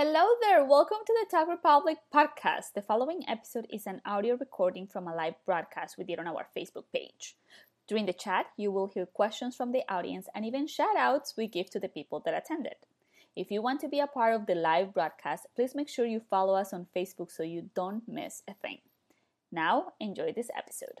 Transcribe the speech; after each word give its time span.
Hello 0.00 0.28
there, 0.40 0.64
welcome 0.64 0.98
to 1.04 1.12
the 1.12 1.26
Tog 1.28 1.48
Republic 1.48 1.98
podcast. 2.14 2.74
The 2.76 2.82
following 2.82 3.24
episode 3.26 3.66
is 3.68 3.84
an 3.84 4.00
audio 4.06 4.36
recording 4.36 4.86
from 4.86 5.08
a 5.08 5.12
live 5.12 5.34
broadcast 5.44 5.98
we 5.98 6.04
did 6.04 6.20
on 6.20 6.28
our 6.28 6.46
Facebook 6.56 6.84
page. 6.94 7.34
During 7.88 8.06
the 8.06 8.12
chat, 8.12 8.46
you 8.56 8.70
will 8.70 8.86
hear 8.86 9.06
questions 9.06 9.56
from 9.56 9.72
the 9.72 9.82
audience 9.92 10.28
and 10.36 10.44
even 10.44 10.68
shout 10.68 10.96
outs 10.96 11.34
we 11.36 11.48
give 11.48 11.68
to 11.70 11.80
the 11.80 11.88
people 11.88 12.22
that 12.24 12.32
attended. 12.32 12.76
If 13.34 13.50
you 13.50 13.60
want 13.60 13.80
to 13.80 13.88
be 13.88 13.98
a 13.98 14.06
part 14.06 14.36
of 14.36 14.46
the 14.46 14.54
live 14.54 14.94
broadcast, 14.94 15.48
please 15.56 15.74
make 15.74 15.88
sure 15.88 16.06
you 16.06 16.20
follow 16.30 16.54
us 16.54 16.72
on 16.72 16.86
Facebook 16.96 17.32
so 17.32 17.42
you 17.42 17.70
don't 17.74 18.06
miss 18.06 18.44
a 18.46 18.54
thing. 18.54 18.78
Now, 19.50 19.94
enjoy 19.98 20.32
this 20.32 20.50
episode. 20.56 21.00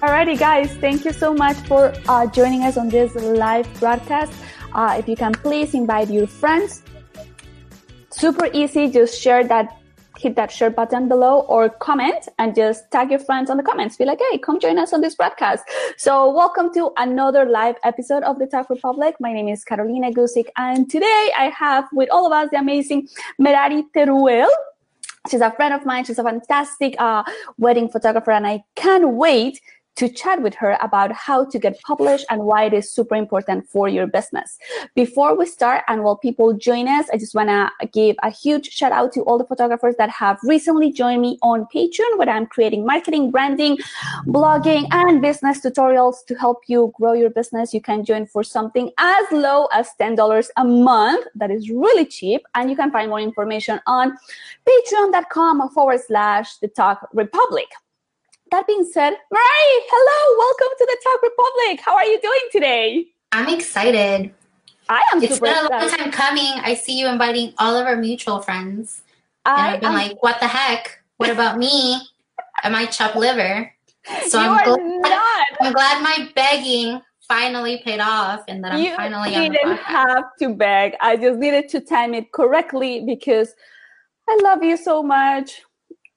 Alrighty, 0.00 0.38
guys, 0.38 0.74
thank 0.76 1.04
you 1.04 1.12
so 1.12 1.34
much 1.34 1.58
for 1.68 1.92
uh, 2.08 2.26
joining 2.28 2.62
us 2.62 2.78
on 2.78 2.88
this 2.88 3.14
live 3.16 3.68
broadcast. 3.78 4.32
Uh, 4.72 4.96
if 4.98 5.06
you 5.06 5.14
can 5.14 5.30
please 5.30 5.74
invite 5.74 6.08
your 6.08 6.26
friends. 6.26 6.82
Super 8.08 8.48
easy, 8.54 8.88
just 8.88 9.20
share 9.20 9.44
that, 9.44 9.78
hit 10.16 10.36
that 10.36 10.50
share 10.50 10.70
button 10.70 11.06
below 11.06 11.40
or 11.40 11.68
comment 11.68 12.28
and 12.38 12.54
just 12.54 12.90
tag 12.90 13.10
your 13.10 13.18
friends 13.18 13.50
on 13.50 13.58
the 13.58 13.62
comments. 13.62 13.98
Be 13.98 14.06
like, 14.06 14.20
hey, 14.30 14.38
come 14.38 14.58
join 14.58 14.78
us 14.78 14.94
on 14.94 15.02
this 15.02 15.14
broadcast. 15.14 15.64
So 15.98 16.32
welcome 16.32 16.72
to 16.72 16.92
another 16.96 17.44
live 17.44 17.76
episode 17.84 18.22
of 18.22 18.38
the 18.38 18.46
Tog 18.46 18.70
Republic. 18.70 19.16
My 19.20 19.34
name 19.34 19.48
is 19.48 19.64
Carolina 19.64 20.10
Guzik 20.12 20.46
and 20.56 20.88
today 20.88 21.30
I 21.36 21.52
have 21.54 21.84
with 21.92 22.08
all 22.10 22.24
of 22.24 22.32
us 22.32 22.48
the 22.50 22.58
amazing 22.58 23.06
Merari 23.38 23.84
Teruel. 23.94 24.48
She's 25.30 25.42
a 25.42 25.50
friend 25.50 25.74
of 25.74 25.84
mine. 25.84 26.06
She's 26.06 26.18
a 26.18 26.24
fantastic 26.24 26.94
uh, 26.98 27.22
wedding 27.58 27.90
photographer 27.90 28.30
and 28.30 28.46
I 28.46 28.64
can't 28.74 29.10
wait 29.10 29.60
to 29.96 30.08
chat 30.08 30.40
with 30.42 30.54
her 30.54 30.78
about 30.80 31.12
how 31.12 31.44
to 31.44 31.58
get 31.58 31.80
published 31.82 32.24
and 32.30 32.42
why 32.42 32.64
it 32.64 32.72
is 32.72 32.90
super 32.90 33.14
important 33.14 33.68
for 33.68 33.88
your 33.88 34.06
business. 34.06 34.58
Before 34.94 35.36
we 35.36 35.46
start 35.46 35.84
and 35.88 36.02
while 36.02 36.16
people 36.16 36.52
join 36.54 36.88
us, 36.88 37.06
I 37.12 37.18
just 37.18 37.34
want 37.34 37.48
to 37.48 37.86
give 37.88 38.16
a 38.22 38.30
huge 38.30 38.70
shout 38.70 38.92
out 38.92 39.12
to 39.12 39.20
all 39.22 39.36
the 39.36 39.44
photographers 39.44 39.96
that 39.98 40.10
have 40.10 40.38
recently 40.42 40.90
joined 40.92 41.22
me 41.22 41.38
on 41.42 41.66
Patreon, 41.74 42.16
where 42.16 42.28
I'm 42.28 42.46
creating 42.46 42.86
marketing, 42.86 43.30
branding, 43.30 43.78
blogging, 44.26 44.86
and 44.90 45.20
business 45.20 45.60
tutorials 45.60 46.24
to 46.28 46.34
help 46.34 46.62
you 46.66 46.92
grow 46.96 47.12
your 47.12 47.30
business. 47.30 47.74
You 47.74 47.80
can 47.80 48.04
join 48.04 48.26
for 48.26 48.42
something 48.42 48.90
as 48.98 49.26
low 49.32 49.66
as 49.66 49.90
$10 50.00 50.48
a 50.56 50.64
month. 50.64 51.26
That 51.34 51.50
is 51.50 51.68
really 51.68 52.06
cheap. 52.06 52.42
And 52.54 52.70
you 52.70 52.76
can 52.76 52.90
find 52.90 53.10
more 53.10 53.20
information 53.20 53.80
on 53.86 54.16
patreon.com 54.66 55.68
forward 55.70 56.00
slash 56.06 56.56
the 56.56 56.68
tog 56.68 56.98
republic 57.12 57.68
that 58.50 58.66
being 58.66 58.84
said, 58.84 59.10
Marie, 59.10 59.84
hello, 59.90 60.38
welcome 60.38 60.76
to 60.78 60.86
the 60.86 60.96
Tog 61.04 61.22
Republic. 61.22 61.80
How 61.84 61.94
are 61.94 62.04
you 62.04 62.20
doing 62.20 62.40
today? 62.50 63.06
I'm 63.32 63.48
excited. 63.48 64.32
I 64.88 65.02
am. 65.12 65.22
It's 65.22 65.38
been 65.38 65.56
a 65.56 65.68
long 65.68 65.88
time 65.88 66.10
coming. 66.10 66.52
I 66.62 66.74
see 66.74 66.98
you 66.98 67.06
inviting 67.06 67.54
all 67.58 67.76
of 67.76 67.86
our 67.86 67.96
mutual 67.96 68.40
friends, 68.40 69.02
I 69.44 69.50
and 69.50 69.74
I've 69.74 69.80
been 69.80 69.90
am... 69.90 69.94
like, 69.94 70.22
"What 70.22 70.40
the 70.40 70.48
heck? 70.48 71.00
What 71.18 71.30
about 71.30 71.58
me? 71.58 72.00
Am 72.64 72.74
I 72.74 72.86
chopped 72.86 73.14
liver?" 73.14 73.72
So 74.26 74.40
you 74.40 74.48
I'm 74.48 74.64
glad, 74.64 75.00
not. 75.02 75.46
I'm 75.60 75.72
glad 75.72 76.02
my 76.02 76.28
begging 76.34 77.00
finally 77.20 77.80
paid 77.84 78.00
off, 78.00 78.42
and 78.48 78.64
that 78.64 78.72
I'm 78.72 78.80
you 78.80 78.96
finally. 78.96 79.32
You 79.32 79.52
didn't 79.52 79.78
have 79.78 80.24
to 80.40 80.54
beg. 80.54 80.96
I 81.00 81.16
just 81.16 81.38
needed 81.38 81.68
to 81.68 81.80
time 81.80 82.14
it 82.14 82.32
correctly 82.32 83.04
because 83.06 83.54
I 84.28 84.40
love 84.42 84.64
you 84.64 84.76
so 84.76 85.04
much 85.04 85.62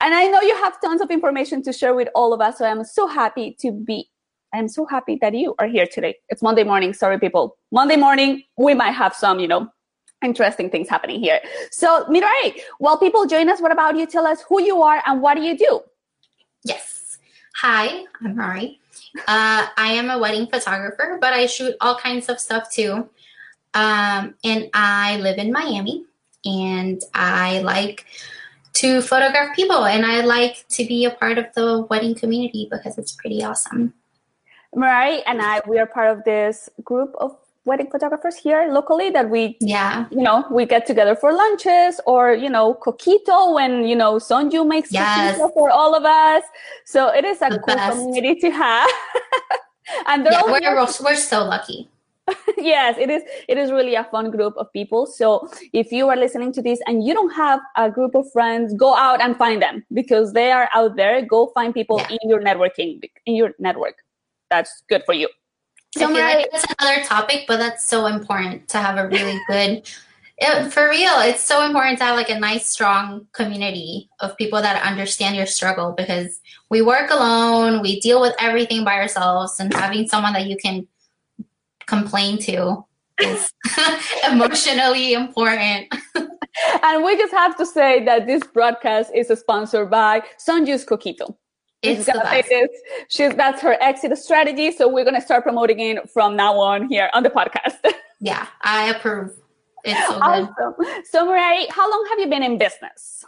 and 0.03 0.13
I 0.13 0.25
know 0.25 0.41
you 0.41 0.55
have 0.57 0.79
tons 0.81 1.01
of 1.01 1.09
information 1.11 1.63
to 1.63 1.71
share 1.71 1.95
with 1.95 2.09
all 2.13 2.33
of 2.33 2.41
us. 2.41 2.57
So 2.57 2.65
I'm 2.65 2.83
so 2.83 3.07
happy 3.07 3.55
to 3.61 3.71
be. 3.71 4.09
I'm 4.53 4.67
so 4.67 4.85
happy 4.85 5.17
that 5.21 5.33
you 5.33 5.55
are 5.59 5.67
here 5.67 5.87
today. 5.87 6.17
It's 6.27 6.41
Monday 6.43 6.65
morning. 6.65 6.93
Sorry, 6.93 7.17
people. 7.17 7.57
Monday 7.71 7.95
morning, 7.95 8.43
we 8.57 8.73
might 8.73 8.91
have 8.91 9.15
some, 9.15 9.39
you 9.39 9.47
know, 9.47 9.69
interesting 10.21 10.69
things 10.69 10.89
happening 10.89 11.21
here. 11.21 11.39
So, 11.71 12.05
Merari, 12.09 12.61
while 12.79 12.97
people 12.97 13.25
join 13.25 13.49
us, 13.49 13.61
what 13.61 13.71
about 13.71 13.95
you? 13.95 14.05
Tell 14.05 14.27
us 14.27 14.43
who 14.47 14.61
you 14.61 14.81
are 14.81 15.01
and 15.07 15.21
what 15.21 15.37
do 15.37 15.41
you 15.41 15.57
do? 15.57 15.79
Yes. 16.65 17.17
Hi, 17.61 18.03
I'm 18.21 18.35
Mari. 18.35 18.81
Uh, 19.19 19.67
I 19.77 19.93
am 19.93 20.09
a 20.09 20.19
wedding 20.19 20.47
photographer, 20.47 21.17
but 21.21 21.33
I 21.33 21.45
shoot 21.45 21.75
all 21.79 21.95
kinds 21.95 22.27
of 22.27 22.41
stuff 22.41 22.69
too. 22.69 23.09
Um, 23.73 24.35
and 24.43 24.69
I 24.73 25.17
live 25.17 25.37
in 25.37 25.51
Miami, 25.51 26.03
and 26.45 27.01
I 27.13 27.59
like 27.59 28.05
to 28.73 29.01
photograph 29.01 29.55
people 29.55 29.85
and 29.85 30.05
I 30.05 30.21
like 30.21 30.67
to 30.69 30.85
be 30.85 31.05
a 31.05 31.11
part 31.11 31.37
of 31.37 31.45
the 31.53 31.85
wedding 31.89 32.15
community 32.15 32.67
because 32.71 32.97
it's 32.97 33.11
pretty 33.11 33.43
awesome. 33.43 33.93
Merari 34.75 35.21
and 35.23 35.41
I, 35.41 35.61
we 35.67 35.77
are 35.77 35.85
part 35.85 36.09
of 36.09 36.23
this 36.23 36.69
group 36.83 37.13
of 37.19 37.37
wedding 37.65 37.89
photographers 37.89 38.35
here 38.35 38.67
locally 38.69 39.09
that 39.11 39.29
we, 39.29 39.57
yeah, 39.61 40.07
you 40.11 40.21
know, 40.21 40.45
we 40.51 40.65
get 40.65 40.85
together 40.85 41.15
for 41.15 41.31
lunches 41.31 42.01
or, 42.05 42.33
you 42.33 42.49
know, 42.49 42.73
coquito 42.73 43.53
when, 43.53 43.85
you 43.85 43.95
know, 43.95 44.15
Sonju 44.15 44.67
makes 44.67 44.91
yes. 44.91 45.37
coquito 45.37 45.53
for 45.53 45.69
all 45.69 45.95
of 45.95 46.03
us. 46.03 46.43
So 46.85 47.09
it 47.09 47.23
is 47.23 47.41
a 47.41 47.49
the 47.49 47.59
cool 47.59 47.75
best. 47.75 47.97
community 47.97 48.39
to 48.41 48.49
have. 48.51 48.89
and 50.07 50.25
yeah, 50.29 50.41
we're, 50.45 50.75
we're 50.75 51.15
so 51.15 51.43
lucky. 51.43 51.89
yes 52.57 52.95
it 52.97 53.09
is 53.09 53.21
it 53.49 53.57
is 53.57 53.71
really 53.71 53.95
a 53.95 54.03
fun 54.05 54.31
group 54.31 54.53
of 54.57 54.71
people. 54.71 55.05
So 55.05 55.49
if 55.73 55.91
you 55.91 56.09
are 56.09 56.15
listening 56.15 56.53
to 56.53 56.61
this 56.61 56.79
and 56.87 57.03
you 57.05 57.13
don't 57.13 57.33
have 57.33 57.59
a 57.75 57.89
group 57.91 58.15
of 58.15 58.31
friends 58.31 58.73
go 58.73 58.95
out 58.95 59.21
and 59.21 59.35
find 59.37 59.61
them 59.61 59.85
because 59.93 60.33
they 60.33 60.51
are 60.51 60.69
out 60.73 60.95
there. 60.95 61.25
Go 61.25 61.51
find 61.53 61.73
people 61.73 61.99
yeah. 61.99 62.17
in 62.21 62.29
your 62.29 62.41
networking 62.41 63.01
in 63.25 63.35
your 63.35 63.51
network. 63.59 63.95
That's 64.49 64.83
good 64.89 65.03
for 65.05 65.13
you. 65.13 65.27
So 65.97 66.05
I 66.05 66.07
feel 66.07 66.23
my, 66.23 66.33
like 66.35 66.51
that's 66.51 66.65
another 66.79 67.03
topic 67.03 67.45
but 67.47 67.57
that's 67.57 67.85
so 67.85 68.07
important 68.07 68.67
to 68.69 68.77
have 68.77 68.97
a 68.97 69.07
really 69.07 69.39
good 69.47 69.89
it, 70.37 70.71
for 70.71 70.89
real 70.89 71.19
it's 71.19 71.43
so 71.43 71.63
important 71.63 71.99
to 71.99 72.05
have 72.05 72.15
like 72.15 72.29
a 72.29 72.39
nice 72.39 72.67
strong 72.67 73.27
community 73.33 74.09
of 74.19 74.35
people 74.37 74.59
that 74.61 74.81
understand 74.81 75.35
your 75.35 75.45
struggle 75.45 75.91
because 75.91 76.39
we 76.71 76.81
work 76.81 77.11
alone 77.11 77.81
we 77.83 77.99
deal 77.99 78.19
with 78.19 78.33
everything 78.39 78.83
by 78.83 78.95
ourselves 78.95 79.59
and 79.59 79.71
having 79.73 80.07
someone 80.07 80.33
that 80.33 80.47
you 80.47 80.57
can 80.57 80.87
complain 81.87 82.37
to 82.39 82.85
is 83.19 83.51
emotionally 84.31 85.13
important. 85.13 85.93
and 86.83 87.03
we 87.03 87.17
just 87.17 87.33
have 87.33 87.55
to 87.57 87.65
say 87.65 88.03
that 88.05 88.25
this 88.25 88.43
broadcast 88.43 89.11
is 89.13 89.27
sponsored 89.39 89.89
by 89.89 90.21
Sonju's 90.37 90.85
Coquito. 90.85 91.35
It's 91.81 92.05
the 92.05 92.13
best. 92.13 92.49
She's, 93.09 93.35
that's 93.35 93.61
her 93.61 93.77
exit 93.81 94.17
strategy. 94.17 94.71
So 94.71 94.87
we're 94.87 95.03
going 95.03 95.19
to 95.19 95.21
start 95.21 95.43
promoting 95.43 95.79
it 95.79 96.09
from 96.09 96.35
now 96.35 96.57
on 96.57 96.87
here 96.87 97.09
on 97.13 97.23
the 97.23 97.29
podcast. 97.29 97.75
yeah, 98.21 98.47
I 98.61 98.89
approve. 98.89 99.37
It's 99.83 100.07
so 100.07 100.17
awesome. 100.21 100.53
good. 100.77 101.05
So, 101.05 101.25
Marie, 101.25 101.67
how 101.69 101.89
long 101.91 102.05
have 102.09 102.19
you 102.19 102.29
been 102.29 102.41
in 102.41 102.57
business? 102.57 103.25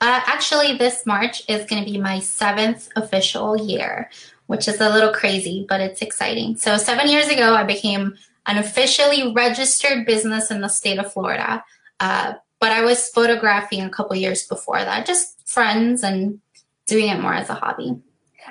Uh, 0.00 0.20
actually, 0.26 0.76
this 0.76 1.06
March 1.06 1.42
is 1.48 1.64
going 1.66 1.84
to 1.84 1.90
be 1.90 1.98
my 1.98 2.20
seventh 2.20 2.88
official 2.94 3.56
year 3.56 4.10
which 4.46 4.68
is 4.68 4.80
a 4.80 4.90
little 4.90 5.12
crazy, 5.12 5.66
but 5.68 5.80
it's 5.80 6.02
exciting. 6.02 6.56
So, 6.56 6.76
seven 6.76 7.08
years 7.08 7.28
ago, 7.28 7.54
I 7.54 7.64
became 7.64 8.16
an 8.46 8.58
officially 8.58 9.32
registered 9.32 10.06
business 10.06 10.50
in 10.50 10.60
the 10.60 10.68
state 10.68 10.98
of 10.98 11.12
Florida. 11.12 11.64
Uh, 12.00 12.34
but 12.60 12.72
I 12.72 12.82
was 12.82 13.08
photographing 13.08 13.82
a 13.82 13.90
couple 13.90 14.16
years 14.16 14.46
before 14.46 14.78
that, 14.78 15.06
just 15.06 15.46
friends 15.46 16.02
and 16.02 16.40
doing 16.86 17.08
it 17.08 17.20
more 17.20 17.34
as 17.34 17.50
a 17.50 17.54
hobby. 17.54 17.96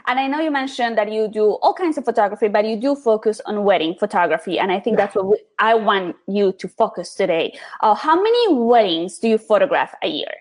And 0.07 0.19
I 0.19 0.27
know 0.27 0.39
you 0.41 0.51
mentioned 0.51 0.97
that 0.97 1.11
you 1.11 1.27
do 1.27 1.53
all 1.61 1.73
kinds 1.73 1.97
of 1.97 2.05
photography, 2.05 2.49
but 2.49 2.65
you 2.65 2.75
do 2.75 2.95
focus 2.95 3.41
on 3.45 3.63
wedding 3.63 3.95
photography. 3.95 4.59
And 4.59 4.71
I 4.71 4.79
think 4.79 4.97
that's 4.97 5.15
what 5.15 5.25
we, 5.27 5.37
I 5.57 5.73
want 5.75 6.17
you 6.27 6.51
to 6.51 6.67
focus 6.67 7.15
today. 7.15 7.57
Uh, 7.79 7.95
how 7.95 8.21
many 8.21 8.53
weddings 8.53 9.17
do 9.17 9.29
you 9.29 9.37
photograph 9.37 9.95
a 10.03 10.07
year? 10.07 10.31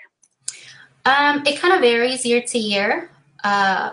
Um, 1.06 1.42
it 1.46 1.58
kind 1.60 1.72
of 1.72 1.80
varies 1.80 2.26
year 2.26 2.42
to 2.42 2.58
year. 2.58 3.10
Uh, 3.44 3.92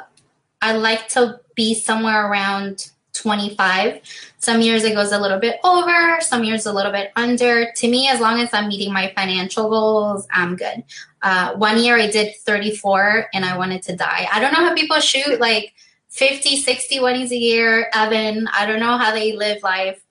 I 0.62 0.74
like 0.74 1.08
to 1.10 1.40
be 1.62 1.76
somewhere 1.76 2.28
around 2.28 2.90
25. 3.14 4.02
Some 4.40 4.62
years 4.62 4.84
it 4.84 4.96
goes 4.96 5.12
a 5.12 5.20
little 5.20 5.38
bit 5.38 5.60
over, 5.64 6.20
some 6.22 6.44
years 6.44 6.66
a 6.66 6.74
little 6.74 6.92
bit 6.92 7.12
under. 7.16 7.72
To 7.72 7.88
me, 7.88 8.08
as 8.08 8.20
long 8.20 8.40
as 8.40 8.50
I'm 8.52 8.68
meeting 8.68 8.92
my 8.92 9.14
financial 9.16 9.70
goals, 9.70 10.26
I'm 10.32 10.56
good. 10.56 10.84
Uh, 11.22 11.54
one 11.54 11.78
year 11.78 11.98
I 12.00 12.10
did 12.10 12.36
34 12.36 13.28
and 13.36 13.46
I 13.46 13.56
wanted 13.56 13.84
to 13.84 13.96
die. 13.96 14.28
I 14.34 14.40
don't 14.40 14.54
know 14.54 14.66
how 14.68 14.74
people 14.74 15.00
shoot 15.00 15.40
like 15.40 15.74
50, 16.10 16.58
60 16.58 17.00
weddings 17.00 17.32
a 17.32 17.38
year. 17.38 17.92
Evan, 17.94 18.48
I 18.48 18.66
don't 18.66 18.80
know 18.80 18.98
how 18.98 19.14
they 19.14 19.34
live 19.34 19.62
life. 19.62 20.04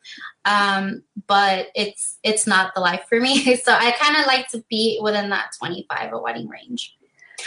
Um, 0.45 1.03
but 1.27 1.69
it's 1.75 2.19
it's 2.23 2.47
not 2.47 2.75
the 2.75 2.81
life 2.81 3.05
for 3.09 3.21
me. 3.21 3.57
So 3.65 3.73
I 3.73 3.91
kind 3.91 4.17
of 4.17 4.27
like 4.27 4.47
to 4.49 4.65
be 4.71 5.01
within 5.03 5.31
that 5.31 5.51
25 5.59 6.13
a 6.13 6.19
wedding 6.19 6.49
range. 6.49 6.97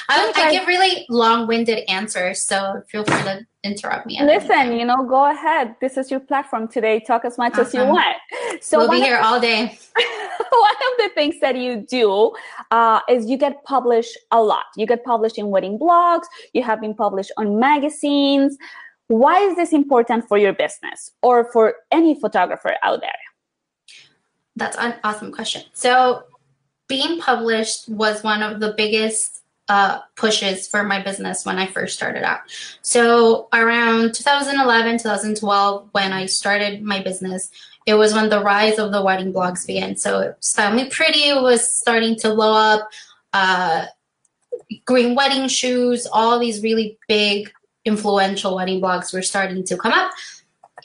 I, 0.10 0.32
I 0.36 0.52
give 0.52 0.68
really 0.68 1.06
long-winded 1.10 1.90
answers, 1.90 2.44
so 2.44 2.82
feel 2.90 3.04
free 3.04 3.24
to 3.24 3.46
interrupt 3.64 4.06
me. 4.06 4.22
Listen, 4.22 4.74
you 4.74 4.86
know, 4.86 5.06
go 5.06 5.32
ahead. 5.32 5.76
This 5.82 5.98
is 5.98 6.12
your 6.12 6.20
platform 6.20 6.68
today. 6.68 7.00
Talk 7.00 7.26
as 7.26 7.38
much 7.38 7.54
awesome. 7.54 7.66
as 7.66 7.74
you 7.74 7.86
want. 7.86 8.18
So 8.62 8.78
we'll 8.78 8.92
be 8.92 9.02
here 9.02 9.18
all 9.18 9.40
day. 9.40 9.78
one 9.98 10.76
of 10.92 10.98
the 10.98 11.10
things 11.16 11.40
that 11.42 11.58
you 11.58 11.86
do 11.90 12.34
uh, 12.72 13.00
is 13.10 13.26
you 13.26 13.38
get 13.38 13.64
published 13.64 14.18
a 14.32 14.42
lot. 14.42 14.66
You 14.78 14.86
get 14.86 15.04
published 15.04 15.38
in 15.38 15.50
wedding 15.50 15.78
blogs. 15.80 16.26
You 16.54 16.64
have 16.64 16.80
been 16.80 16.94
published 16.94 17.32
on 17.38 17.60
magazines. 17.60 18.58
Why 19.08 19.40
is 19.40 19.56
this 19.56 19.74
important 19.74 20.28
for 20.28 20.38
your 20.38 20.54
business 20.54 21.12
or 21.22 21.52
for 21.52 21.76
any 21.92 22.20
photographer 22.20 22.76
out 22.84 23.02
there? 23.02 23.12
That's 24.56 24.78
an 24.78 24.96
awesome 25.04 25.32
question. 25.32 25.64
So, 25.74 26.24
being 26.88 27.20
published 27.20 27.90
was 27.90 28.24
one 28.24 28.44
of 28.44 28.60
the 28.60 28.74
biggest 28.78 29.43
uh, 29.70 30.00
pushes 30.16 30.68
for 30.68 30.84
my 30.84 31.02
business 31.02 31.46
when 31.46 31.58
I 31.58 31.68
first 31.68 31.96
started 31.96 32.24
out. 32.24 32.42
So 32.82 33.48
around 33.54 34.14
2011, 34.14 35.00
2012, 35.00 35.90
when 35.92 36.12
I 36.12 36.26
started 36.26 36.82
my 36.82 37.02
business, 37.02 37.50
it 37.86 37.96
was 37.96 38.14
when 38.14 38.30
the 38.30 38.42
rise 38.42 38.80
of 38.80 38.92
the 38.92 39.02
wedding 39.02 39.34
blogs 39.34 39.66
began. 39.66 39.96
So 39.96 40.36
Style 40.40 40.74
Me 40.74 40.90
Pretty 40.90 41.34
was 41.34 41.70
starting 41.70 42.16
to 42.18 42.34
blow 42.34 42.54
up. 42.54 42.90
Uh, 43.34 43.86
green 44.86 45.16
wedding 45.16 45.48
shoes, 45.48 46.08
all 46.12 46.40
these 46.40 46.62
really 46.64 46.98
big, 47.08 47.52
influential 47.86 48.56
wedding 48.56 48.82
blogs 48.82 49.14
were 49.14 49.22
starting 49.22 49.64
to 49.66 49.78
come 49.78 49.92
up. 49.92 50.12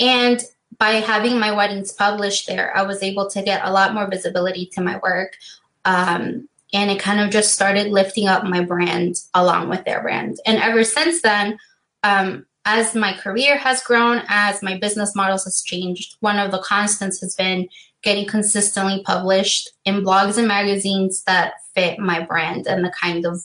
And 0.01 0.43
by 0.79 0.91
having 0.91 1.39
my 1.39 1.53
weddings 1.53 1.93
published 1.93 2.47
there, 2.47 2.77
I 2.77 2.83
was 2.83 3.03
able 3.03 3.29
to 3.31 3.43
get 3.43 3.65
a 3.65 3.73
lot 3.73 3.95
more 3.95 4.09
visibility 4.09 4.67
to 4.75 4.81
my 4.81 4.99
work. 5.03 5.37
Um, 5.85 6.49
and 6.73 6.91
it 6.91 7.01
kind 7.01 7.21
of 7.21 7.31
just 7.31 7.55
started 7.55 7.89
lifting 7.89 8.27
up 8.27 8.45
my 8.45 8.63
brand 8.63 9.23
along 9.35 9.69
with 9.69 9.85
their 9.85 10.03
brand. 10.03 10.39
And 10.47 10.59
ever 10.59 10.85
since 10.85 11.23
then, 11.23 11.59
um, 12.03 12.47
as 12.65 12.95
my 12.95 13.15
career 13.15 13.57
has 13.57 13.83
grown, 13.83 14.23
as 14.29 14.63
my 14.63 14.77
business 14.79 15.17
models 15.17 15.45
has 15.45 15.63
changed, 15.63 16.17
one 16.21 16.39
of 16.39 16.51
the 16.51 16.59
constants 16.59 17.21
has 17.21 17.35
been 17.35 17.69
getting 18.03 18.27
consistently 18.27 19.03
published 19.05 19.71
in 19.85 20.03
blogs 20.03 20.37
and 20.37 20.47
magazines 20.47 21.23
that 21.25 21.55
fit 21.75 21.99
my 21.99 22.21
brand 22.21 22.67
and 22.67 22.85
the 22.85 22.93
kind 23.01 23.25
of 23.25 23.43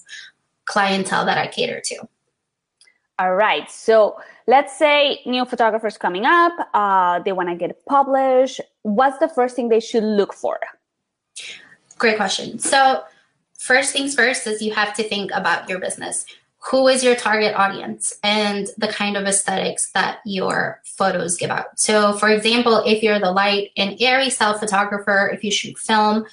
clientele 0.66 1.26
that 1.26 1.38
I 1.38 1.48
cater 1.48 1.80
to. 1.86 2.08
All 3.20 3.36
right. 3.36 3.70
So 3.72 4.20
let's 4.48 4.78
say 4.78 5.22
new 5.26 5.46
photographers 5.46 5.98
coming 5.98 6.26
up, 6.26 6.54
uh, 6.74 7.20
they 7.20 7.32
want 7.32 7.50
to 7.50 7.56
get 7.56 7.86
published. 7.86 8.60
What's 8.82 9.20
the 9.20 9.30
first 9.30 9.56
thing 9.56 9.70
they 9.70 9.80
should 9.80 10.04
look 10.04 10.34
for? 10.34 10.60
Great 11.98 12.18
question. 12.18 12.60
So 12.60 13.04
first 13.64 13.94
things 13.94 14.14
first 14.14 14.46
is 14.46 14.62
you 14.62 14.74
have 14.74 14.94
to 14.94 15.04
think 15.04 15.32
about 15.34 15.70
your 15.70 15.80
business. 15.80 16.26
Who 16.70 16.90
is 16.90 17.04
your 17.04 17.16
target 17.16 17.56
audience 17.56 18.14
and 18.24 18.68
the 18.78 18.90
kind 18.90 19.16
of 19.16 19.26
aesthetics 19.26 19.92
that 19.92 20.20
your 20.26 20.82
photos 20.84 21.38
give 21.38 21.50
out? 21.50 21.80
So, 21.80 22.14
for 22.14 22.30
example, 22.30 22.84
if 22.86 23.02
you're 23.02 23.20
the 23.20 23.32
light 23.32 23.72
and 23.78 23.96
airy 24.02 24.30
style 24.30 24.58
photographer, 24.58 25.30
if 25.34 25.44
you 25.46 25.52
shoot 25.52 25.78
film, 25.78 26.26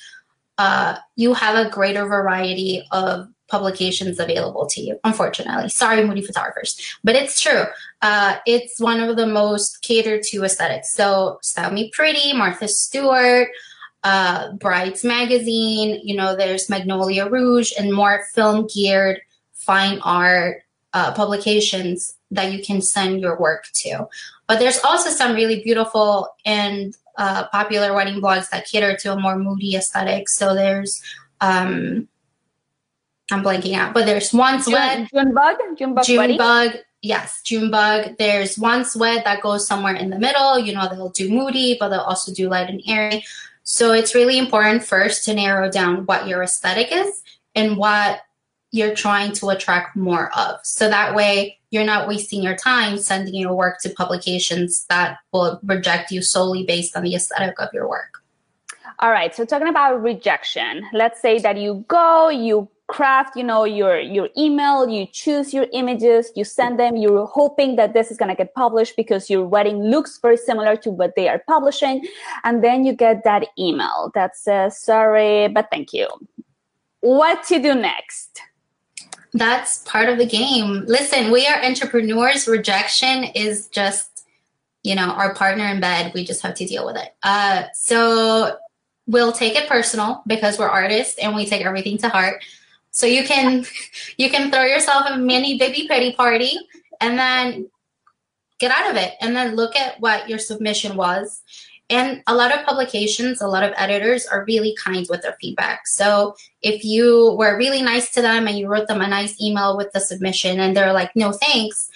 uh, 0.59 0.97
you 1.15 1.35
have 1.35 1.67
a 1.67 1.71
greater 1.71 2.05
variety 2.05 2.85
of 2.91 3.29
publications 3.49 4.19
available 4.19 4.67
to 4.67 4.81
you, 4.81 4.99
unfortunately. 5.05 5.69
Sorry, 5.69 6.05
moody 6.05 6.23
photographers, 6.23 6.81
but 7.03 7.17
it's 7.17 7.41
true. 7.41 7.65
Uh, 8.03 8.37
it's 8.47 8.81
one 8.81 9.01
of 9.01 9.17
the 9.17 9.27
most 9.27 9.83
catered 9.83 10.23
to 10.25 10.45
aesthetics. 10.45 10.93
So, 10.95 11.39
Style 11.43 11.73
Me 11.73 11.91
Pretty, 11.93 12.33
Martha 12.33 12.69
Stewart, 12.69 13.49
uh, 14.03 14.53
Brides 14.53 15.05
Magazine, 15.05 16.01
you 16.03 16.17
know, 16.17 16.35
there's 16.37 16.71
Magnolia 16.71 17.29
Rouge 17.29 17.73
and 17.79 17.93
more 17.93 18.25
film 18.35 18.67
geared 18.73 19.21
fine 19.53 20.01
art 20.03 20.63
uh, 20.93 21.13
publications 21.13 22.15
that 22.31 22.53
you 22.53 22.63
can 22.63 22.81
send 22.81 23.21
your 23.21 23.39
work 23.39 23.67
to. 23.75 24.09
But 24.49 24.59
there's 24.59 24.81
also 24.85 25.11
some 25.11 25.35
really 25.35 25.63
beautiful 25.63 26.29
and 26.45 26.97
uh, 27.19 27.47
popular 27.49 27.95
wedding 27.95 28.21
blogs 28.21 28.49
that 28.51 28.67
cater 28.67 28.97
to 28.97 29.13
a 29.13 29.21
more 29.21 29.37
moody 29.39 29.77
aesthetic. 29.77 30.29
So 30.29 30.55
there's, 30.55 31.03
um, 31.41 32.09
I'm 33.31 33.45
blanking 33.45 33.75
out, 33.75 33.95
but 33.95 34.07
there's 34.07 34.33
Once 34.33 34.65
June, 34.65 34.75
Wed. 34.75 35.09
Junebug? 35.13 35.57
Junebug. 35.77 36.05
Junebug. 36.05 36.71
Yes, 37.03 37.43
Junebug. 37.45 38.17
There's 38.19 38.59
Once 38.59 38.97
Wed 38.97 39.23
that 39.25 39.43
goes 39.43 39.67
somewhere 39.67 39.95
in 39.95 40.11
the 40.11 40.19
middle. 40.19 40.59
You 40.59 40.75
know, 40.75 40.89
they'll 40.89 41.11
do 41.11 41.29
moody, 41.31 41.77
but 41.79 41.91
they'll 41.91 42.01
also 42.01 42.33
do 42.33 42.49
light 42.49 42.69
and 42.69 42.83
airy. 42.87 43.25
So 43.71 43.93
it's 43.93 44.17
really 44.17 44.37
important 44.37 44.83
first 44.83 45.25
to 45.25 45.33
narrow 45.33 45.71
down 45.71 46.05
what 46.07 46.27
your 46.27 46.43
aesthetic 46.43 46.89
is 46.91 47.23
and 47.55 47.77
what 47.77 48.23
you're 48.73 48.97
trying 48.97 49.33
to 49.35 49.51
attract 49.51 49.97
more 49.97 50.37
of. 50.37 50.59
So 50.65 50.89
that 50.89 51.15
way 51.15 51.61
you're 51.71 51.85
not 51.85 52.09
wasting 52.09 52.43
your 52.43 52.57
time 52.57 52.99
sending 52.99 53.35
your 53.35 53.55
work 53.55 53.81
to 53.83 53.91
publications 53.91 54.87
that 54.91 55.19
will 55.33 55.61
reject 55.63 56.11
you 56.11 56.21
solely 56.21 56.65
based 56.65 56.97
on 56.97 57.05
the 57.05 57.15
aesthetic 57.15 57.61
of 57.61 57.69
your 57.73 57.89
work. 57.89 58.25
All 58.99 59.13
right. 59.13 59.33
So 59.35 59.45
talking 59.45 59.69
about 59.69 60.03
rejection, 60.03 60.85
let's 60.93 61.23
say 61.23 61.39
that 61.39 61.57
you 61.57 61.85
go, 61.87 62.29
you 62.29 62.69
craft 62.91 63.37
you 63.37 63.45
know 63.45 63.65
your 63.65 63.99
your 64.01 64.29
email 64.37 64.89
you 64.89 65.07
choose 65.07 65.55
your 65.55 65.67
images 65.73 66.33
you 66.35 66.45
send 66.45 66.79
them 66.79 66.97
you're 66.97 67.27
hoping 67.27 67.77
that 67.77 67.93
this 67.95 68.11
is 68.11 68.17
going 68.17 68.29
to 68.29 68.35
get 68.35 68.53
published 68.55 68.97
because 68.97 69.31
your 69.31 69.47
wedding 69.47 69.79
looks 69.85 70.19
very 70.19 70.37
similar 70.37 70.75
to 70.77 70.91
what 70.91 71.15
they 71.15 71.29
are 71.29 71.43
publishing. 71.47 72.07
And 72.43 72.65
then 72.65 72.85
you 72.85 72.93
get 72.93 73.23
that 73.25 73.47
email 73.59 74.11
that 74.15 74.37
says 74.37 74.77
sorry 74.77 75.49
but 75.49 75.69
thank 75.71 75.93
you. 75.93 76.09
What 77.01 77.45
to 77.45 77.63
do 77.63 77.75
next? 77.75 78.43
That's 79.33 79.79
part 79.85 80.09
of 80.09 80.19
the 80.19 80.27
game. 80.27 80.85
Listen 80.87 81.31
we 81.31 81.47
are 81.47 81.63
entrepreneurs. 81.63 82.49
Rejection 82.49 83.25
is 83.35 83.69
just 83.69 84.27
you 84.83 84.97
know 84.97 85.11
our 85.11 85.33
partner 85.35 85.67
in 85.67 85.81
bed. 85.81 86.13
We 86.13 86.25
just 86.25 86.43
have 86.43 86.55
to 86.55 86.67
deal 86.67 86.85
with 86.85 86.97
it. 86.97 87.15
Uh, 87.23 87.65
so 87.73 88.57
we'll 89.07 89.33
take 89.33 89.55
it 89.57 89.69
personal 89.69 90.23
because 90.27 90.59
we're 90.59 90.69
artists 90.69 91.19
and 91.19 91.35
we 91.35 91.47
take 91.47 91.65
everything 91.65 91.99
to 91.99 92.09
heart 92.09 92.43
so 92.91 93.07
you 93.07 93.25
can 93.25 93.65
you 94.17 94.31
can 94.31 94.51
throw 94.51 94.65
yourself 94.65 95.07
a 95.09 95.17
mini 95.17 95.59
baby 95.59 95.87
pretty 95.87 96.13
party 96.13 96.57
and 97.01 97.19
then 97.19 97.71
get 98.59 98.71
out 98.71 98.91
of 98.91 98.97
it 98.97 99.15
and 99.21 99.35
then 99.35 99.57
look 99.57 99.75
at 99.75 99.99
what 100.01 100.29
your 100.29 100.39
submission 100.39 100.97
was. 100.97 101.43
And 101.89 102.23
a 102.29 102.37
lot 102.37 102.57
of 102.57 102.65
publications, 102.65 103.41
a 103.41 103.49
lot 103.49 103.65
of 103.65 103.73
editors 103.77 104.25
are 104.27 104.45
really 104.47 104.77
kind 104.77 105.05
with 105.11 105.23
their 105.23 105.37
feedback. 105.41 105.89
So 105.89 106.37
if 106.63 106.85
you 106.85 107.35
were 107.37 107.59
really 107.59 107.83
nice 107.83 108.13
to 108.13 108.23
them 108.23 108.47
and 108.47 108.57
you 108.57 108.69
wrote 108.69 108.87
them 108.87 109.01
a 109.01 109.09
nice 109.09 109.41
email 109.41 109.77
with 109.77 109.91
the 109.91 109.99
submission 109.99 110.61
and 110.61 110.77
they're 110.77 110.93
like, 110.93 111.11
no 111.17 111.33
thanks, 111.33 111.91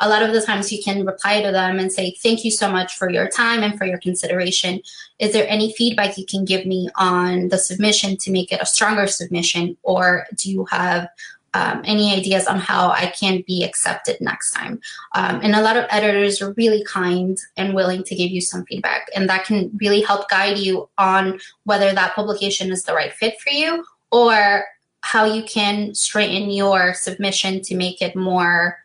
a 0.00 0.08
lot 0.08 0.22
of 0.22 0.32
the 0.32 0.40
times 0.40 0.72
you 0.72 0.82
can 0.82 1.04
reply 1.04 1.42
to 1.42 1.52
them 1.52 1.78
and 1.78 1.92
say, 1.92 2.16
Thank 2.22 2.44
you 2.44 2.50
so 2.50 2.70
much 2.70 2.96
for 2.96 3.10
your 3.10 3.28
time 3.28 3.62
and 3.62 3.78
for 3.78 3.84
your 3.84 3.98
consideration. 3.98 4.80
Is 5.18 5.32
there 5.32 5.46
any 5.48 5.72
feedback 5.72 6.16
you 6.18 6.24
can 6.26 6.44
give 6.44 6.66
me 6.66 6.88
on 6.96 7.48
the 7.48 7.58
submission 7.58 8.16
to 8.18 8.30
make 8.30 8.50
it 8.50 8.62
a 8.62 8.66
stronger 8.66 9.06
submission? 9.06 9.76
Or 9.82 10.26
do 10.34 10.50
you 10.50 10.64
have 10.70 11.08
um, 11.52 11.82
any 11.84 12.14
ideas 12.14 12.46
on 12.46 12.58
how 12.58 12.90
I 12.90 13.06
can 13.08 13.42
be 13.46 13.62
accepted 13.62 14.16
next 14.20 14.52
time? 14.52 14.80
Um, 15.14 15.40
and 15.42 15.54
a 15.54 15.62
lot 15.62 15.76
of 15.76 15.84
editors 15.90 16.40
are 16.40 16.54
really 16.54 16.82
kind 16.84 17.38
and 17.58 17.74
willing 17.74 18.02
to 18.04 18.14
give 18.14 18.30
you 18.30 18.40
some 18.40 18.64
feedback. 18.64 19.08
And 19.14 19.28
that 19.28 19.44
can 19.44 19.70
really 19.80 20.00
help 20.00 20.30
guide 20.30 20.56
you 20.56 20.88
on 20.96 21.40
whether 21.64 21.92
that 21.92 22.14
publication 22.14 22.72
is 22.72 22.84
the 22.84 22.94
right 22.94 23.12
fit 23.12 23.38
for 23.40 23.50
you 23.50 23.84
or 24.10 24.64
how 25.02 25.24
you 25.24 25.42
can 25.42 25.94
straighten 25.94 26.50
your 26.50 26.94
submission 26.94 27.60
to 27.62 27.74
make 27.74 28.00
it 28.00 28.14
more 28.16 28.78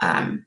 um, 0.00 0.44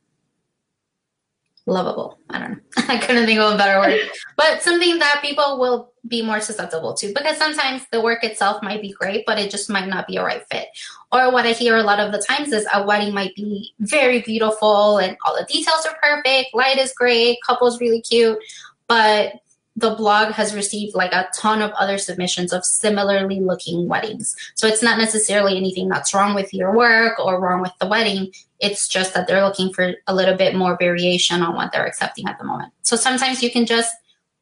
lovable. 1.65 2.19
I 2.29 2.39
don't 2.39 2.51
know. 2.51 2.57
I 2.87 2.97
couldn't 2.97 3.25
think 3.25 3.39
of 3.39 3.53
a 3.53 3.57
better 3.57 3.79
word. 3.79 4.09
But 4.37 4.61
something 4.63 4.99
that 4.99 5.21
people 5.21 5.59
will 5.59 5.93
be 6.07 6.21
more 6.21 6.41
susceptible 6.41 6.93
to 6.95 7.13
because 7.13 7.37
sometimes 7.37 7.83
the 7.91 8.01
work 8.01 8.23
itself 8.23 8.63
might 8.63 8.81
be 8.81 8.91
great, 8.91 9.23
but 9.25 9.37
it 9.37 9.51
just 9.51 9.69
might 9.69 9.87
not 9.87 10.07
be 10.07 10.17
a 10.17 10.23
right 10.23 10.43
fit. 10.51 10.67
Or 11.11 11.31
what 11.31 11.45
I 11.45 11.51
hear 11.51 11.77
a 11.77 11.83
lot 11.83 11.99
of 11.99 12.11
the 12.11 12.19
times 12.19 12.51
is 12.51 12.65
a 12.73 12.85
wedding 12.85 13.13
might 13.13 13.35
be 13.35 13.73
very 13.79 14.21
beautiful 14.21 14.97
and 14.97 15.15
all 15.25 15.35
the 15.37 15.45
details 15.45 15.85
are 15.85 15.97
perfect, 16.01 16.53
light 16.53 16.77
is 16.77 16.93
great, 16.93 17.37
couple's 17.45 17.79
really 17.79 18.01
cute, 18.01 18.39
but 18.87 19.33
the 19.77 19.95
blog 19.95 20.33
has 20.33 20.53
received 20.53 20.95
like 20.95 21.13
a 21.13 21.29
ton 21.35 21.61
of 21.61 21.71
other 21.71 21.97
submissions 21.97 22.51
of 22.51 22.65
similarly 22.65 23.39
looking 23.39 23.87
weddings. 23.87 24.35
So 24.55 24.67
it's 24.67 24.83
not 24.83 24.97
necessarily 24.97 25.55
anything 25.55 25.87
that's 25.87 26.13
wrong 26.13 26.35
with 26.35 26.53
your 26.53 26.75
work 26.75 27.19
or 27.19 27.39
wrong 27.39 27.61
with 27.61 27.71
the 27.79 27.87
wedding. 27.87 28.31
It's 28.61 28.87
just 28.87 29.13
that 29.13 29.27
they're 29.27 29.43
looking 29.43 29.73
for 29.73 29.93
a 30.07 30.15
little 30.15 30.37
bit 30.37 30.55
more 30.55 30.77
variation 30.79 31.41
on 31.41 31.55
what 31.55 31.71
they're 31.71 31.85
accepting 31.85 32.27
at 32.27 32.37
the 32.37 32.45
moment. 32.45 32.71
So 32.83 32.95
sometimes 32.95 33.41
you 33.41 33.51
can 33.51 33.65
just 33.65 33.93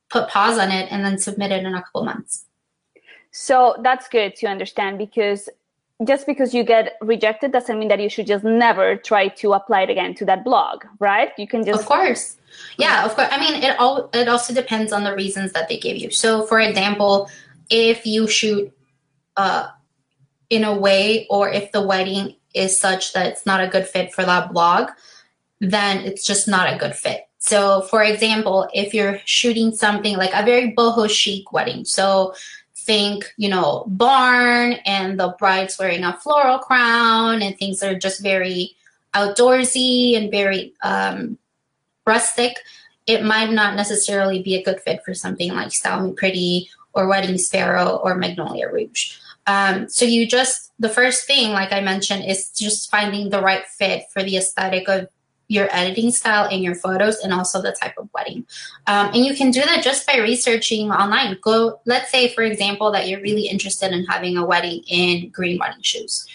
put 0.09 0.27
pause 0.27 0.57
on 0.57 0.71
it 0.71 0.91
and 0.91 1.05
then 1.05 1.17
submit 1.17 1.51
it 1.51 1.65
in 1.65 1.73
a 1.73 1.81
couple 1.81 2.03
months. 2.03 2.45
So 3.31 3.75
that's 3.81 4.07
good 4.07 4.35
to 4.37 4.47
understand 4.47 4.97
because 4.97 5.49
just 6.05 6.25
because 6.25 6.53
you 6.53 6.63
get 6.63 6.97
rejected 7.01 7.51
doesn't 7.51 7.77
mean 7.77 7.89
that 7.89 7.99
you 7.99 8.09
should 8.09 8.25
just 8.25 8.43
never 8.43 8.95
try 8.95 9.27
to 9.27 9.53
apply 9.53 9.81
it 9.81 9.89
again 9.89 10.15
to 10.15 10.25
that 10.25 10.43
blog, 10.43 10.85
right? 10.99 11.31
You 11.37 11.47
can 11.47 11.65
just 11.65 11.81
Of 11.81 11.85
course. 11.85 12.37
Yeah, 12.77 13.05
of 13.05 13.15
course. 13.15 13.27
I 13.31 13.39
mean, 13.39 13.61
it 13.63 13.77
all 13.79 14.09
it 14.13 14.27
also 14.27 14.53
depends 14.53 14.91
on 14.91 15.03
the 15.03 15.13
reasons 15.13 15.51
that 15.53 15.69
they 15.69 15.77
give 15.77 15.97
you. 15.97 16.09
So, 16.09 16.43
for 16.43 16.59
example, 16.59 17.29
if 17.69 18.05
you 18.05 18.27
shoot 18.27 18.71
uh 19.37 19.67
in 20.49 20.63
a 20.63 20.75
way 20.75 21.27
or 21.29 21.49
if 21.49 21.71
the 21.71 21.81
wedding 21.81 22.35
is 22.53 22.79
such 22.79 23.13
that 23.13 23.27
it's 23.27 23.45
not 23.45 23.63
a 23.63 23.67
good 23.67 23.87
fit 23.87 24.13
for 24.13 24.23
that 24.25 24.51
blog, 24.51 24.89
then 25.59 25.99
it's 26.05 26.23
just 26.23 26.47
not 26.47 26.73
a 26.73 26.77
good 26.77 26.95
fit. 26.95 27.27
So, 27.39 27.81
for 27.83 28.03
example, 28.03 28.67
if 28.73 28.93
you're 28.93 29.19
shooting 29.25 29.73
something 29.73 30.17
like 30.17 30.33
a 30.33 30.43
very 30.43 30.73
boho 30.73 31.09
chic 31.09 31.51
wedding, 31.53 31.85
so 31.85 32.33
think, 32.75 33.33
you 33.37 33.49
know, 33.49 33.85
barn 33.87 34.73
and 34.85 35.19
the 35.19 35.35
bride's 35.39 35.77
wearing 35.77 36.03
a 36.03 36.17
floral 36.17 36.59
crown 36.59 37.41
and 37.41 37.57
things 37.57 37.83
are 37.83 37.97
just 37.97 38.21
very 38.21 38.75
outdoorsy 39.13 40.17
and 40.17 40.31
very 40.31 40.73
um, 40.81 41.37
rustic, 42.05 42.57
it 43.07 43.23
might 43.23 43.51
not 43.51 43.75
necessarily 43.75 44.41
be 44.41 44.55
a 44.55 44.63
good 44.63 44.79
fit 44.81 45.01
for 45.05 45.13
something 45.13 45.53
like 45.53 45.71
Style 45.71 46.05
Me 46.05 46.13
Pretty 46.13 46.69
or 46.93 47.07
Wedding 47.07 47.37
Sparrow 47.37 48.01
or 48.03 48.15
Magnolia 48.15 48.69
Rouge. 48.71 49.17
Um, 49.47 49.87
so 49.87 50.05
you 50.05 50.27
just 50.27 50.68
the 50.79 50.89
first 50.89 51.27
thing, 51.27 51.51
like 51.51 51.73
I 51.73 51.81
mentioned, 51.81 52.25
is 52.25 52.49
just 52.49 52.89
finding 52.89 53.29
the 53.29 53.41
right 53.41 53.65
fit 53.67 54.03
for 54.11 54.23
the 54.23 54.37
aesthetic 54.37 54.87
of 54.87 55.09
your 55.49 55.67
editing 55.75 56.11
style 56.11 56.47
and 56.49 56.63
your 56.63 56.75
photos 56.75 57.17
and 57.17 57.33
also 57.33 57.61
the 57.61 57.71
type 57.71 57.95
of 57.97 58.07
wedding. 58.13 58.45
Um, 58.87 59.07
and 59.07 59.25
you 59.25 59.35
can 59.35 59.51
do 59.51 59.61
that 59.61 59.83
just 59.83 60.07
by 60.07 60.17
researching 60.17 60.91
online. 60.91 61.37
Go, 61.41 61.81
let's 61.85 62.11
say, 62.11 62.29
for 62.29 62.43
example, 62.43 62.91
that 62.91 63.07
you're 63.07 63.21
really 63.21 63.47
interested 63.47 63.91
in 63.91 64.05
having 64.05 64.37
a 64.37 64.45
wedding 64.45 64.83
in 64.87 65.29
green 65.29 65.59
wedding 65.59 65.81
shoes. 65.81 66.25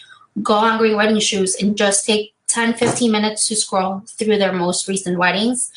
Go 0.43 0.55
on 0.55 0.79
green 0.79 0.97
wedding 0.97 1.21
shoes 1.21 1.55
and 1.61 1.77
just 1.77 2.05
take 2.05 2.35
10, 2.49 2.75
15 2.75 3.11
minutes 3.11 3.47
to 3.49 3.57
scroll 3.57 4.03
through 4.07 4.37
their 4.37 4.53
most 4.53 4.89
recent 4.89 5.17
weddings 5.17 5.71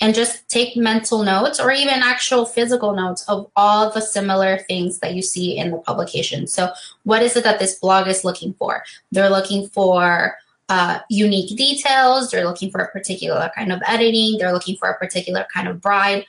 and 0.00 0.14
just 0.14 0.48
take 0.48 0.76
mental 0.76 1.22
notes 1.22 1.60
or 1.60 1.70
even 1.70 2.02
actual 2.02 2.46
physical 2.46 2.94
notes 2.94 3.22
of 3.28 3.50
all 3.54 3.90
the 3.90 4.00
similar 4.00 4.58
things 4.58 4.98
that 5.00 5.14
you 5.14 5.22
see 5.22 5.58
in 5.58 5.70
the 5.70 5.78
publication. 5.78 6.46
So, 6.46 6.70
what 7.04 7.22
is 7.22 7.36
it 7.36 7.44
that 7.44 7.58
this 7.58 7.78
blog 7.78 8.08
is 8.08 8.24
looking 8.24 8.54
for? 8.54 8.82
They're 9.12 9.30
looking 9.30 9.68
for 9.68 10.36
uh, 10.70 11.00
unique 11.10 11.56
details. 11.56 12.30
They're 12.30 12.46
looking 12.46 12.70
for 12.70 12.80
a 12.80 12.90
particular 12.90 13.50
kind 13.54 13.72
of 13.72 13.82
editing. 13.86 14.38
They're 14.38 14.52
looking 14.52 14.76
for 14.76 14.88
a 14.88 14.98
particular 14.98 15.46
kind 15.52 15.68
of 15.68 15.80
bride. 15.80 16.24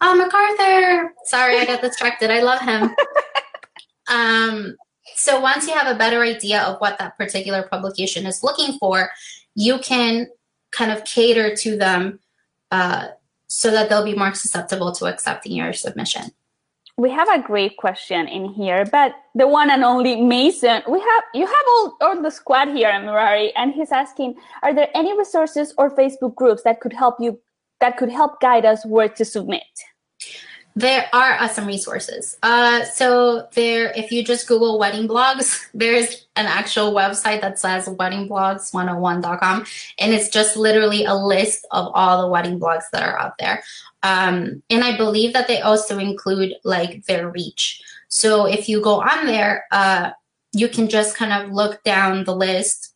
Oh, 0.00 0.14
MacArthur. 0.14 1.14
Sorry, 1.24 1.58
I 1.58 1.64
got 1.64 1.80
distracted. 1.80 2.30
I 2.30 2.40
love 2.40 2.60
him. 2.60 2.94
um, 4.08 4.76
so 5.14 5.40
once 5.40 5.66
you 5.66 5.74
have 5.74 5.94
a 5.94 5.98
better 5.98 6.22
idea 6.22 6.62
of 6.62 6.80
what 6.80 6.98
that 6.98 7.16
particular 7.16 7.62
publication 7.62 8.26
is 8.26 8.42
looking 8.42 8.78
for, 8.78 9.10
you 9.54 9.78
can 9.78 10.26
kind 10.72 10.90
of 10.90 11.04
cater 11.04 11.54
to 11.54 11.76
them 11.76 12.18
uh, 12.74 13.02
so 13.46 13.70
that 13.70 13.88
they'll 13.88 14.10
be 14.12 14.16
more 14.22 14.34
susceptible 14.34 14.90
to 14.98 15.04
accepting 15.12 15.52
your 15.52 15.72
submission 15.72 16.24
we 16.96 17.10
have 17.10 17.28
a 17.28 17.42
great 17.42 17.76
question 17.76 18.28
in 18.28 18.52
here, 18.52 18.84
but 18.84 19.14
the 19.34 19.48
one 19.48 19.70
and 19.70 19.82
only 19.82 20.20
Mason, 20.20 20.82
we 20.88 21.00
have 21.00 21.24
you 21.34 21.46
have 21.46 21.66
all, 22.00 22.22
the 22.22 22.30
squad 22.30 22.68
here, 22.68 22.92
Merari, 23.00 23.54
and 23.56 23.74
he's 23.74 23.90
asking, 23.90 24.36
are 24.62 24.72
there 24.72 24.88
any 24.94 25.16
resources 25.18 25.74
or 25.76 25.90
Facebook 25.90 26.34
groups 26.36 26.62
that 26.62 26.80
could 26.80 26.92
help 26.92 27.16
you 27.18 27.40
that 27.80 27.96
could 27.96 28.10
help 28.10 28.40
guide 28.40 28.64
us 28.64 28.86
where 28.86 29.08
to 29.08 29.24
submit? 29.24 29.62
There 30.76 31.08
are 31.12 31.34
uh, 31.34 31.46
some 31.46 31.66
resources. 31.66 32.36
Uh, 32.42 32.84
so 32.84 33.46
there, 33.54 33.92
if 33.96 34.10
you 34.10 34.24
just 34.24 34.48
Google 34.48 34.78
wedding 34.78 35.06
blogs, 35.06 35.60
there's 35.74 36.26
an 36.34 36.46
actual 36.46 36.92
website 36.92 37.40
that 37.42 37.60
says 37.60 37.86
weddingblogs101.com, 37.86 39.66
and 39.98 40.12
it's 40.12 40.28
just 40.28 40.56
literally 40.56 41.04
a 41.04 41.14
list 41.14 41.64
of 41.70 41.92
all 41.94 42.22
the 42.22 42.28
wedding 42.28 42.58
blogs 42.58 42.84
that 42.92 43.04
are 43.04 43.16
out 43.18 43.38
there. 43.38 43.62
Um, 44.02 44.62
and 44.68 44.82
I 44.82 44.96
believe 44.96 45.32
that 45.32 45.46
they 45.46 45.60
also 45.60 45.98
include 45.98 46.54
like 46.64 47.04
their 47.06 47.30
reach. 47.30 47.80
So 48.08 48.46
if 48.46 48.68
you 48.68 48.80
go 48.80 49.00
on 49.00 49.26
there, 49.26 49.64
uh, 49.70 50.10
you 50.52 50.68
can 50.68 50.88
just 50.88 51.16
kind 51.16 51.32
of 51.32 51.52
look 51.52 51.82
down 51.84 52.24
the 52.24 52.34
list 52.34 52.94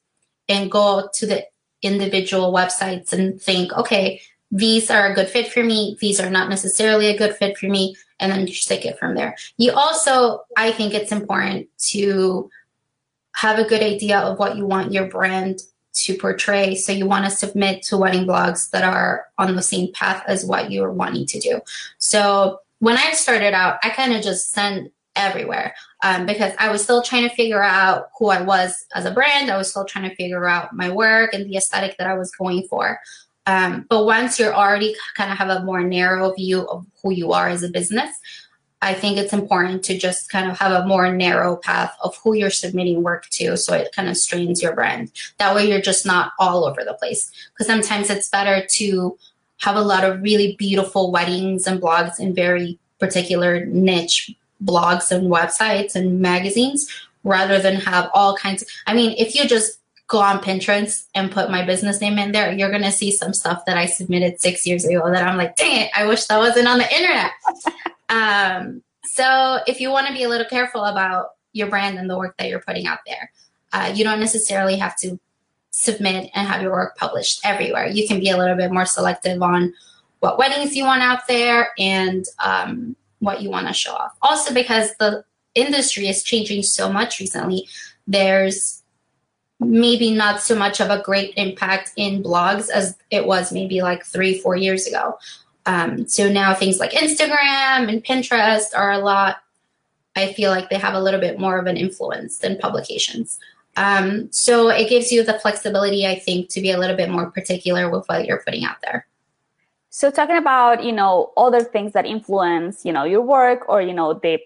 and 0.49 0.71
go 0.71 1.09
to 1.15 1.27
the 1.27 1.45
individual 1.83 2.53
websites 2.53 3.13
and 3.13 3.41
think, 3.41 3.73
okay, 3.73 4.21
these 4.51 4.91
are 4.91 5.11
a 5.11 5.15
good 5.15 5.29
fit 5.29 5.53
for 5.53 5.63
me. 5.63 5.97
These 6.01 6.21
are 6.21 6.31
not 6.31 6.49
necessarily 6.49 7.09
a 7.09 7.19
good 7.19 7.37
fit 7.37 7.59
for 7.59 7.67
me. 7.67 7.97
And 8.21 8.33
then 8.33 8.47
just 8.47 8.67
take 8.67 8.85
it 8.85 8.99
from 8.99 9.15
there. 9.15 9.37
You 9.59 9.73
also, 9.73 10.43
I 10.57 10.73
think 10.73 10.93
it's 10.93 11.13
important 11.13 11.69
to 11.91 12.51
have 13.37 13.59
a 13.59 13.69
good 13.69 13.83
idea 13.83 14.19
of 14.19 14.39
what 14.39 14.57
you 14.57 14.67
want 14.67 14.93
your 14.93 15.07
brand 15.07 15.61
to 15.93 16.15
portray. 16.17 16.75
So 16.75 16.93
you 16.93 17.07
want 17.07 17.25
to 17.25 17.31
submit 17.31 17.83
to 17.85 17.97
wedding 17.97 18.27
blogs 18.27 18.71
that 18.71 18.85
are 18.85 19.27
on 19.39 19.55
the 19.55 19.63
same 19.63 19.93
path 19.93 20.25
as 20.27 20.45
what 20.45 20.71
you're 20.71 20.93
wanting 20.93 21.27
to 21.27 21.41
do. 21.41 21.61
So 21.99 22.61
when 22.81 22.97
I 22.97 23.13
started 23.13 23.55
out, 23.55 23.79
I 23.83 23.91
kind 23.91 24.15
of 24.15 24.23
just 24.23 24.51
sent 24.51 24.93
everywhere 25.17 25.75
um, 26.05 26.27
because 26.27 26.53
I 26.59 26.71
was 26.71 26.83
still 26.83 27.03
trying 27.03 27.29
to 27.29 27.35
figure 27.35 27.63
out 27.63 28.11
who 28.19 28.29
I 28.29 28.41
was 28.41 28.87
as 28.95 29.05
a 29.05 29.11
brand. 29.11 29.51
I 29.51 29.57
was 29.57 29.69
still 29.71 29.85
trying 29.85 30.09
to 30.09 30.15
figure 30.15 30.47
out 30.47 30.73
my 30.73 30.89
work 30.89 31.35
and 31.35 31.45
the 31.45 31.57
aesthetic 31.57 31.99
that 31.99 32.07
I 32.07 32.15
was 32.15 32.31
going 32.31 32.67
for. 32.69 33.01
Um, 33.49 33.87
but 33.89 34.05
once 34.05 34.39
you're 34.39 34.55
already 34.55 34.95
kind 35.17 35.33
of 35.33 35.39
have 35.39 35.49
a 35.49 35.65
more 35.65 35.83
narrow 35.83 36.35
view 36.35 36.69
of 36.69 36.87
who 37.03 37.13
you 37.13 37.33
are 37.33 37.49
as 37.49 37.63
a 37.63 37.71
business, 37.71 38.11
I 38.83 38.93
think 38.93 39.17
it's 39.17 39.33
important 39.33 39.83
to 39.85 39.97
just 39.97 40.31
kind 40.31 40.51
of 40.51 40.59
have 40.59 40.71
a 40.71 40.87
more 40.87 41.11
narrow 41.11 41.57
path 41.57 41.97
of 42.05 42.15
who 42.19 42.35
you're 42.35 42.51
submitting 42.51 43.03
work 43.03 43.27
to 43.31 43.57
so 43.57 43.73
it 43.73 43.91
kind 43.97 44.07
of 44.07 44.19
strains 44.19 44.63
your 44.63 44.75
brand. 44.75 45.13
That 45.39 45.55
way 45.55 45.67
you're 45.67 45.81
just 45.81 46.05
not 46.05 46.33
all 46.39 46.67
over 46.67 46.85
the 46.85 46.93
place. 46.93 47.33
Because 47.55 47.67
sometimes 47.67 48.11
it's 48.11 48.29
better 48.29 48.67
to 48.73 49.19
have 49.63 49.77
a 49.77 49.81
lot 49.81 50.05
of 50.05 50.23
really 50.23 50.55
beautiful 50.57 51.11
weddings 51.11 51.67
and 51.67 51.81
blogs 51.81 52.21
in 52.21 52.35
very 52.35 52.79
particular 53.01 53.65
niche 53.65 54.31
blogs 54.63 55.11
and 55.11 55.31
websites 55.31 55.95
and 55.95 56.21
magazines 56.21 56.87
rather 57.25 57.59
than 57.61 57.77
have 57.77 58.11
all 58.13 58.37
kinds 58.37 58.61
of, 58.61 58.69
I 58.87 58.93
mean, 58.93 59.15
if 59.17 59.35
you 59.35 59.49
just 59.49 59.79
go 60.09 60.19
on 60.19 60.39
Pinterest 60.41 61.07
and 61.15 61.31
put 61.31 61.51
my 61.51 61.65
business 61.65 62.01
name 62.01 62.19
in 62.19 62.33
there, 62.33 62.51
you're 62.53 62.71
going 62.71 62.83
to 62.83 62.91
see 62.91 63.13
some 63.13 63.35
stuff 63.35 63.65
that 63.67 63.77
I 63.77 63.87
submitted 63.87 64.41
six 64.41 64.67
years 64.67 64.85
ago 64.85 65.11
that 65.11 65.27
I'm 65.27 65.37
like, 65.37 65.55
dang 65.55 65.83
it, 65.83 65.91
I 65.95 66.07
wish 66.07 66.25
that 66.27 66.39
wasn't 66.39 66.67
on 66.67 66.79
the 66.79 66.95
internet. 66.95 67.31
um, 68.09 68.83
so 69.05 69.61
if 69.67 69.81
you 69.81 69.91
want 69.91 70.07
to 70.07 70.15
be 70.15 70.23
a 70.23 70.29
little 70.29 70.47
careful 70.47 70.85
about 70.85 71.33
your 71.53 71.69
brand 71.69 71.99
and 71.99 72.09
the 72.09 72.17
work 72.17 72.37
that 72.39 72.49
you're 72.49 72.61
putting 72.61 72.87
out 72.87 73.01
there, 73.07 73.31
uh, 73.75 73.93
you 73.95 74.03
don't 74.03 74.19
necessarily 74.19 74.77
have 74.77 74.97
to 74.97 75.21
submit 75.71 76.31
and 76.35 76.49
have 76.49 76.63
your 76.63 76.73
work 76.73 76.97
published 76.97 77.41
everywhere. 77.45 77.87
You 77.87 78.09
can 78.09 78.19
be 78.19 78.31
a 78.31 78.37
little 78.39 78.57
bit 78.57 78.73
more 78.73 78.87
selective 78.87 79.43
on 79.43 79.75
what 80.21 80.39
weddings 80.39 80.75
you 80.75 80.85
want 80.85 81.03
out 81.03 81.29
there 81.29 81.69
and 81.79 82.25
um, 82.43 82.97
what 83.19 83.43
you 83.43 83.51
want 83.51 83.69
to 83.69 83.75
show 83.75 83.93
off. 83.93 84.17
Also, 84.23 84.55
because 84.55 84.95
the 84.99 85.23
industry 85.55 86.09
is 86.09 86.23
changing 86.23 86.63
so 86.63 86.91
much 86.91 87.21
recently, 87.21 87.69
there's 88.07 88.78
maybe 89.61 90.13
not 90.13 90.41
so 90.41 90.55
much 90.55 90.81
of 90.81 90.91
a 90.91 91.03
great 91.03 91.35
impact 91.37 91.93
in 91.97 92.23
blogs 92.23 92.71
as 92.71 92.97
it 93.11 93.27
was 93.27 93.53
maybe 93.53 93.83
like 93.83 94.05
three, 94.05 94.39
four 94.39 94.57
years 94.57 94.87
ago. 94.87 95.19
Um, 95.67 96.07
so 96.07 96.31
now 96.31 96.55
things 96.55 96.79
like 96.79 96.93
Instagram 96.93 97.89
and 97.89 98.03
Pinterest 98.05 98.67
are 98.75 98.93
a 98.93 98.99
lot, 98.99 99.39
I 100.17 100.33
feel 100.33 100.51
like 100.51 100.71
they 100.71 100.79
have 100.79 100.95
a 100.95 101.01
little 101.01 101.21
bit 101.21 101.39
more 101.39 101.59
of 101.59 101.67
an 101.67 101.77
influence 101.77 102.39
than 102.39 102.59
publications. 102.59 103.39
Um, 103.77 104.33
so 104.33 104.69
it 104.71 104.89
gives 104.89 105.13
you 105.13 105.23
the 105.23 105.39
flexibility, 105.39 106.07
I 106.07 106.19
think, 106.19 106.49
to 106.51 106.61
be 106.61 106.71
a 106.71 106.79
little 106.79 106.97
bit 106.97 107.11
more 107.11 107.31
particular 107.31 107.91
with 107.91 108.07
what 108.07 108.27
you're 108.27 108.43
putting 108.45 108.65
out 108.65 108.81
there. 108.83 109.07
So 109.91 110.11
talking 110.11 110.37
about, 110.37 110.83
you 110.83 110.93
know, 110.93 111.33
other 111.37 111.63
things 111.63 111.93
that 111.93 112.07
influence, 112.07 112.85
you 112.85 112.93
know, 112.93 113.05
your 113.05 113.23
work 113.23 113.69
or, 113.69 113.81
you 113.81 113.93
know, 113.93 114.15
the 114.15 114.41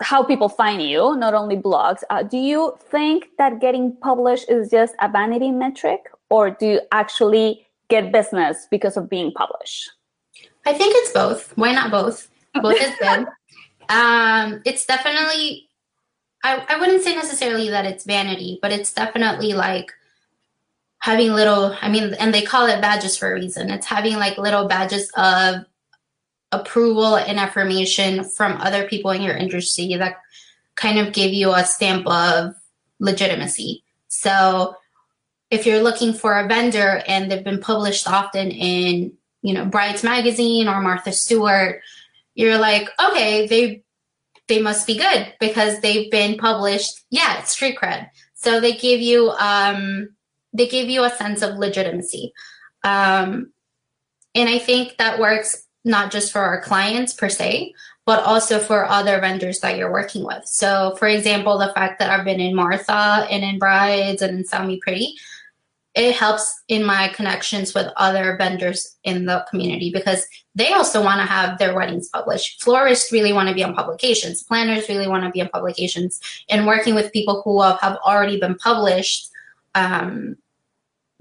how 0.00 0.22
people 0.22 0.48
find 0.48 0.82
you, 0.82 1.16
not 1.16 1.34
only 1.34 1.56
blogs. 1.56 2.02
Uh, 2.10 2.22
do 2.22 2.36
you 2.36 2.76
think 2.90 3.28
that 3.38 3.60
getting 3.60 3.96
published 3.96 4.50
is 4.50 4.70
just 4.70 4.94
a 5.00 5.08
vanity 5.08 5.50
metric, 5.50 6.00
or 6.30 6.50
do 6.50 6.66
you 6.66 6.80
actually 6.92 7.66
get 7.88 8.12
business 8.12 8.66
because 8.70 8.96
of 8.96 9.08
being 9.08 9.32
published? 9.32 9.90
I 10.66 10.72
think 10.74 10.94
it's 10.96 11.12
both. 11.12 11.56
Why 11.56 11.72
not 11.72 11.90
both? 11.90 12.28
Both 12.54 12.80
is 12.80 12.92
good. 13.00 13.26
Um, 13.88 14.62
it's 14.64 14.84
definitely, 14.84 15.68
I, 16.42 16.64
I 16.68 16.80
wouldn't 16.80 17.04
say 17.04 17.14
necessarily 17.14 17.70
that 17.70 17.86
it's 17.86 18.04
vanity, 18.04 18.58
but 18.60 18.72
it's 18.72 18.92
definitely 18.92 19.52
like 19.52 19.92
having 20.98 21.32
little, 21.32 21.76
I 21.80 21.88
mean, 21.88 22.14
and 22.14 22.34
they 22.34 22.42
call 22.42 22.66
it 22.66 22.80
badges 22.80 23.16
for 23.16 23.30
a 23.30 23.34
reason. 23.34 23.70
It's 23.70 23.86
having 23.86 24.16
like 24.16 24.38
little 24.38 24.66
badges 24.66 25.08
of 25.16 25.66
approval 26.60 27.16
and 27.16 27.38
affirmation 27.38 28.24
from 28.24 28.60
other 28.60 28.86
people 28.88 29.10
in 29.10 29.22
your 29.22 29.36
industry 29.36 29.94
that 29.96 30.16
kind 30.74 30.98
of 30.98 31.12
give 31.12 31.32
you 31.32 31.52
a 31.52 31.64
stamp 31.64 32.06
of 32.06 32.54
legitimacy. 32.98 33.82
So 34.08 34.76
if 35.50 35.66
you're 35.66 35.82
looking 35.82 36.12
for 36.12 36.38
a 36.38 36.46
vendor 36.46 37.02
and 37.06 37.30
they've 37.30 37.44
been 37.44 37.60
published 37.60 38.08
often 38.08 38.50
in, 38.50 39.12
you 39.42 39.54
know, 39.54 39.64
Brides 39.64 40.02
Magazine 40.02 40.68
or 40.68 40.80
Martha 40.80 41.12
Stewart, 41.12 41.80
you're 42.34 42.58
like, 42.58 42.88
okay, 43.00 43.46
they 43.46 43.82
they 44.48 44.62
must 44.62 44.86
be 44.86 44.96
good 44.96 45.32
because 45.40 45.80
they've 45.80 46.10
been 46.10 46.38
published. 46.38 47.04
Yeah, 47.10 47.40
it's 47.40 47.50
street 47.50 47.78
cred. 47.80 48.10
So 48.34 48.60
they 48.60 48.74
give 48.74 49.00
you 49.00 49.30
um, 49.30 50.10
they 50.52 50.68
give 50.68 50.88
you 50.88 51.04
a 51.04 51.10
sense 51.10 51.42
of 51.42 51.56
legitimacy, 51.56 52.32
um, 52.84 53.52
and 54.34 54.48
I 54.48 54.58
think 54.58 54.98
that 54.98 55.18
works 55.18 55.65
not 55.86 56.10
just 56.10 56.32
for 56.32 56.40
our 56.40 56.60
clients 56.60 57.14
per 57.14 57.28
se, 57.28 57.72
but 58.04 58.22
also 58.24 58.58
for 58.58 58.84
other 58.84 59.20
vendors 59.20 59.60
that 59.60 59.78
you're 59.78 59.92
working 59.92 60.24
with. 60.24 60.44
So, 60.46 60.96
for 60.98 61.08
example, 61.08 61.58
the 61.58 61.72
fact 61.74 61.98
that 62.00 62.10
I've 62.10 62.24
been 62.24 62.40
in 62.40 62.54
Martha 62.54 63.26
and 63.30 63.42
in 63.44 63.58
Brides 63.58 64.20
and 64.20 64.38
in 64.38 64.44
Style 64.44 64.66
Me 64.66 64.78
Pretty, 64.80 65.14
it 65.94 66.14
helps 66.14 66.62
in 66.68 66.84
my 66.84 67.08
connections 67.08 67.72
with 67.72 67.86
other 67.96 68.36
vendors 68.36 68.96
in 69.04 69.24
the 69.24 69.46
community 69.48 69.90
because 69.90 70.26
they 70.54 70.72
also 70.72 71.02
want 71.02 71.20
to 71.20 71.26
have 71.26 71.58
their 71.58 71.74
weddings 71.74 72.08
published. 72.08 72.62
Florists 72.62 73.10
really 73.12 73.32
want 73.32 73.48
to 73.48 73.54
be 73.54 73.64
on 73.64 73.74
publications, 73.74 74.42
planners 74.42 74.88
really 74.88 75.08
want 75.08 75.24
to 75.24 75.30
be 75.30 75.40
on 75.40 75.48
publications, 75.48 76.20
and 76.48 76.66
working 76.66 76.94
with 76.94 77.12
people 77.12 77.42
who 77.44 77.62
have, 77.62 77.80
have 77.80 77.96
already 78.04 78.38
been 78.38 78.56
published 78.56 79.30
um, 79.74 80.36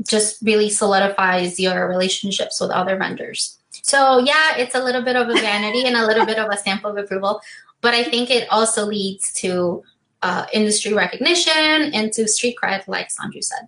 just 0.03 0.41
really 0.41 0.69
solidifies 0.69 1.59
your 1.59 1.87
relationships 1.87 2.59
with 2.59 2.69
other 2.71 2.97
vendors. 2.97 3.57
So, 3.85 4.17
yeah, 4.17 4.57
it's 4.57 4.73
a 4.73 4.83
little 4.83 5.03
bit 5.03 5.15
of 5.15 5.29
a 5.29 5.33
vanity 5.33 5.85
and 5.85 5.95
a 5.95 6.07
little 6.07 6.25
bit 6.25 6.39
of 6.39 6.49
a 6.51 6.57
stamp 6.57 6.85
of 6.85 6.97
approval, 6.97 7.39
but 7.81 7.93
I 7.93 8.03
think 8.03 8.31
it 8.31 8.47
also 8.49 8.83
leads 8.83 9.31
to 9.33 9.83
uh, 10.23 10.47
industry 10.51 10.91
recognition 10.91 11.93
and 11.93 12.11
to 12.13 12.27
street 12.27 12.55
cred, 12.59 12.87
like 12.87 13.11
Sandra 13.11 13.43
said. 13.43 13.67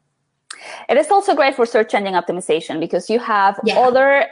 It 0.90 0.98
is 0.98 1.12
also 1.12 1.36
great 1.36 1.56
for 1.56 1.68
search 1.68 1.94
engine 1.94 2.16
optimization 2.16 2.80
because 2.80 3.12
you 3.12 3.20
have 3.20 3.60
yeah. 3.64 3.78
other 3.78 4.26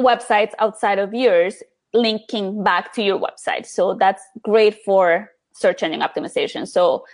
websites 0.00 0.52
outside 0.60 0.98
of 0.98 1.12
yours 1.12 1.62
linking 1.92 2.64
back 2.64 2.94
to 2.94 3.02
your 3.02 3.20
website. 3.20 3.66
So 3.66 3.92
that's 3.92 4.22
great 4.40 4.82
for 4.82 5.30
search 5.52 5.82
engine 5.82 6.00
optimization. 6.00 6.66
So 6.66 7.04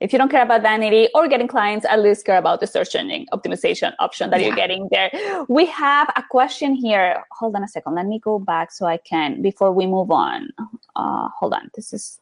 if 0.00 0.12
you 0.12 0.18
don't 0.18 0.30
care 0.30 0.42
about 0.42 0.62
vanity 0.62 1.08
or 1.14 1.28
getting 1.28 1.46
clients, 1.46 1.84
at 1.86 2.00
least 2.00 2.24
care 2.24 2.38
about 2.38 2.60
the 2.60 2.66
search 2.66 2.94
engine 2.94 3.26
optimization 3.32 3.92
option 3.98 4.30
that 4.30 4.40
yeah. 4.40 4.46
you're 4.46 4.56
getting 4.56 4.88
there. 4.90 5.10
We 5.48 5.66
have 5.66 6.10
a 6.16 6.24
question 6.30 6.74
here. 6.74 7.22
Hold 7.32 7.54
on 7.54 7.62
a 7.62 7.68
second. 7.68 7.94
Let 7.94 8.06
me 8.06 8.18
go 8.18 8.38
back 8.38 8.72
so 8.72 8.86
I 8.86 8.96
can, 8.96 9.42
before 9.42 9.72
we 9.72 9.86
move 9.86 10.10
on. 10.10 10.48
Uh, 10.96 11.28
hold 11.38 11.52
on. 11.52 11.70
This 11.74 11.92
is, 11.92 12.18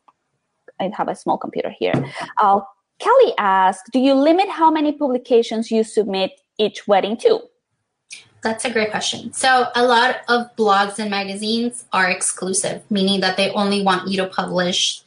I 0.81 0.91
have 0.97 1.09
a 1.09 1.15
small 1.15 1.39
computer 1.39 1.71
here. 1.71 1.95
Uh, 2.37 2.61
Kelly 2.99 3.33
asked, 3.39 3.91
do 3.93 4.01
you 4.01 4.15
limit 4.15 4.49
how 4.49 4.71
many 4.71 4.93
publications 4.93 5.71
you 5.71 5.85
submit 5.85 6.41
each 6.59 6.89
wedding 6.89 7.17
to? 7.19 7.43
That's 8.43 8.65
a 8.65 8.71
great 8.71 8.91
question. 8.91 9.33
So, 9.33 9.67
a 9.75 9.85
lot 9.85 10.21
of 10.29 10.55
blogs 10.57 11.01
and 11.01 11.11
magazines 11.11 11.87
are 11.93 12.09
exclusive, 12.09 12.83
meaning 12.89 13.21
that 13.21 13.37
they 13.37 13.51
only 13.51 13.83
want 13.83 14.09
you 14.09 14.17
to 14.19 14.27
publish 14.29 15.03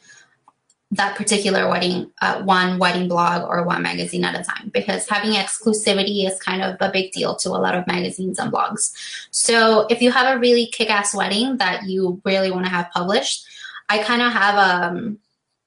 that 0.92 1.16
particular 1.16 1.70
wedding, 1.70 2.12
uh, 2.22 2.42
one 2.44 2.78
wedding 2.78 3.08
blog 3.08 3.48
or 3.50 3.64
one 3.64 3.82
magazine 3.82 4.26
at 4.26 4.40
a 4.40 4.44
time, 4.44 4.70
because 4.74 5.08
having 5.08 5.32
exclusivity 5.32 6.28
is 6.28 6.38
kind 6.40 6.62
of 6.62 6.76
a 6.82 6.92
big 6.92 7.12
deal 7.14 7.36
to 7.38 7.50
a 7.50 7.62
lot 7.62 7.76
of 7.76 7.88
magazines 7.88 8.40
and 8.40 8.52
blogs. 8.52 8.92
So, 9.32 9.88
if 9.90 10.02
you 10.02 10.12
have 10.12 10.36
a 10.36 10.40
really 10.40 10.68
kick 10.68 10.90
ass 10.90 11.16
wedding 11.16 11.58
that 11.58 11.84
you 11.86 12.22
really 12.26 12.52
want 12.52 12.66
to 12.66 12.72
have 12.72 12.92
published, 12.92 13.46
I 13.90 14.04
kind 14.04 14.22
of 14.22 14.34
have 14.34 14.58
um, 14.58 15.18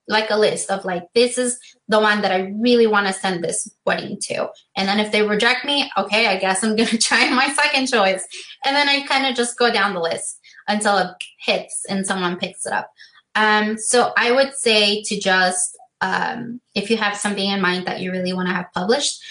like 0.09 0.31
a 0.31 0.37
list 0.37 0.71
of 0.71 0.85
like 0.85 1.05
this 1.15 1.39
is 1.39 1.59
the 1.89 2.01
one 2.01 2.23
that 2.23 2.33
I 2.33 2.55
really 2.59 2.87
want 2.87 3.07
to 3.07 3.13
send 3.13 3.43
this 3.43 3.71
wedding 3.85 4.19
to. 4.23 4.51
And 4.77 4.89
then 4.89 5.01
if 5.01 5.13
they 5.13 5.23
reject 5.23 5.65
me, 5.65 5.91
okay, 5.97 6.27
I 6.27 6.39
guess 6.39 6.63
I'm 6.63 6.77
gonna 6.77 6.99
try 6.99 7.29
my 7.31 7.49
second 7.49 7.87
choice. 7.87 8.27
And 8.65 8.77
then 8.77 8.89
I 8.89 9.07
kind 9.07 9.27
of 9.27 9.35
just 9.35 9.59
go 9.59 9.73
down 9.73 9.95
the 9.95 10.01
list 10.01 10.41
until 10.69 10.99
it 10.99 11.09
hits 11.39 11.85
and 11.89 12.07
someone 12.07 12.39
picks 12.39 12.67
it 12.67 12.73
up. 12.73 12.91
Um, 13.35 13.79
so 13.79 14.13
I 14.17 14.33
would 14.33 14.55
say 14.55 15.03
to 15.03 15.19
just 15.19 15.77
um, 16.01 16.61
if 16.75 16.91
you 16.91 16.97
have 16.97 17.17
something 17.17 17.49
in 17.49 17.61
mind 17.61 17.87
that 17.87 18.01
you 18.01 18.13
really 18.13 18.33
want 18.33 18.49
to 18.49 18.55
have 18.55 18.73
published, 18.75 19.23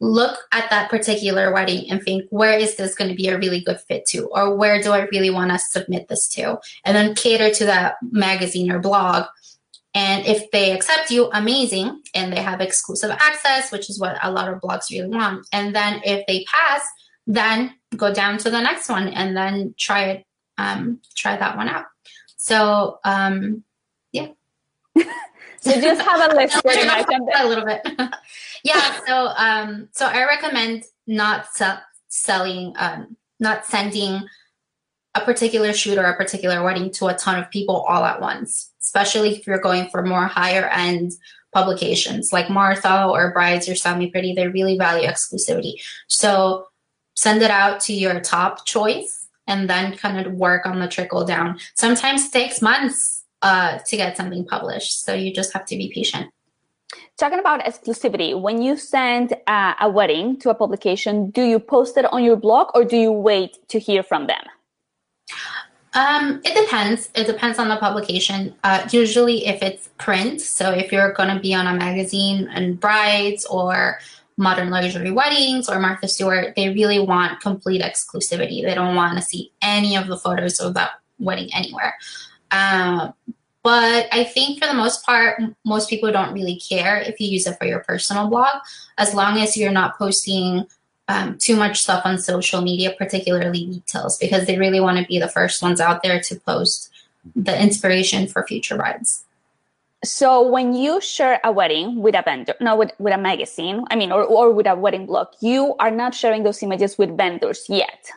look 0.00 0.38
at 0.52 0.68
that 0.70 0.90
particular 0.90 1.52
wedding 1.52 1.90
and 1.90 2.02
think 2.02 2.24
where 2.30 2.58
is 2.58 2.76
this 2.76 2.94
going 2.94 3.10
to 3.10 3.16
be 3.16 3.28
a 3.28 3.38
really 3.38 3.60
good 3.60 3.78
fit 3.80 4.06
to 4.06 4.24
or 4.28 4.56
where 4.56 4.80
do 4.80 4.92
i 4.92 5.00
really 5.12 5.28
want 5.28 5.50
to 5.50 5.58
submit 5.58 6.08
this 6.08 6.26
to 6.26 6.58
and 6.86 6.96
then 6.96 7.14
cater 7.14 7.50
to 7.50 7.66
that 7.66 7.96
magazine 8.10 8.72
or 8.72 8.78
blog 8.78 9.26
and 9.94 10.24
if 10.24 10.50
they 10.50 10.72
accept 10.72 11.10
you, 11.10 11.30
amazing. 11.32 12.02
And 12.14 12.32
they 12.32 12.40
have 12.40 12.60
exclusive 12.60 13.10
access, 13.10 13.72
which 13.72 13.90
is 13.90 13.98
what 13.98 14.18
a 14.22 14.30
lot 14.30 14.48
of 14.48 14.60
blogs 14.60 14.90
really 14.90 15.08
want. 15.08 15.46
And 15.52 15.74
then 15.74 16.00
if 16.04 16.26
they 16.26 16.44
pass, 16.44 16.82
then 17.26 17.74
go 17.96 18.12
down 18.12 18.38
to 18.38 18.50
the 18.50 18.60
next 18.60 18.88
one 18.88 19.08
and 19.08 19.36
then 19.36 19.74
try 19.78 20.04
it, 20.04 20.26
um, 20.58 21.00
try 21.16 21.36
that 21.36 21.56
one 21.56 21.68
out. 21.68 21.86
So, 22.40 23.00
um, 23.04 23.64
yeah. 24.12 24.28
so 24.96 25.78
just 25.78 26.00
have 26.00 26.32
a 26.32 26.34
list 26.36 26.56
a 26.64 27.46
little 27.46 27.66
bit. 27.66 27.86
yeah. 28.64 28.98
So, 29.06 29.26
um, 29.36 29.90
so 29.92 30.06
I 30.06 30.24
recommend 30.24 30.84
not 31.06 31.48
selling, 32.08 32.72
um, 32.78 33.14
not 33.40 33.66
sending 33.66 34.22
a 35.14 35.20
particular 35.20 35.74
shoot 35.74 35.98
or 35.98 36.04
a 36.04 36.16
particular 36.16 36.64
wedding 36.64 36.90
to 36.92 37.08
a 37.08 37.14
ton 37.14 37.38
of 37.38 37.50
people 37.50 37.82
all 37.82 38.06
at 38.06 38.22
once, 38.22 38.72
especially 38.80 39.36
if 39.36 39.46
you're 39.46 39.60
going 39.60 39.90
for 39.90 40.02
more 40.02 40.24
higher 40.24 40.66
end 40.68 41.12
publications 41.52 42.32
like 42.32 42.48
Martha 42.48 43.04
or 43.04 43.32
Brides 43.32 43.68
or 43.68 43.74
Style 43.74 44.08
Pretty. 44.08 44.32
They 44.32 44.48
really 44.48 44.78
value 44.78 45.06
exclusivity. 45.06 45.74
So 46.08 46.68
send 47.16 47.42
it 47.42 47.50
out 47.50 47.80
to 47.80 47.92
your 47.92 48.18
top 48.20 48.64
choice 48.64 49.19
and 49.50 49.68
then 49.68 49.96
kind 49.96 50.24
of 50.24 50.32
work 50.32 50.64
on 50.64 50.78
the 50.78 50.88
trickle 50.88 51.24
down. 51.24 51.58
Sometimes 51.74 52.26
it 52.26 52.32
takes 52.32 52.62
months 52.62 53.24
uh, 53.42 53.78
to 53.86 53.96
get 53.96 54.16
something 54.16 54.46
published. 54.46 55.04
So 55.04 55.12
you 55.12 55.34
just 55.34 55.52
have 55.52 55.66
to 55.66 55.76
be 55.76 55.90
patient. 55.92 56.30
Talking 57.18 57.40
about 57.40 57.60
exclusivity, 57.60 58.40
when 58.40 58.62
you 58.62 58.76
send 58.76 59.34
uh, 59.46 59.74
a 59.80 59.90
wedding 59.90 60.38
to 60.40 60.50
a 60.50 60.54
publication, 60.54 61.30
do 61.30 61.42
you 61.42 61.58
post 61.58 61.96
it 61.98 62.06
on 62.12 62.24
your 62.24 62.36
blog 62.36 62.68
or 62.74 62.84
do 62.84 62.96
you 62.96 63.12
wait 63.12 63.58
to 63.68 63.78
hear 63.78 64.02
from 64.02 64.26
them? 64.26 64.44
Um, 65.92 66.40
it 66.44 66.54
depends. 66.54 67.10
It 67.16 67.26
depends 67.26 67.58
on 67.58 67.68
the 67.68 67.76
publication. 67.76 68.54
Uh, 68.62 68.88
usually, 68.92 69.46
if 69.46 69.60
it's 69.62 69.88
print, 69.98 70.40
so 70.40 70.70
if 70.70 70.92
you're 70.92 71.12
going 71.12 71.34
to 71.34 71.40
be 71.40 71.52
on 71.52 71.66
a 71.66 71.74
magazine 71.74 72.48
and 72.54 72.78
brides 72.78 73.44
or 73.46 73.98
modern 74.40 74.70
luxury 74.70 75.10
weddings 75.10 75.68
or 75.68 75.78
Martha 75.78 76.08
Stewart, 76.08 76.54
they 76.56 76.70
really 76.70 76.98
want 76.98 77.40
complete 77.40 77.82
exclusivity. 77.82 78.64
They 78.64 78.74
don't 78.74 78.96
want 78.96 79.16
to 79.18 79.22
see 79.22 79.52
any 79.60 79.96
of 79.96 80.06
the 80.06 80.16
photos 80.16 80.58
of 80.58 80.74
that 80.74 80.92
wedding 81.18 81.50
anywhere. 81.54 81.94
Uh, 82.50 83.12
but 83.62 84.08
I 84.10 84.24
think 84.24 84.58
for 84.58 84.66
the 84.66 84.74
most 84.74 85.04
part, 85.04 85.40
most 85.66 85.90
people 85.90 86.10
don't 86.10 86.32
really 86.32 86.56
care 86.58 86.96
if 86.96 87.20
you 87.20 87.28
use 87.28 87.46
it 87.46 87.58
for 87.58 87.66
your 87.66 87.80
personal 87.80 88.28
blog, 88.28 88.54
as 88.96 89.12
long 89.12 89.38
as 89.38 89.56
you're 89.56 89.70
not 89.70 89.98
posting 89.98 90.66
um, 91.08 91.36
too 91.36 91.56
much 91.56 91.82
stuff 91.82 92.02
on 92.06 92.16
social 92.18 92.62
media, 92.62 92.94
particularly 92.96 93.66
details, 93.66 94.16
because 94.16 94.46
they 94.46 94.58
really 94.58 94.80
want 94.80 94.98
to 94.98 95.04
be 95.04 95.18
the 95.18 95.28
first 95.28 95.60
ones 95.60 95.80
out 95.80 96.02
there 96.02 96.20
to 96.22 96.36
post 96.36 96.90
the 97.36 97.60
inspiration 97.60 98.26
for 98.26 98.46
future 98.46 98.76
brides. 98.76 99.24
So 100.02 100.46
when 100.48 100.72
you 100.72 101.00
share 101.00 101.40
a 101.44 101.52
wedding 101.52 102.00
with 102.00 102.14
a 102.14 102.22
vendor, 102.22 102.54
no, 102.60 102.74
with, 102.74 102.92
with 102.98 103.12
a 103.12 103.18
magazine, 103.18 103.84
I 103.90 103.96
mean, 103.96 104.12
or, 104.12 104.24
or 104.24 104.50
with 104.50 104.66
a 104.66 104.74
wedding 104.74 105.06
blog, 105.06 105.28
you 105.40 105.74
are 105.78 105.90
not 105.90 106.14
sharing 106.14 106.42
those 106.42 106.62
images 106.62 106.96
with 106.96 107.16
vendors 107.16 107.66
yet. 107.68 108.10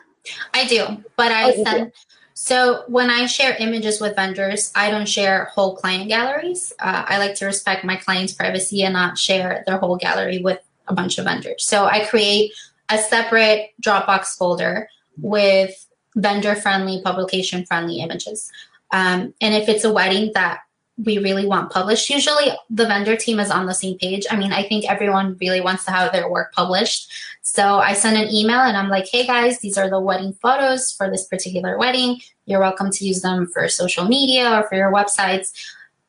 I 0.54 0.66
do, 0.66 1.04
but 1.16 1.30
I 1.30 1.52
oh, 1.52 1.64
send. 1.64 1.92
So 2.32 2.84
when 2.88 3.10
I 3.10 3.26
share 3.26 3.54
images 3.58 4.00
with 4.00 4.16
vendors, 4.16 4.72
I 4.74 4.90
don't 4.90 5.08
share 5.08 5.50
whole 5.54 5.76
client 5.76 6.08
galleries. 6.08 6.72
Uh, 6.80 7.04
I 7.06 7.18
like 7.18 7.34
to 7.36 7.46
respect 7.46 7.84
my 7.84 7.96
client's 7.96 8.32
privacy 8.32 8.82
and 8.82 8.94
not 8.94 9.18
share 9.18 9.62
their 9.66 9.78
whole 9.78 9.96
gallery 9.96 10.40
with 10.42 10.60
a 10.88 10.94
bunch 10.94 11.18
of 11.18 11.26
vendors. 11.26 11.64
So 11.64 11.84
I 11.84 12.06
create 12.06 12.52
a 12.88 12.98
separate 12.98 13.72
Dropbox 13.80 14.36
folder 14.36 14.88
with 15.18 15.86
vendor 16.16 16.54
friendly, 16.54 17.02
publication 17.02 17.64
friendly 17.66 18.00
images. 18.00 18.50
Um, 18.90 19.34
and 19.40 19.54
if 19.54 19.68
it's 19.68 19.84
a 19.84 19.92
wedding 19.92 20.32
that 20.34 20.60
we 20.96 21.18
really 21.18 21.46
want 21.46 21.72
published. 21.72 22.08
Usually 22.08 22.52
the 22.70 22.86
vendor 22.86 23.16
team 23.16 23.40
is 23.40 23.50
on 23.50 23.66
the 23.66 23.74
same 23.74 23.98
page. 23.98 24.24
I 24.30 24.36
mean, 24.36 24.52
I 24.52 24.62
think 24.62 24.88
everyone 24.88 25.36
really 25.40 25.60
wants 25.60 25.84
to 25.86 25.90
have 25.90 26.12
their 26.12 26.30
work 26.30 26.52
published. 26.52 27.12
So 27.42 27.78
I 27.78 27.94
send 27.94 28.16
an 28.16 28.32
email 28.32 28.60
and 28.60 28.76
I'm 28.76 28.88
like, 28.88 29.08
hey 29.10 29.26
guys, 29.26 29.58
these 29.58 29.76
are 29.76 29.90
the 29.90 30.00
wedding 30.00 30.34
photos 30.34 30.92
for 30.92 31.10
this 31.10 31.26
particular 31.26 31.78
wedding. 31.78 32.20
You're 32.46 32.60
welcome 32.60 32.90
to 32.92 33.04
use 33.04 33.22
them 33.22 33.46
for 33.48 33.68
social 33.68 34.06
media 34.06 34.58
or 34.58 34.68
for 34.68 34.76
your 34.76 34.92
websites. 34.92 35.52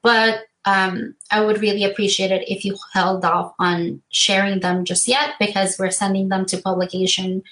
But 0.04 0.44
um, 0.66 1.16
I 1.32 1.42
would 1.42 1.62
really 1.62 1.84
appreciate 1.84 2.32
it 2.32 2.48
if 2.48 2.64
you 2.64 2.78
held 2.94 3.26
off 3.26 3.54
on 3.60 4.02
sharing 4.10 4.60
them 4.60 4.86
just 4.86 5.08
yet 5.08 5.32
because 5.40 5.78
we're 5.80 5.92
sending 5.92 6.30
them 6.30 6.46
to 6.48 6.62
publication 6.62 7.44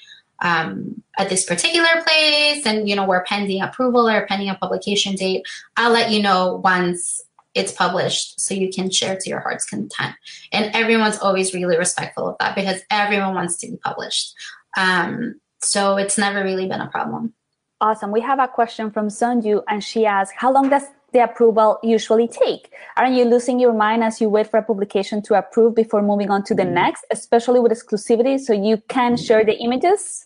um, 0.44 1.02
at 1.18 1.30
this 1.30 1.46
particular 1.46 2.02
place 2.06 2.66
and 2.66 2.88
you 2.88 2.96
know 2.96 3.06
we're 3.06 3.24
pending 3.24 3.62
approval 3.62 4.08
or 4.08 4.28
pending 4.28 4.50
a 4.50 4.56
publication 4.56 5.16
date 5.16 5.44
i'll 5.78 5.92
let 5.92 6.12
you 6.12 6.22
know 6.22 6.62
once 6.64 7.22
it's 7.54 7.72
published 7.72 8.40
so 8.40 8.54
you 8.54 8.70
can 8.70 8.90
share 8.90 9.16
to 9.16 9.30
your 9.30 9.40
heart's 9.40 9.66
content 9.66 10.16
and 10.52 10.76
everyone's 10.76 11.18
always 11.20 11.54
really 11.54 11.78
respectful 11.78 12.28
of 12.28 12.36
that 12.40 12.56
because 12.56 12.82
everyone 12.92 13.34
wants 13.34 13.58
to 13.58 13.68
be 13.68 13.78
published 13.78 14.36
um, 14.78 15.40
so 15.62 15.98
it's 15.98 16.18
never 16.18 16.44
really 16.44 16.68
been 16.68 16.82
a 16.82 16.90
problem 16.90 17.34
awesome 17.80 18.12
we 18.12 18.22
have 18.22 18.40
a 18.40 18.48
question 18.48 18.92
from 18.92 19.08
sunju 19.08 19.64
and 19.70 19.84
she 19.84 20.06
asks 20.06 20.34
how 20.38 20.52
long 20.52 20.70
does 20.70 20.84
the 21.14 21.24
approval 21.24 21.78
usually 21.84 22.28
take? 22.28 22.74
Aren't 22.98 23.14
you 23.14 23.26
losing 23.26 23.60
your 23.60 23.72
mind 23.72 24.04
as 24.04 24.20
you 24.20 24.30
wait 24.30 24.48
for 24.48 24.58
a 24.58 24.64
publication 24.64 25.22
to 25.24 25.36
approve 25.36 25.76
before 25.76 26.02
moving 26.02 26.32
on 26.32 26.44
to 26.46 26.56
the 26.56 26.64
mm. 26.64 26.72
next, 26.72 27.06
especially 27.12 27.60
with 27.60 27.72
exclusivity 27.72 28.40
so 28.40 28.52
you 28.52 28.82
can 28.90 29.16
share 29.16 29.46
the 29.46 29.56
images? 29.60 30.26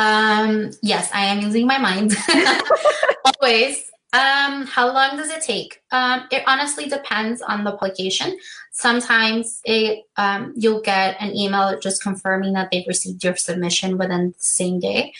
Um, 0.00 0.70
yes, 0.82 1.10
I 1.12 1.26
am 1.26 1.40
using 1.40 1.66
my 1.66 1.76
mind. 1.76 2.16
Always. 3.42 3.84
Um, 4.12 4.66
how 4.66 4.92
long 4.92 5.16
does 5.16 5.30
it 5.30 5.42
take? 5.42 5.82
Um, 5.92 6.26
it 6.32 6.42
honestly 6.46 6.88
depends 6.88 7.42
on 7.42 7.62
the 7.62 7.72
publication. 7.72 8.36
Sometimes 8.72 9.60
it 9.64 10.04
um, 10.16 10.54
you'll 10.56 10.80
get 10.80 11.16
an 11.20 11.36
email 11.36 11.78
just 11.78 12.02
confirming 12.02 12.54
that 12.54 12.70
they've 12.72 12.88
received 12.88 13.22
your 13.22 13.36
submission 13.36 13.98
within 13.98 14.30
the 14.30 14.34
same 14.38 14.80
day. 14.80 15.12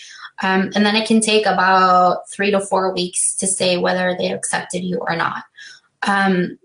Um, 0.43 0.71
and 0.75 0.85
then 0.87 0.97
it 0.97 1.07
can 1.07 1.21
take 1.21 1.45
about 1.45 2.29
three 2.31 2.51
to 2.51 2.59
four 2.59 2.93
weeks 2.95 3.37
to 3.37 3.47
say 3.47 3.77
whether 3.77 4.17
they 4.19 4.33
accepted 4.33 4.83
you 4.83 4.99
or 4.99 5.15
not. 5.15 5.45
Um, 6.03 6.59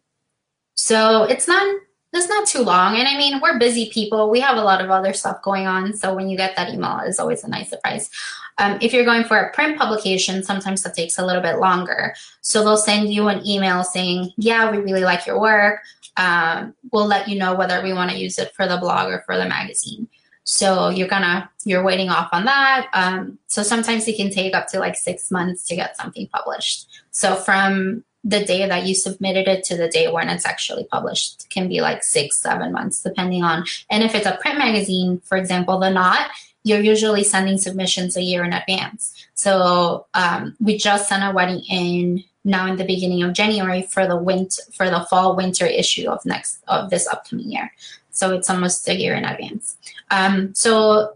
so 0.76 1.24
it's 1.24 1.48
not 1.48 1.68
it's 2.16 2.30
not 2.30 2.48
too 2.48 2.62
long. 2.62 2.98
And 2.98 3.08
I 3.08 3.18
mean, 3.18 3.40
we're 3.42 3.60
busy 3.60 3.90
people. 3.92 4.30
We 4.30 4.40
have 4.40 4.58
a 4.58 4.62
lot 4.62 4.84
of 4.84 4.90
other 4.90 5.14
stuff 5.14 5.42
going 5.42 5.68
on. 5.68 5.94
So 5.94 6.14
when 6.14 6.30
you 6.30 6.38
get 6.38 6.56
that 6.56 6.74
email, 6.74 7.00
it's 7.06 7.20
always 7.20 7.44
a 7.44 7.50
nice 7.50 7.70
surprise. 7.70 8.10
Um, 8.58 8.78
if 8.82 8.94
you're 8.94 9.06
going 9.06 9.26
for 9.26 9.38
a 9.38 9.54
print 9.54 9.78
publication, 9.78 10.44
sometimes 10.44 10.84
that 10.84 10.96
takes 10.96 11.18
a 11.18 11.26
little 11.26 11.42
bit 11.42 11.60
longer. 11.60 12.16
So 12.42 12.64
they'll 12.64 12.78
send 12.78 13.14
you 13.14 13.28
an 13.28 13.46
email 13.46 13.84
saying, 13.84 14.32
"Yeah, 14.38 14.72
we 14.72 14.78
really 14.78 15.04
like 15.04 15.26
your 15.26 15.40
work. 15.40 15.82
Um, 16.18 16.74
we'll 16.92 17.08
let 17.08 17.28
you 17.28 17.38
know 17.38 17.56
whether 17.56 17.84
we 17.84 17.92
want 17.92 18.12
to 18.12 18.18
use 18.18 18.40
it 18.40 18.54
for 18.56 18.68
the 18.68 18.78
blog 18.78 19.12
or 19.12 19.24
for 19.26 19.38
the 19.38 19.46
magazine." 19.46 20.08
So 20.46 20.90
you're 20.90 21.08
gonna 21.08 21.50
you're 21.66 21.84
waiting 21.84 22.10
off 22.10 22.30
on 22.32 22.46
that. 22.46 22.88
Um, 22.94 23.40
so 23.48 23.64
sometimes 23.64 24.08
it 24.08 24.16
can 24.16 24.30
take 24.30 24.54
up 24.54 24.68
to 24.68 24.80
like 24.80 24.96
six 24.96 25.32
months 25.32 25.66
to 25.68 25.76
get 25.76 25.98
something 25.98 26.28
published. 26.28 26.88
So 27.12 27.36
from 27.36 28.04
the 28.26 28.44
day 28.44 28.68
that 28.68 28.86
you 28.86 28.94
submitted 28.94 29.48
it 29.48 29.64
to 29.64 29.78
the 29.78 29.88
day 29.88 30.12
when 30.12 30.30
it's 30.30 30.46
actually 30.46 30.84
published 30.86 31.44
it 31.44 31.50
can 31.50 31.70
be 31.70 31.80
like 31.80 32.04
six 32.04 32.42
seven 32.42 32.72
months 32.74 33.02
depending 33.02 33.44
on 33.44 33.64
and 33.90 34.04
if 34.04 34.14
it's 34.16 34.26
a 34.26 34.38
print 34.42 34.58
magazine 34.58 35.22
for 35.24 35.38
example 35.38 35.80
the 35.80 35.90
knot 35.90 36.30
you're 36.64 36.80
usually 36.80 37.24
sending 37.24 37.58
submissions 37.58 38.18
a 38.18 38.22
year 38.22 38.44
in 38.44 38.52
advance 38.52 39.28
so 39.36 40.08
um, 40.16 40.56
we 40.60 40.78
just 40.78 41.08
sent 41.08 41.24
a 41.24 41.32
wedding 41.32 41.62
in 41.70 42.24
now 42.44 42.66
in 42.68 42.76
the 42.76 42.86
beginning 42.86 43.24
of 43.24 43.34
january 43.34 43.84
for 43.84 44.08
the 44.08 44.18
winter 44.18 44.62
for 44.74 44.90
the 44.90 45.06
fall 45.10 45.36
winter 45.36 45.66
issue 45.66 46.10
of 46.10 46.26
next 46.26 46.64
of 46.68 46.90
this 46.90 47.08
upcoming 47.08 47.52
year 47.52 47.72
so 48.16 48.34
it's 48.34 48.50
almost 48.50 48.88
a 48.88 48.96
year 48.96 49.14
in 49.14 49.26
advance. 49.26 49.78
Um, 50.10 50.56
so 50.56 51.16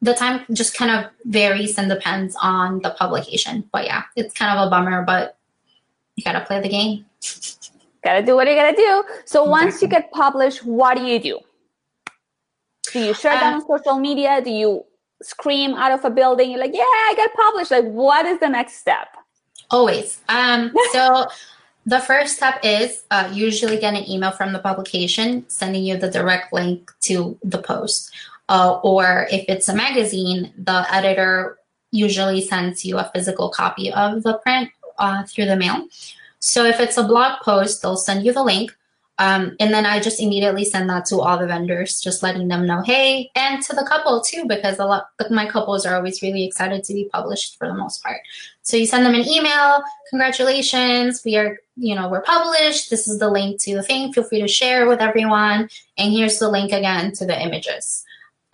the 0.00 0.14
time 0.14 0.44
just 0.52 0.74
kind 0.74 0.90
of 0.90 1.10
varies 1.26 1.78
and 1.78 1.88
depends 1.88 2.34
on 2.42 2.80
the 2.80 2.90
publication. 2.90 3.68
But 3.70 3.84
yeah, 3.84 4.04
it's 4.16 4.34
kind 4.34 4.58
of 4.58 4.66
a 4.66 4.70
bummer, 4.70 5.04
but 5.04 5.36
you 6.24 6.32
gotta 6.32 6.44
play 6.44 6.60
the 6.60 6.68
game. 6.68 7.04
Gotta 8.04 8.24
do 8.24 8.34
what 8.34 8.48
you 8.48 8.54
gotta 8.54 8.76
do. 8.76 9.04
So 9.24 9.44
once 9.44 9.82
you 9.82 9.88
get 9.88 10.10
published, 10.10 10.64
what 10.64 10.96
do 10.96 11.04
you 11.04 11.18
do? 11.18 11.38
Do 12.92 13.00
you 13.00 13.14
share 13.14 13.32
that 13.32 13.52
uh, 13.52 13.56
on 13.56 13.66
social 13.66 13.98
media? 13.98 14.40
Do 14.42 14.50
you 14.50 14.84
scream 15.22 15.74
out 15.74 15.92
of 15.92 16.04
a 16.04 16.10
building? 16.10 16.50
You're 16.50 16.60
like, 16.60 16.74
yeah, 16.74 16.82
I 16.82 17.14
got 17.16 17.32
published. 17.34 17.70
Like, 17.70 17.84
what 17.84 18.26
is 18.26 18.40
the 18.40 18.48
next 18.48 18.74
step? 18.74 19.08
Always. 19.70 20.20
Um, 20.28 20.72
so 20.92 21.28
the 21.86 22.00
first 22.00 22.36
step 22.36 22.60
is 22.62 23.04
uh, 23.10 23.30
usually 23.32 23.78
get 23.78 23.94
an 23.94 24.08
email 24.08 24.30
from 24.30 24.52
the 24.52 24.58
publication 24.58 25.44
sending 25.48 25.84
you 25.84 25.96
the 25.96 26.10
direct 26.10 26.52
link 26.52 26.92
to 27.02 27.38
the 27.42 27.58
post. 27.58 28.12
Uh, 28.48 28.80
or 28.82 29.26
if 29.30 29.44
it's 29.48 29.68
a 29.68 29.74
magazine, 29.74 30.52
the 30.58 30.84
editor 30.92 31.58
usually 31.92 32.40
sends 32.40 32.84
you 32.84 32.98
a 32.98 33.10
physical 33.14 33.48
copy 33.48 33.92
of 33.92 34.22
the 34.22 34.34
print 34.38 34.70
uh, 35.02 35.24
through 35.24 35.46
the 35.46 35.56
mail. 35.56 35.86
So 36.38 36.64
if 36.64 36.80
it's 36.80 36.96
a 36.96 37.04
blog 37.04 37.40
post, 37.42 37.82
they'll 37.82 37.96
send 37.96 38.24
you 38.24 38.32
the 38.32 38.42
link. 38.42 38.74
Um, 39.18 39.56
and 39.60 39.72
then 39.72 39.84
I 39.84 40.00
just 40.00 40.20
immediately 40.20 40.64
send 40.64 40.88
that 40.88 41.04
to 41.06 41.20
all 41.20 41.38
the 41.38 41.46
vendors, 41.46 42.00
just 42.00 42.22
letting 42.22 42.48
them 42.48 42.66
know, 42.66 42.82
hey, 42.82 43.30
and 43.36 43.62
to 43.64 43.76
the 43.76 43.84
couple 43.84 44.20
too, 44.20 44.46
because 44.48 44.78
a 44.78 44.86
lot 44.86 45.08
my 45.30 45.46
couples 45.46 45.84
are 45.84 45.94
always 45.94 46.22
really 46.22 46.44
excited 46.44 46.82
to 46.84 46.94
be 46.94 47.08
published 47.12 47.58
for 47.58 47.68
the 47.68 47.74
most 47.74 48.02
part. 48.02 48.20
So 48.62 48.76
you 48.76 48.86
send 48.86 49.04
them 49.04 49.14
an 49.14 49.28
email, 49.28 49.82
congratulations, 50.10 51.22
we 51.24 51.36
are, 51.36 51.58
you 51.76 51.94
know, 51.94 52.08
we're 52.08 52.22
published. 52.22 52.90
This 52.90 53.06
is 53.06 53.18
the 53.18 53.30
link 53.30 53.60
to 53.62 53.76
the 53.76 53.82
thing. 53.82 54.12
Feel 54.12 54.24
free 54.24 54.40
to 54.40 54.48
share 54.48 54.88
with 54.88 55.00
everyone. 55.00 55.68
And 55.98 56.12
here's 56.12 56.38
the 56.38 56.48
link 56.48 56.72
again 56.72 57.12
to 57.12 57.26
the 57.26 57.40
images. 57.40 58.04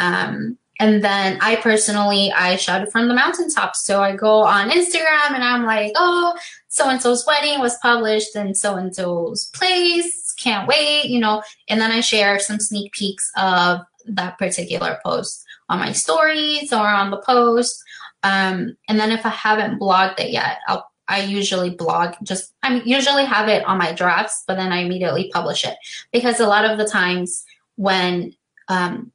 Um, 0.00 0.58
and 0.78 1.02
then 1.02 1.38
I 1.40 1.56
personally, 1.56 2.32
I 2.32 2.56
shout 2.56 2.82
it 2.82 2.92
from 2.92 3.08
the 3.08 3.14
mountaintops. 3.14 3.82
So 3.82 4.00
I 4.00 4.14
go 4.14 4.44
on 4.44 4.70
Instagram 4.70 5.32
and 5.32 5.42
I'm 5.42 5.64
like, 5.64 5.92
oh, 5.96 6.36
so 6.68 6.88
and 6.88 7.00
so's 7.00 7.26
wedding 7.26 7.60
was 7.60 7.76
published 7.78 8.36
in 8.36 8.54
so 8.54 8.76
and 8.76 8.94
so's 8.94 9.46
place 9.48 10.28
can't 10.38 10.68
wait, 10.68 11.06
you 11.06 11.20
know. 11.20 11.42
And 11.68 11.80
then 11.80 11.90
I 11.90 12.00
share 12.00 12.38
some 12.38 12.60
sneak 12.60 12.92
peeks 12.92 13.30
of 13.36 13.80
that 14.06 14.38
particular 14.38 14.98
post 15.04 15.44
on 15.68 15.80
my 15.80 15.92
stories 15.92 16.72
or 16.72 16.86
on 16.86 17.10
the 17.10 17.18
post. 17.18 17.82
Um, 18.22 18.76
and 18.88 18.98
then 18.98 19.12
if 19.12 19.26
I 19.26 19.30
haven't 19.30 19.78
blogged 19.78 20.20
it 20.20 20.30
yet, 20.30 20.58
I'll 20.68 20.88
I 21.10 21.22
usually 21.22 21.70
blog 21.70 22.16
just 22.22 22.52
I 22.62 22.82
usually 22.84 23.24
have 23.24 23.48
it 23.48 23.64
on 23.64 23.78
my 23.78 23.92
drafts, 23.92 24.44
but 24.46 24.56
then 24.56 24.72
I 24.72 24.80
immediately 24.80 25.30
publish 25.32 25.64
it 25.64 25.74
because 26.12 26.38
a 26.38 26.46
lot 26.46 26.66
of 26.66 26.76
the 26.76 26.84
times 26.84 27.46
when 27.76 28.34
um, 28.68 29.10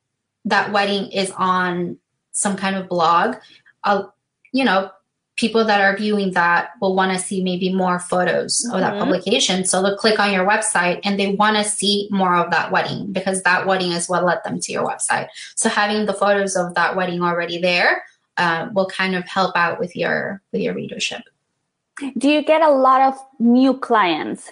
that 0.45 0.71
wedding 0.71 1.11
is 1.11 1.31
on 1.37 1.97
some 2.31 2.55
kind 2.55 2.75
of 2.75 2.89
blog, 2.89 3.35
I'll 3.83 4.13
you 4.51 4.63
know 4.63 4.91
people 5.35 5.65
that 5.65 5.81
are 5.81 5.97
viewing 5.97 6.31
that 6.31 6.69
will 6.79 6.95
want 6.95 7.11
to 7.11 7.17
see 7.17 7.43
maybe 7.43 7.73
more 7.73 7.99
photos 7.99 8.63
mm-hmm. 8.65 8.75
of 8.75 8.81
that 8.81 8.93
mm-hmm. 8.93 9.03
publication. 9.03 9.65
So 9.65 9.81
they'll 9.81 9.97
click 9.97 10.19
on 10.19 10.31
your 10.31 10.47
website 10.47 10.99
and 11.03 11.19
they 11.19 11.33
want 11.35 11.57
to 11.57 11.63
see 11.63 12.07
more 12.11 12.35
of 12.35 12.51
that 12.51 12.71
wedding 12.71 13.11
because 13.11 13.41
that 13.43 13.65
wedding 13.65 13.91
is 13.91 14.07
what 14.07 14.23
led 14.23 14.39
them 14.45 14.59
to 14.59 14.71
your 14.71 14.85
website. 14.85 15.27
So 15.55 15.69
having 15.69 16.05
the 16.05 16.13
photos 16.13 16.55
of 16.55 16.75
that 16.75 16.95
wedding 16.95 17.21
already 17.21 17.59
there 17.59 18.03
uh, 18.37 18.69
will 18.73 18.87
kind 18.87 19.15
of 19.15 19.25
help 19.25 19.55
out 19.55 19.79
with 19.79 19.95
your 19.95 20.41
with 20.51 20.61
your 20.61 20.73
readership. 20.73 21.21
Do 22.17 22.29
you 22.29 22.43
get 22.43 22.61
a 22.61 22.69
lot 22.69 23.01
of 23.01 23.19
new 23.39 23.77
clients 23.77 24.51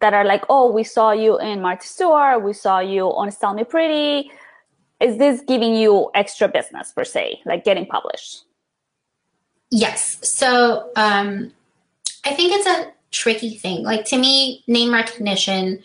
that 0.00 0.14
are 0.14 0.24
like, 0.24 0.44
"Oh, 0.48 0.70
we 0.70 0.84
saw 0.84 1.10
you 1.10 1.38
in 1.38 1.60
Martha 1.60 1.86
Stewart, 1.86 2.42
we 2.42 2.52
saw 2.52 2.78
you 2.78 3.06
on 3.06 3.30
Style 3.30 3.54
Me 3.54 3.64
Pretty"? 3.64 4.30
Is 5.02 5.18
this 5.18 5.42
giving 5.46 5.74
you 5.74 6.10
extra 6.14 6.48
business 6.48 6.92
per 6.92 7.04
se, 7.04 7.40
like 7.44 7.64
getting 7.64 7.86
published? 7.86 8.44
Yes. 9.70 10.18
So 10.22 10.90
um, 10.96 11.52
I 12.24 12.34
think 12.34 12.52
it's 12.52 12.66
a 12.66 12.92
tricky 13.10 13.56
thing. 13.56 13.82
Like 13.82 14.04
to 14.06 14.18
me, 14.18 14.62
name 14.68 14.92
recognition 14.92 15.82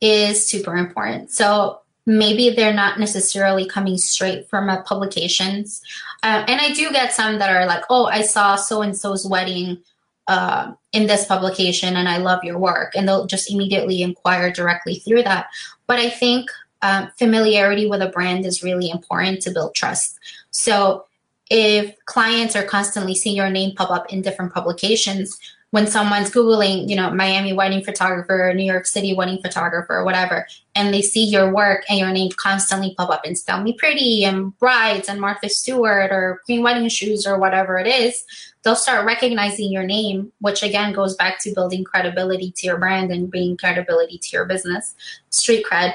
is 0.00 0.46
super 0.46 0.76
important. 0.76 1.30
So 1.30 1.80
maybe 2.06 2.50
they're 2.50 2.72
not 2.72 2.98
necessarily 2.98 3.66
coming 3.66 3.98
straight 3.98 4.48
from 4.48 4.68
a 4.68 4.82
publications. 4.82 5.82
Uh, 6.22 6.44
and 6.46 6.60
I 6.60 6.72
do 6.72 6.90
get 6.90 7.12
some 7.12 7.38
that 7.38 7.50
are 7.50 7.66
like, 7.66 7.84
oh, 7.90 8.06
I 8.06 8.22
saw 8.22 8.56
so 8.56 8.82
and 8.82 8.96
so's 8.96 9.26
wedding 9.26 9.82
uh, 10.28 10.72
in 10.92 11.06
this 11.06 11.24
publication 11.26 11.96
and 11.96 12.08
I 12.08 12.18
love 12.18 12.44
your 12.44 12.58
work. 12.58 12.92
And 12.94 13.08
they'll 13.08 13.26
just 13.26 13.50
immediately 13.50 14.02
inquire 14.02 14.52
directly 14.52 14.96
through 14.96 15.24
that. 15.24 15.48
But 15.86 15.98
I 15.98 16.10
think 16.10 16.50
um, 16.82 17.10
familiarity 17.18 17.86
with 17.86 18.02
a 18.02 18.08
brand 18.08 18.46
is 18.46 18.62
really 18.62 18.90
important 18.90 19.42
to 19.42 19.50
build 19.50 19.74
trust. 19.74 20.18
So 20.50 21.04
if 21.50 21.94
clients 22.04 22.54
are 22.56 22.62
constantly 22.62 23.14
seeing 23.14 23.36
your 23.36 23.50
name 23.50 23.74
pop 23.74 23.90
up 23.90 24.12
in 24.12 24.22
different 24.22 24.52
publications, 24.52 25.38
when 25.70 25.86
someone's 25.86 26.30
Googling, 26.30 26.88
you 26.88 26.96
know, 26.96 27.10
Miami 27.10 27.52
wedding 27.52 27.84
photographer, 27.84 28.52
New 28.54 28.64
York 28.64 28.86
City 28.86 29.14
wedding 29.14 29.40
photographer, 29.40 29.94
or 29.94 30.04
whatever, 30.04 30.46
and 30.74 30.92
they 30.92 31.02
see 31.02 31.24
your 31.24 31.52
work 31.52 31.84
and 31.88 31.98
your 31.98 32.10
name 32.10 32.30
constantly 32.36 32.94
pop 32.96 33.10
up 33.10 33.24
in 33.24 33.36
Style 33.36 33.62
Me 33.62 33.72
Pretty 33.74 34.24
and 34.24 34.56
Brides 34.58 35.08
and 35.08 35.20
Martha 35.20 35.48
Stewart 35.48 36.10
or 36.10 36.42
Green 36.46 36.62
Wedding 36.62 36.88
Shoes 36.88 37.26
or 37.26 37.38
whatever 37.38 37.78
it 37.78 37.86
is, 37.86 38.24
they'll 38.62 38.76
start 38.76 39.06
recognizing 39.06 39.70
your 39.70 39.84
name, 39.84 40.32
which 40.40 40.62
again 40.62 40.92
goes 40.92 41.14
back 41.14 41.38
to 41.40 41.54
building 41.54 41.84
credibility 41.84 42.52
to 42.56 42.66
your 42.66 42.78
brand 42.78 43.12
and 43.12 43.30
bringing 43.30 43.56
credibility 43.56 44.18
to 44.18 44.28
your 44.32 44.46
business, 44.46 44.94
street 45.30 45.64
cred. 45.70 45.94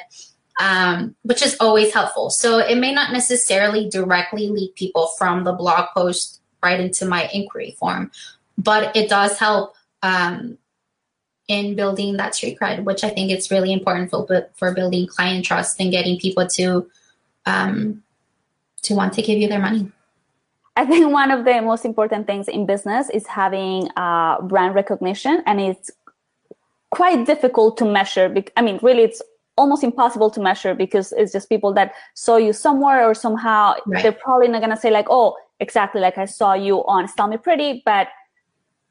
Um, 0.58 1.16
which 1.24 1.42
is 1.42 1.58
always 1.60 1.94
helpful. 1.94 2.30
So 2.30 2.60
it 2.60 2.78
may 2.78 2.94
not 2.94 3.12
necessarily 3.12 3.90
directly 3.90 4.48
lead 4.48 4.74
people 4.76 5.08
from 5.18 5.44
the 5.44 5.52
blog 5.52 5.90
post 5.94 6.40
right 6.64 6.80
into 6.80 7.06
my 7.06 7.30
inquiry 7.34 7.76
form, 7.78 8.10
but 8.58 8.96
it 8.96 9.10
does 9.10 9.38
help 9.38 9.76
um, 10.02 10.58
in 11.50 11.76
building 11.76 12.16
that 12.18 12.36
street 12.36 12.58
cred, 12.58 12.86
which 12.86 13.04
I 13.04 13.10
think 13.10 13.32
it's 13.32 13.52
really 13.52 13.74
important 13.74 14.10
for 14.10 14.26
for 14.56 14.74
building 14.74 15.08
client 15.08 15.44
trust 15.44 15.80
and 15.82 15.92
getting 15.92 16.18
people 16.20 16.48
to 16.48 16.90
um, 17.46 18.04
to 18.84 18.96
want 18.96 19.14
to 19.14 19.22
give 19.22 19.38
you 19.38 19.48
their 19.48 19.60
money. 19.60 19.92
I 20.78 20.86
think 20.86 21.12
one 21.12 21.32
of 21.32 21.46
the 21.46 21.62
most 21.62 21.86
important 21.86 22.28
things 22.28 22.48
in 22.48 22.66
business 22.66 23.10
is 23.10 23.28
having 23.28 23.90
uh, 23.96 24.42
brand 24.42 24.76
recognition, 24.76 25.44
and 25.46 25.62
it's 25.62 25.92
quite 26.92 27.26
difficult 27.26 27.78
to 27.78 27.86
measure. 27.86 28.34
I 28.58 28.62
mean, 28.62 28.80
really, 28.82 29.04
it's 29.04 29.22
almost 29.58 29.84
impossible 29.84 30.30
to 30.30 30.42
measure 30.42 30.76
because 30.76 31.14
it's 31.14 31.32
just 31.32 31.50
people 31.50 31.74
that 31.74 31.94
saw 32.14 32.38
you 32.38 32.54
somewhere 32.54 33.10
or 33.10 33.14
somehow. 33.14 33.76
Right. 33.86 34.04
They're 34.04 34.12
probably 34.12 34.48
not 34.48 34.62
gonna 34.62 34.78
say 34.78 34.92
like, 34.92 35.08
"Oh, 35.10 35.38
exactly 35.60 36.02
like 36.02 36.18
I 36.18 36.26
saw 36.26 36.54
you 36.54 36.86
on 36.86 37.08
Style 37.08 37.28
Me 37.28 37.38
Pretty," 37.38 37.82
but 37.86 38.10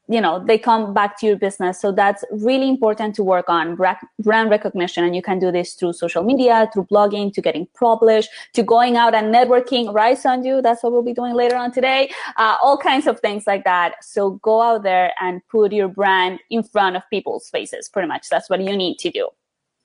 you 0.06 0.20
know 0.20 0.42
they 0.44 0.58
come 0.58 0.92
back 0.92 1.18
to 1.18 1.26
your 1.26 1.36
business. 1.36 1.80
So 1.80 1.92
that's 1.92 2.24
really 2.30 2.68
important 2.68 3.14
to 3.16 3.22
work 3.22 3.48
on 3.48 3.76
brand 3.76 4.50
recognition 4.50 5.04
and 5.04 5.16
you 5.16 5.22
can 5.22 5.38
do 5.38 5.50
this 5.50 5.74
through 5.74 5.94
social 5.94 6.22
media 6.22 6.68
through 6.72 6.84
blogging 6.84 7.32
to 7.34 7.40
getting 7.40 7.66
published 7.78 8.28
to 8.54 8.62
going 8.62 8.96
out 8.96 9.14
and 9.14 9.34
networking 9.34 9.92
right 9.94 10.18
sanju? 10.18 10.62
That's 10.62 10.82
what 10.82 10.92
we'll 10.92 11.02
be 11.02 11.14
doing 11.14 11.34
later 11.34 11.56
on 11.56 11.72
today. 11.72 12.10
Uh, 12.36 12.56
all 12.62 12.76
kinds 12.76 13.06
of 13.06 13.20
things 13.20 13.46
like 13.46 13.64
that. 13.64 14.04
So 14.04 14.32
go 14.42 14.60
out 14.60 14.82
there 14.82 15.12
and 15.20 15.40
put 15.48 15.72
your 15.72 15.88
brand 15.88 16.40
in 16.50 16.62
front 16.62 16.96
of 16.96 17.02
people's 17.10 17.48
faces 17.48 17.88
pretty 17.88 18.08
much. 18.08 18.28
That's 18.28 18.50
what 18.50 18.60
you 18.60 18.76
need 18.76 18.98
to 18.98 19.10
do 19.10 19.28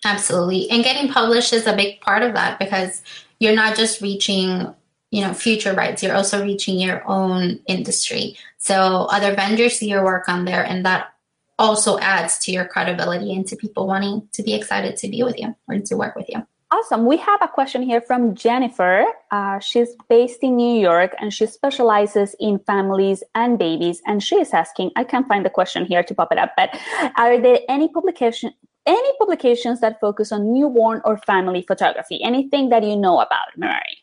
absolutely 0.06 0.70
and 0.70 0.84
getting 0.84 1.12
published 1.12 1.54
is 1.54 1.68
a 1.68 1.76
big 1.76 2.00
part 2.02 2.24
of 2.24 2.34
that 2.34 2.58
because 2.60 3.02
you're 3.40 3.56
not 3.56 3.76
just 3.76 4.02
reaching 4.02 4.74
you 5.12 5.22
know 5.22 5.34
future 5.34 5.74
rights 5.74 6.02
you're 6.02 6.16
also 6.16 6.44
reaching 6.44 6.80
your 6.80 7.08
own 7.08 7.60
industry 7.68 8.38
so 8.58 9.08
other 9.12 9.36
vendors 9.36 9.78
see 9.78 9.90
your 9.90 10.04
work 10.04 10.30
on 10.30 10.46
there 10.46 10.64
and 10.64 10.86
that 10.86 11.14
also 11.58 12.00
adds 12.00 12.40
to 12.40 12.52
your 12.52 12.66
credibility 12.66 13.34
and 13.34 13.46
to 13.46 13.56
people 13.56 13.86
wanting 13.88 14.26
to 14.32 14.42
be 14.44 14.54
excited 14.54 14.96
to 14.96 15.10
be 15.10 15.22
with 15.24 15.38
you 15.38 15.54
or 15.68 15.80
to 15.80 15.96
work 15.98 16.16
with 16.16 16.30
you 16.30 16.46
Awesome. 16.72 17.08
We 17.08 17.18
have 17.18 17.42
a 17.42 17.48
question 17.48 17.82
here 17.82 18.00
from 18.00 18.36
Jennifer. 18.36 19.04
Uh, 19.32 19.58
she's 19.58 19.90
based 20.08 20.44
in 20.44 20.56
New 20.56 20.80
York 20.80 21.16
and 21.20 21.34
she 21.34 21.48
specializes 21.48 22.36
in 22.40 22.60
families 22.60 23.24
and 23.34 23.58
babies. 23.58 24.04
And 24.06 24.22
she 24.22 24.36
is 24.36 24.54
asking, 24.54 24.92
I 24.96 25.04
can't 25.04 25.28
find 25.28 25.44
the 25.44 25.50
question 25.50 25.84
here 25.84 26.04
to 26.04 26.14
pop 26.14 26.32
it 26.32 26.38
up, 26.38 26.52
but 26.56 26.80
are 27.18 27.42
there 27.42 27.62
any 27.68 27.88
publication, 27.88 28.54
any 28.90 29.12
publications 29.20 29.80
that 29.82 30.00
focus 30.00 30.32
on 30.32 30.52
newborn 30.52 31.02
or 31.06 31.18
family 31.18 31.62
photography? 31.62 32.18
Anything 32.24 32.70
that 32.70 32.84
you 32.84 32.96
know 32.96 33.20
about, 33.20 33.50
Mary? 33.56 33.96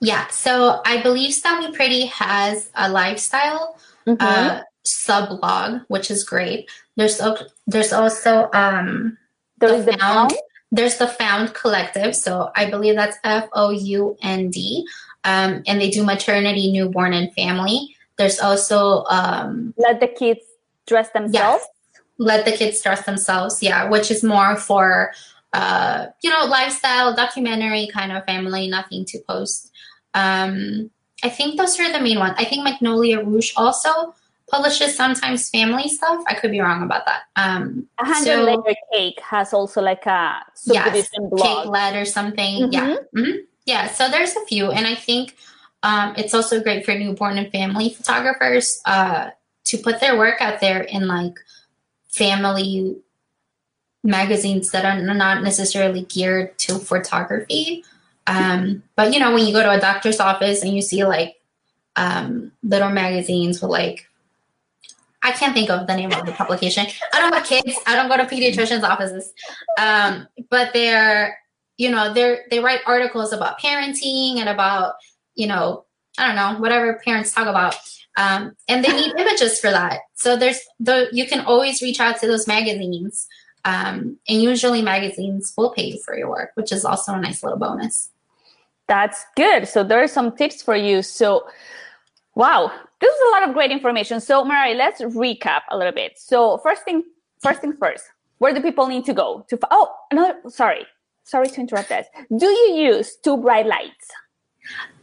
Yeah, 0.00 0.26
so 0.28 0.80
I 0.84 1.02
believe 1.02 1.32
Style 1.32 1.72
Pretty 1.72 2.06
has 2.06 2.70
a 2.74 2.88
lifestyle 2.88 3.78
mm-hmm. 4.06 4.16
uh, 4.20 4.62
sub 4.84 5.40
blog, 5.40 5.82
which 5.88 6.10
is 6.10 6.24
great. 6.24 6.70
There's 6.96 7.20
there's 7.66 7.92
also 7.92 8.50
um, 8.52 9.16
there's 9.58 9.84
the, 9.86 9.96
found, 9.98 10.34
there's 10.72 10.98
the 10.98 11.06
Found 11.06 11.54
Collective. 11.54 12.16
So 12.16 12.50
I 12.56 12.68
believe 12.68 12.96
that's 12.96 13.18
F 13.22 13.48
O 13.52 13.70
U 13.70 14.16
N 14.22 14.50
D, 14.50 14.84
um, 15.24 15.62
and 15.66 15.80
they 15.80 15.90
do 15.90 16.04
maternity, 16.04 16.72
newborn, 16.72 17.12
and 17.12 17.32
family. 17.34 17.94
There's 18.18 18.40
also 18.40 19.04
um, 19.08 19.72
let 19.76 20.00
the 20.00 20.08
kids 20.08 20.40
dress 20.86 21.10
themselves. 21.10 21.62
Yes, 21.62 21.66
let 22.22 22.44
the 22.44 22.52
kids 22.52 22.80
dress 22.80 23.04
themselves. 23.04 23.62
Yeah, 23.62 23.88
which 23.88 24.10
is 24.10 24.22
more 24.22 24.56
for 24.56 25.12
uh, 25.52 26.06
you 26.22 26.30
know 26.30 26.44
lifestyle 26.46 27.14
documentary 27.14 27.88
kind 27.92 28.12
of 28.12 28.24
family, 28.24 28.68
nothing 28.68 29.04
to 29.06 29.18
post. 29.28 29.70
Um, 30.14 30.90
I 31.22 31.28
think 31.28 31.56
those 31.56 31.78
are 31.78 31.92
the 31.92 32.00
main 32.00 32.18
ones. 32.18 32.34
I 32.36 32.44
think 32.44 32.64
Magnolia 32.64 33.22
Rouge 33.24 33.52
also 33.56 34.14
publishes 34.50 34.94
sometimes 34.96 35.48
family 35.50 35.88
stuff. 35.88 36.22
I 36.26 36.34
could 36.34 36.50
be 36.50 36.60
wrong 36.60 36.82
about 36.82 37.06
that. 37.06 37.22
Um, 37.36 37.88
a 37.98 38.04
hundred 38.04 38.36
so, 38.36 38.44
layer 38.44 38.76
cake 38.92 39.20
has 39.20 39.52
also 39.52 39.80
like 39.80 40.04
a 40.06 40.40
subdivision 40.54 41.22
yes, 41.22 41.30
blog, 41.30 41.42
cake 41.42 41.66
led 41.66 41.96
or 41.96 42.04
something. 42.04 42.64
Mm-hmm. 42.64 42.72
Yeah, 42.72 42.96
mm-hmm. 43.16 43.36
yeah. 43.66 43.86
So 43.88 44.08
there's 44.08 44.36
a 44.36 44.44
few, 44.46 44.70
and 44.70 44.86
I 44.86 44.94
think 44.94 45.36
um, 45.82 46.14
it's 46.16 46.34
also 46.34 46.62
great 46.62 46.84
for 46.84 46.94
newborn 46.94 47.38
and 47.38 47.50
family 47.50 47.90
photographers 47.90 48.80
uh, 48.84 49.30
to 49.64 49.78
put 49.78 50.00
their 50.00 50.18
work 50.18 50.40
out 50.40 50.60
there 50.60 50.82
in 50.82 51.06
like 51.06 51.34
family 52.12 52.96
magazines 54.04 54.70
that 54.70 54.84
are 54.84 55.00
not 55.14 55.42
necessarily 55.42 56.02
geared 56.02 56.58
to 56.58 56.78
photography. 56.78 57.84
Um, 58.26 58.82
but 58.96 59.12
you 59.12 59.20
know, 59.20 59.32
when 59.32 59.46
you 59.46 59.52
go 59.52 59.62
to 59.62 59.70
a 59.70 59.80
doctor's 59.80 60.20
office 60.20 60.62
and 60.62 60.74
you 60.74 60.82
see 60.82 61.04
like 61.04 61.40
um, 61.96 62.52
little 62.62 62.90
magazines 62.90 63.60
with 63.60 63.70
like, 63.70 64.08
I 65.22 65.32
can't 65.32 65.54
think 65.54 65.70
of 65.70 65.86
the 65.86 65.96
name 65.96 66.12
of 66.12 66.26
the 66.26 66.32
publication. 66.32 66.86
I 67.12 67.20
don't 67.20 67.32
have 67.32 67.46
kids. 67.46 67.78
I 67.86 67.94
don't 67.94 68.08
go 68.08 68.16
to 68.16 68.24
pediatricians' 68.24 68.82
offices. 68.82 69.32
Um, 69.78 70.26
but 70.50 70.72
they're, 70.72 71.38
you 71.76 71.90
know, 71.90 72.12
they're 72.12 72.44
they 72.50 72.58
write 72.58 72.80
articles 72.86 73.32
about 73.32 73.60
parenting 73.60 74.38
and 74.38 74.48
about, 74.48 74.94
you 75.36 75.46
know, 75.46 75.84
I 76.18 76.26
don't 76.26 76.36
know, 76.36 76.60
whatever 76.60 77.00
parents 77.04 77.32
talk 77.32 77.46
about. 77.46 77.76
Um, 78.16 78.56
and 78.68 78.84
they 78.84 78.92
need 78.92 79.14
images 79.18 79.58
for 79.58 79.70
that. 79.70 80.00
So 80.14 80.36
there's 80.36 80.60
the 80.78 81.08
you 81.12 81.26
can 81.26 81.44
always 81.44 81.82
reach 81.82 82.00
out 82.00 82.20
to 82.20 82.26
those 82.26 82.46
magazines. 82.46 83.28
Um, 83.64 84.18
and 84.28 84.42
usually 84.42 84.82
magazines 84.82 85.54
will 85.56 85.70
pay 85.70 85.84
you 85.84 86.02
for 86.04 86.18
your 86.18 86.28
work, 86.28 86.50
which 86.54 86.72
is 86.72 86.84
also 86.84 87.12
a 87.12 87.20
nice 87.20 87.44
little 87.44 87.58
bonus. 87.58 88.10
That's 88.88 89.24
good. 89.36 89.68
So 89.68 89.84
there 89.84 90.02
are 90.02 90.08
some 90.08 90.36
tips 90.36 90.62
for 90.62 90.74
you. 90.74 91.02
So, 91.02 91.46
wow, 92.34 92.72
this 93.00 93.14
is 93.14 93.20
a 93.28 93.30
lot 93.30 93.48
of 93.48 93.54
great 93.54 93.70
information. 93.70 94.20
So, 94.20 94.44
Mary, 94.44 94.74
let's 94.74 95.00
recap 95.00 95.62
a 95.70 95.76
little 95.76 95.92
bit. 95.92 96.18
So, 96.18 96.58
first 96.58 96.84
thing, 96.84 97.04
first 97.40 97.60
thing 97.60 97.74
first, 97.74 98.04
where 98.38 98.52
do 98.52 98.60
people 98.60 98.88
need 98.88 99.04
to 99.04 99.14
go 99.14 99.46
to? 99.48 99.58
Oh, 99.70 99.94
another. 100.10 100.34
Sorry, 100.48 100.84
sorry 101.24 101.48
to 101.48 101.60
interrupt 101.60 101.92
us. 101.92 102.06
Do 102.36 102.46
you 102.46 102.74
use 102.74 103.16
Two 103.22 103.36
Bright 103.36 103.66
Lights? 103.66 104.08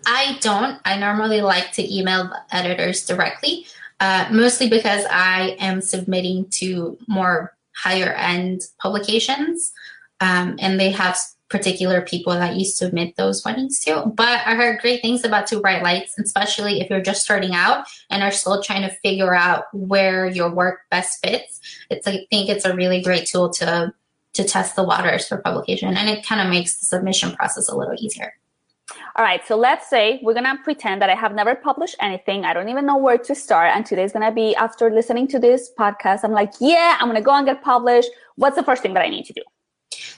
I 0.06 0.38
don't. 0.42 0.80
I 0.86 0.98
normally 0.98 1.42
like 1.42 1.72
to 1.74 1.96
email 1.96 2.32
editors 2.52 3.06
directly, 3.06 3.66
uh, 4.00 4.28
mostly 4.32 4.70
because 4.70 5.06
I 5.10 5.58
am 5.60 5.82
submitting 5.82 6.48
to 6.52 6.98
more 7.08 7.56
higher 7.76 8.14
end 8.14 8.62
publications, 8.80 9.72
um, 10.20 10.58
and 10.60 10.80
they 10.80 10.92
have 10.92 11.18
particular 11.50 12.02
people 12.02 12.34
that 12.34 12.56
you 12.56 12.64
submit 12.64 13.16
those 13.16 13.44
weddings 13.44 13.80
to. 13.80 14.04
But 14.06 14.46
I 14.46 14.56
heard 14.56 14.82
great 14.82 15.02
things 15.02 15.26
about 15.26 15.48
Two 15.48 15.62
Bright 15.62 15.82
Lights, 15.82 16.18
especially 16.20 16.80
if 16.80 16.90
you're 16.90 17.02
just 17.02 17.24
starting 17.24 17.56
out 17.56 17.88
and 18.10 18.22
are 18.22 18.32
still 18.32 18.62
trying 18.62 18.84
to 18.84 18.96
figure 18.98 19.34
out 19.34 19.66
where 19.74 20.28
your 20.28 20.50
work 20.52 20.82
best 20.92 21.20
fits. 21.26 21.60
It's 21.90 22.08
I 22.08 22.26
think 22.30 22.50
it's 22.50 22.66
a 22.66 22.76
really 22.76 23.02
great 23.02 23.28
tool 23.28 23.50
to 23.54 23.94
to 24.34 24.44
test 24.44 24.76
the 24.76 24.84
waters 24.84 25.28
for 25.28 25.38
publication 25.38 25.98
and 25.98 26.08
it 26.08 26.24
kind 26.26 26.40
of 26.40 26.50
makes 26.50 26.78
the 26.78 26.86
submission 26.86 27.32
process 27.36 27.68
a 27.68 27.76
little 27.76 27.96
easier. 27.98 28.34
All 29.16 29.24
right, 29.24 29.46
so 29.46 29.56
let's 29.56 29.90
say 29.90 30.20
we're 30.24 30.34
gonna 30.34 30.58
pretend 30.64 31.02
that 31.02 31.10
I 31.10 31.16
have 31.16 31.34
never 31.34 31.56
published 31.56 31.96
anything. 32.00 32.46
I 32.46 32.54
don't 32.54 32.70
even 32.70 32.86
know 32.86 32.98
where 32.98 33.18
to 33.18 33.36
start. 33.36 33.76
And 33.76 33.86
today's 33.86 34.14
gonna 34.14 34.32
be 34.32 34.56
after 34.56 34.90
listening 34.90 35.28
to 35.30 35.40
this 35.40 35.72
podcast. 35.78 36.22
I'm 36.24 36.32
like, 36.32 36.54
yeah, 36.60 36.98
I'm 37.00 37.08
gonna 37.08 37.22
go 37.22 37.34
and 37.34 37.46
get 37.46 37.62
published. 37.64 38.10
What's 38.36 38.56
the 38.56 38.64
first 38.64 38.82
thing 38.82 38.94
that 38.96 39.06
I 39.06 39.10
need 39.10 39.26
to 39.26 39.34
do? 39.34 39.42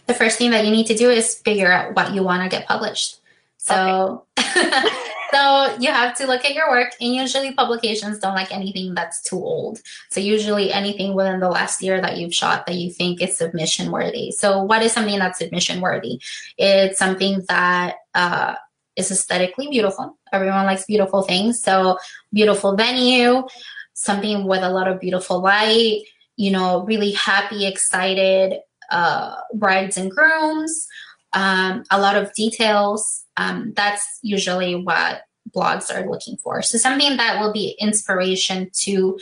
the 0.08 0.14
first 0.14 0.38
thing 0.38 0.52
that 0.52 0.66
you 0.66 0.72
need 0.72 0.88
to 0.88 0.96
do 0.96 1.10
is 1.10 1.36
figure 1.36 1.72
out 1.72 1.96
what 1.96 2.14
you 2.14 2.24
want 2.24 2.44
to 2.44 2.50
get 2.50 2.68
published. 2.68 3.20
So, 3.58 4.26
okay. 4.38 4.70
so 5.32 5.76
you 5.80 5.90
have 5.90 6.16
to 6.18 6.28
look 6.28 6.46
at 6.46 6.54
your 6.54 6.70
work, 6.70 6.94
and 7.00 7.14
usually 7.14 7.54
publications 7.54 8.20
don't 8.20 8.36
like 8.36 8.54
anything 8.54 8.94
that's 8.94 9.22
too 9.22 9.38
old. 9.38 9.82
So 10.10 10.20
usually 10.20 10.72
anything 10.72 11.16
within 11.16 11.40
the 11.40 11.50
last 11.50 11.82
year 11.82 12.02
that 12.02 12.18
you've 12.18 12.34
shot 12.34 12.66
that 12.66 12.76
you 12.76 12.92
think 12.92 13.22
is 13.22 13.38
submission 13.38 13.92
worthy. 13.92 14.32
So 14.32 14.64
what 14.64 14.82
is 14.84 14.92
something 14.92 15.20
that's 15.20 15.40
submission 15.40 15.82
worthy? 15.82 16.20
It's 16.58 17.00
something 17.00 17.44
that 17.50 17.96
uh, 18.14 18.56
is 18.96 19.12
aesthetically 19.12 19.70
beautiful. 19.70 20.18
Everyone 20.32 20.66
likes 20.66 20.86
beautiful 20.86 21.22
things. 21.22 21.62
So 21.62 21.98
beautiful 22.34 22.76
venue, 22.76 23.44
something 23.94 24.46
with 24.46 24.64
a 24.64 24.70
lot 24.70 24.88
of 24.88 25.00
beautiful 25.00 25.42
light. 25.42 26.04
You 26.38 26.52
know, 26.52 26.84
really 26.86 27.12
happy, 27.12 27.66
excited, 27.66 28.60
uh, 28.90 29.36
brides 29.54 29.98
and 29.98 30.12
grooms, 30.12 30.88
um, 31.34 31.84
a 31.92 32.00
lot 32.00 32.16
of 32.16 32.34
details. 32.34 33.26
Um, 33.38 33.74
that's 33.76 34.20
usually 34.22 34.76
what 34.76 35.24
blogs 35.56 35.94
are 35.94 36.10
looking 36.10 36.38
for. 36.38 36.62
So 36.62 36.78
something 36.78 37.18
that 37.18 37.42
will 37.42 37.52
be 37.52 37.76
inspiration 37.80 38.70
to 38.82 39.20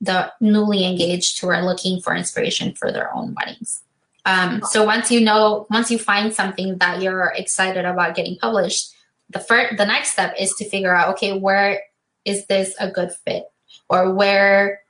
the 0.00 0.32
newly 0.40 0.84
engaged 0.84 1.40
who 1.40 1.48
are 1.48 1.64
looking 1.64 2.00
for 2.00 2.14
inspiration 2.14 2.74
for 2.74 2.90
their 2.90 3.14
own 3.14 3.34
weddings. 3.34 3.82
Um, 4.24 4.62
so 4.68 4.84
once 4.84 5.10
you 5.10 5.20
know, 5.20 5.66
once 5.70 5.90
you 5.90 5.98
find 5.98 6.32
something 6.32 6.78
that 6.78 7.02
you're 7.02 7.32
excited 7.36 7.84
about 7.84 8.14
getting 8.14 8.36
published, 8.36 8.92
the 9.30 9.40
first, 9.40 9.76
the 9.78 9.86
next 9.86 10.12
step 10.12 10.34
is 10.38 10.54
to 10.54 10.68
figure 10.68 10.94
out, 10.94 11.10
okay, 11.10 11.38
where 11.38 11.80
is 12.24 12.46
this 12.46 12.74
a 12.78 12.90
good 12.90 13.12
fit, 13.24 13.44
or 13.88 14.12
where, 14.12 14.81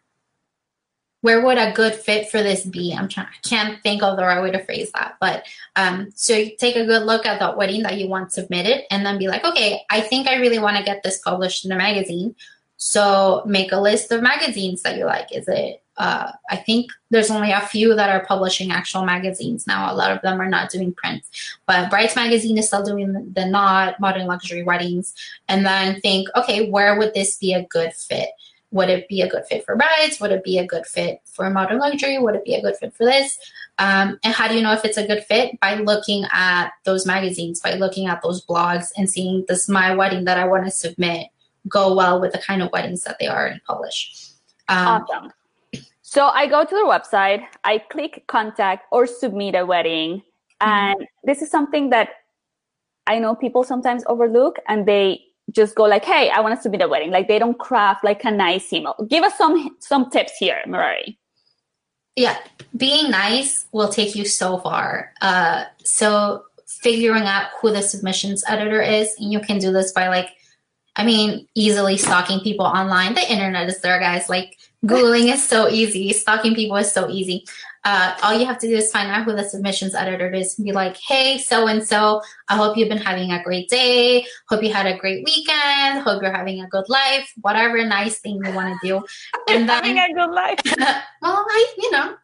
where 1.22 1.44
would 1.44 1.58
a 1.58 1.72
good 1.72 1.94
fit 1.94 2.30
for 2.30 2.42
this 2.42 2.64
be? 2.64 2.94
I'm 2.94 3.08
trying, 3.08 3.26
I 3.28 3.48
can't 3.48 3.82
think 3.82 4.02
of 4.02 4.16
the 4.16 4.22
right 4.22 4.42
way 4.42 4.50
to 4.50 4.62
phrase 4.62 4.92
that, 4.92 5.16
but 5.20 5.44
um, 5.74 6.10
so 6.14 6.34
you 6.34 6.56
take 6.56 6.76
a 6.76 6.86
good 6.86 7.04
look 7.04 7.24
at 7.24 7.40
the 7.40 7.56
wedding 7.56 7.82
that 7.82 7.98
you 7.98 8.08
want 8.08 8.32
submitted, 8.32 8.82
and 8.92 9.06
then 9.06 9.18
be 9.18 9.28
like, 9.28 9.44
okay, 9.44 9.80
I 9.90 10.00
think 10.00 10.28
I 10.28 10.36
really 10.36 10.58
want 10.58 10.76
to 10.76 10.84
get 10.84 11.02
this 11.02 11.18
published 11.18 11.64
in 11.64 11.72
a 11.72 11.76
magazine. 11.76 12.36
So 12.76 13.42
make 13.46 13.72
a 13.72 13.80
list 13.80 14.10
of 14.12 14.22
magazines 14.22 14.82
that 14.82 14.98
you 14.98 15.06
like. 15.06 15.34
Is 15.34 15.46
it 15.48 15.82
uh, 15.98 16.32
I 16.48 16.56
think 16.56 16.90
there's 17.10 17.30
only 17.30 17.52
a 17.52 17.60
few 17.60 17.94
that 17.94 18.08
are 18.08 18.24
publishing 18.24 18.72
actual 18.72 19.04
magazines 19.04 19.66
now. 19.66 19.92
A 19.92 19.94
lot 19.94 20.10
of 20.10 20.22
them 20.22 20.40
are 20.40 20.48
not 20.48 20.70
doing 20.70 20.94
print, 20.94 21.22
but 21.66 21.90
Brides 21.90 22.16
Magazine 22.16 22.56
is 22.58 22.66
still 22.66 22.82
doing 22.82 23.32
the 23.34 23.44
not 23.44 24.00
modern 24.00 24.26
luxury 24.26 24.62
weddings. 24.62 25.14
And 25.48 25.66
then 25.66 26.00
think, 26.00 26.28
okay, 26.34 26.70
where 26.70 26.98
would 26.98 27.12
this 27.14 27.36
be 27.36 27.52
a 27.52 27.64
good 27.66 27.92
fit? 27.92 28.30
Would 28.72 28.88
it 28.88 29.08
be 29.08 29.22
a 29.22 29.28
good 29.28 29.44
fit 29.46 29.64
for 29.64 29.76
brides? 29.76 30.20
Would 30.20 30.32
it 30.32 30.44
be 30.44 30.58
a 30.58 30.66
good 30.66 30.86
fit 30.86 31.20
for 31.24 31.48
modern 31.50 31.78
luxury? 31.78 32.18
Would 32.18 32.34
it 32.34 32.44
be 32.44 32.54
a 32.54 32.62
good 32.62 32.76
fit 32.76 32.94
for 32.94 33.04
this? 33.04 33.38
Um, 33.78 34.18
and 34.24 34.34
how 34.34 34.48
do 34.48 34.54
you 34.54 34.62
know 34.62 34.72
if 34.72 34.84
it's 34.84 34.98
a 34.98 35.06
good 35.06 35.24
fit? 35.24 35.60
By 35.60 35.74
looking 35.74 36.24
at 36.32 36.72
those 36.84 37.06
magazines, 37.06 37.60
by 37.60 37.74
looking 37.74 38.06
at 38.06 38.22
those 38.22 38.44
blogs 38.44 38.88
and 38.96 39.08
seeing 39.08 39.44
this 39.48 39.68
my 39.68 39.94
wedding 39.94 40.24
that 40.24 40.38
I 40.38 40.46
want 40.46 40.64
to 40.64 40.70
submit 40.70 41.28
go 41.68 41.94
well 41.94 42.20
with 42.20 42.32
the 42.32 42.38
kind 42.38 42.62
of 42.62 42.70
weddings 42.72 43.04
that 43.04 43.18
they 43.20 43.28
already 43.28 43.60
publish. 43.66 44.30
Um, 44.68 45.04
awesome. 45.08 45.32
So 46.00 46.26
I 46.26 46.46
go 46.46 46.64
to 46.64 46.74
their 46.74 46.84
website, 46.84 47.44
I 47.64 47.78
click 47.78 48.24
contact 48.26 48.86
or 48.90 49.06
submit 49.06 49.54
a 49.54 49.64
wedding. 49.64 50.22
Mm-hmm. 50.60 50.68
And 50.68 51.08
this 51.24 51.42
is 51.42 51.50
something 51.50 51.90
that 51.90 52.10
I 53.06 53.18
know 53.18 53.34
people 53.34 53.64
sometimes 53.64 54.04
overlook 54.06 54.58
and 54.68 54.86
they 54.86 55.22
just 55.50 55.74
go 55.74 55.84
like, 55.84 56.04
hey, 56.04 56.30
I 56.30 56.40
want 56.40 56.56
to 56.56 56.62
submit 56.62 56.82
a 56.82 56.88
wedding. 56.88 57.10
Like 57.10 57.28
they 57.28 57.38
don't 57.38 57.58
craft 57.58 58.04
like 58.04 58.24
a 58.24 58.30
nice 58.30 58.72
email. 58.72 58.94
Give 59.08 59.24
us 59.24 59.36
some 59.36 59.76
some 59.80 60.10
tips 60.10 60.36
here, 60.38 60.62
Merari. 60.66 61.18
Yeah, 62.16 62.36
being 62.76 63.10
nice 63.10 63.66
will 63.72 63.88
take 63.88 64.14
you 64.14 64.24
so 64.26 64.58
far. 64.58 65.12
Uh, 65.20 65.64
so 65.82 66.44
figuring 66.66 67.24
out 67.24 67.48
who 67.60 67.70
the 67.70 67.82
submissions 67.82 68.44
editor 68.46 68.82
is, 68.82 69.14
and 69.18 69.32
you 69.32 69.40
can 69.40 69.58
do 69.58 69.72
this 69.72 69.92
by 69.92 70.08
like, 70.08 70.28
I 70.96 71.04
mean, 71.04 71.48
easily 71.54 71.96
stalking 71.96 72.40
people 72.40 72.66
online. 72.66 73.14
The 73.14 73.32
internet 73.32 73.68
is 73.68 73.80
there, 73.80 73.98
guys. 73.98 74.28
Like 74.28 74.58
Googling 74.84 75.32
is 75.32 75.42
so 75.42 75.68
easy. 75.68 76.12
Stalking 76.12 76.54
people 76.54 76.76
is 76.76 76.92
so 76.92 77.08
easy. 77.08 77.46
Uh, 77.84 78.14
all 78.22 78.38
you 78.38 78.46
have 78.46 78.58
to 78.58 78.68
do 78.68 78.76
is 78.76 78.90
find 78.92 79.10
out 79.10 79.24
who 79.24 79.34
the 79.34 79.44
submissions 79.44 79.94
editor 79.94 80.30
is 80.32 80.58
and 80.58 80.64
be 80.64 80.72
like, 80.72 80.96
hey, 80.96 81.38
so 81.38 81.66
and 81.66 81.86
so, 81.86 82.20
I 82.48 82.56
hope 82.56 82.76
you've 82.76 82.88
been 82.88 82.98
having 82.98 83.32
a 83.32 83.42
great 83.42 83.68
day. 83.68 84.24
Hope 84.48 84.62
you 84.62 84.72
had 84.72 84.86
a 84.86 84.96
great 84.96 85.24
weekend. 85.24 86.02
Hope 86.02 86.22
you're 86.22 86.32
having 86.32 86.62
a 86.62 86.68
good 86.68 86.88
life. 86.88 87.32
Whatever 87.40 87.84
nice 87.84 88.20
thing 88.20 88.40
you 88.44 88.52
want 88.52 88.78
to 88.80 88.86
do. 88.86 89.04
And 89.48 89.68
then, 89.68 89.96
having 89.96 89.98
a 89.98 90.14
good 90.14 90.32
life. 90.32 90.60
well, 91.22 91.44
I, 91.48 91.74
you 91.76 91.90
know, 91.90 92.14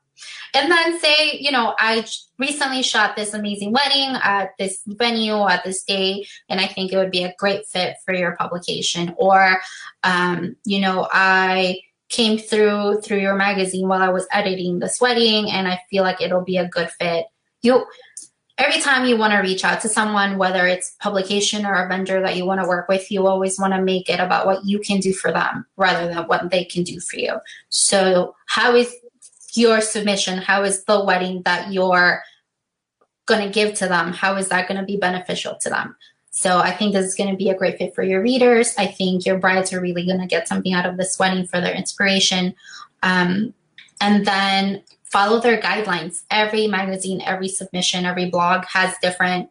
and 0.54 0.70
then 0.70 0.98
say, 0.98 1.38
you 1.38 1.50
know, 1.50 1.74
I 1.78 2.06
recently 2.38 2.82
shot 2.82 3.16
this 3.16 3.34
amazing 3.34 3.72
wedding 3.72 4.16
at 4.22 4.50
this 4.58 4.80
venue 4.86 5.46
at 5.46 5.64
this 5.64 5.82
day, 5.82 6.26
and 6.48 6.60
I 6.60 6.66
think 6.66 6.92
it 6.92 6.96
would 6.96 7.10
be 7.10 7.24
a 7.24 7.34
great 7.38 7.66
fit 7.66 7.96
for 8.04 8.14
your 8.14 8.36
publication. 8.36 9.14
Or, 9.18 9.58
um, 10.04 10.56
you 10.64 10.80
know, 10.80 11.08
I 11.12 11.80
came 12.08 12.38
through 12.38 13.00
through 13.02 13.18
your 13.18 13.36
magazine 13.36 13.88
while 13.88 14.02
I 14.02 14.08
was 14.08 14.26
editing 14.32 14.78
this 14.78 15.00
wedding, 15.00 15.50
and 15.50 15.68
I 15.68 15.80
feel 15.90 16.02
like 16.02 16.20
it'll 16.20 16.44
be 16.44 16.56
a 16.56 16.68
good 16.68 16.90
fit. 16.90 17.26
You 17.62 17.86
every 18.58 18.80
time 18.80 19.06
you 19.06 19.16
want 19.16 19.32
to 19.32 19.38
reach 19.38 19.64
out 19.64 19.80
to 19.80 19.88
someone, 19.88 20.36
whether 20.36 20.66
it's 20.66 20.96
publication 21.00 21.64
or 21.64 21.74
a 21.74 21.88
vendor 21.88 22.20
that 22.20 22.36
you 22.36 22.44
want 22.44 22.60
to 22.60 22.66
work 22.66 22.88
with, 22.88 23.10
you 23.10 23.26
always 23.26 23.58
want 23.58 23.72
to 23.72 23.80
make 23.80 24.10
it 24.10 24.20
about 24.20 24.46
what 24.46 24.64
you 24.64 24.80
can 24.80 24.98
do 25.00 25.12
for 25.12 25.32
them 25.32 25.64
rather 25.76 26.12
than 26.12 26.24
what 26.24 26.50
they 26.50 26.64
can 26.64 26.82
do 26.82 27.00
for 27.00 27.16
you. 27.16 27.34
So, 27.68 28.34
how 28.46 28.74
is 28.74 28.92
your 29.54 29.80
submission? 29.80 30.38
How 30.38 30.64
is 30.64 30.84
the 30.84 31.04
wedding 31.04 31.42
that 31.44 31.72
you're 31.72 32.22
going 33.26 33.46
to 33.46 33.52
give 33.52 33.74
to 33.74 33.88
them? 33.88 34.12
How 34.12 34.36
is 34.36 34.48
that 34.48 34.68
going 34.68 34.80
to 34.80 34.86
be 34.86 34.96
beneficial 34.96 35.56
to 35.62 35.70
them? 35.70 35.96
So 36.38 36.58
I 36.58 36.70
think 36.70 36.92
this 36.92 37.04
is 37.04 37.16
going 37.16 37.30
to 37.30 37.36
be 37.36 37.50
a 37.50 37.56
great 37.56 37.78
fit 37.78 37.96
for 37.96 38.04
your 38.04 38.22
readers. 38.22 38.72
I 38.78 38.86
think 38.86 39.26
your 39.26 39.38
brides 39.38 39.72
are 39.72 39.80
really 39.80 40.06
going 40.06 40.20
to 40.20 40.26
get 40.26 40.46
something 40.46 40.72
out 40.72 40.86
of 40.86 40.96
this 40.96 41.18
wedding 41.18 41.48
for 41.48 41.60
their 41.60 41.74
inspiration. 41.74 42.54
Um, 43.02 43.54
and 44.00 44.24
then 44.24 44.84
follow 45.02 45.40
their 45.40 45.60
guidelines. 45.60 46.22
Every 46.30 46.68
magazine, 46.68 47.20
every 47.22 47.48
submission, 47.48 48.04
every 48.04 48.30
blog 48.30 48.66
has 48.66 48.94
different 49.02 49.50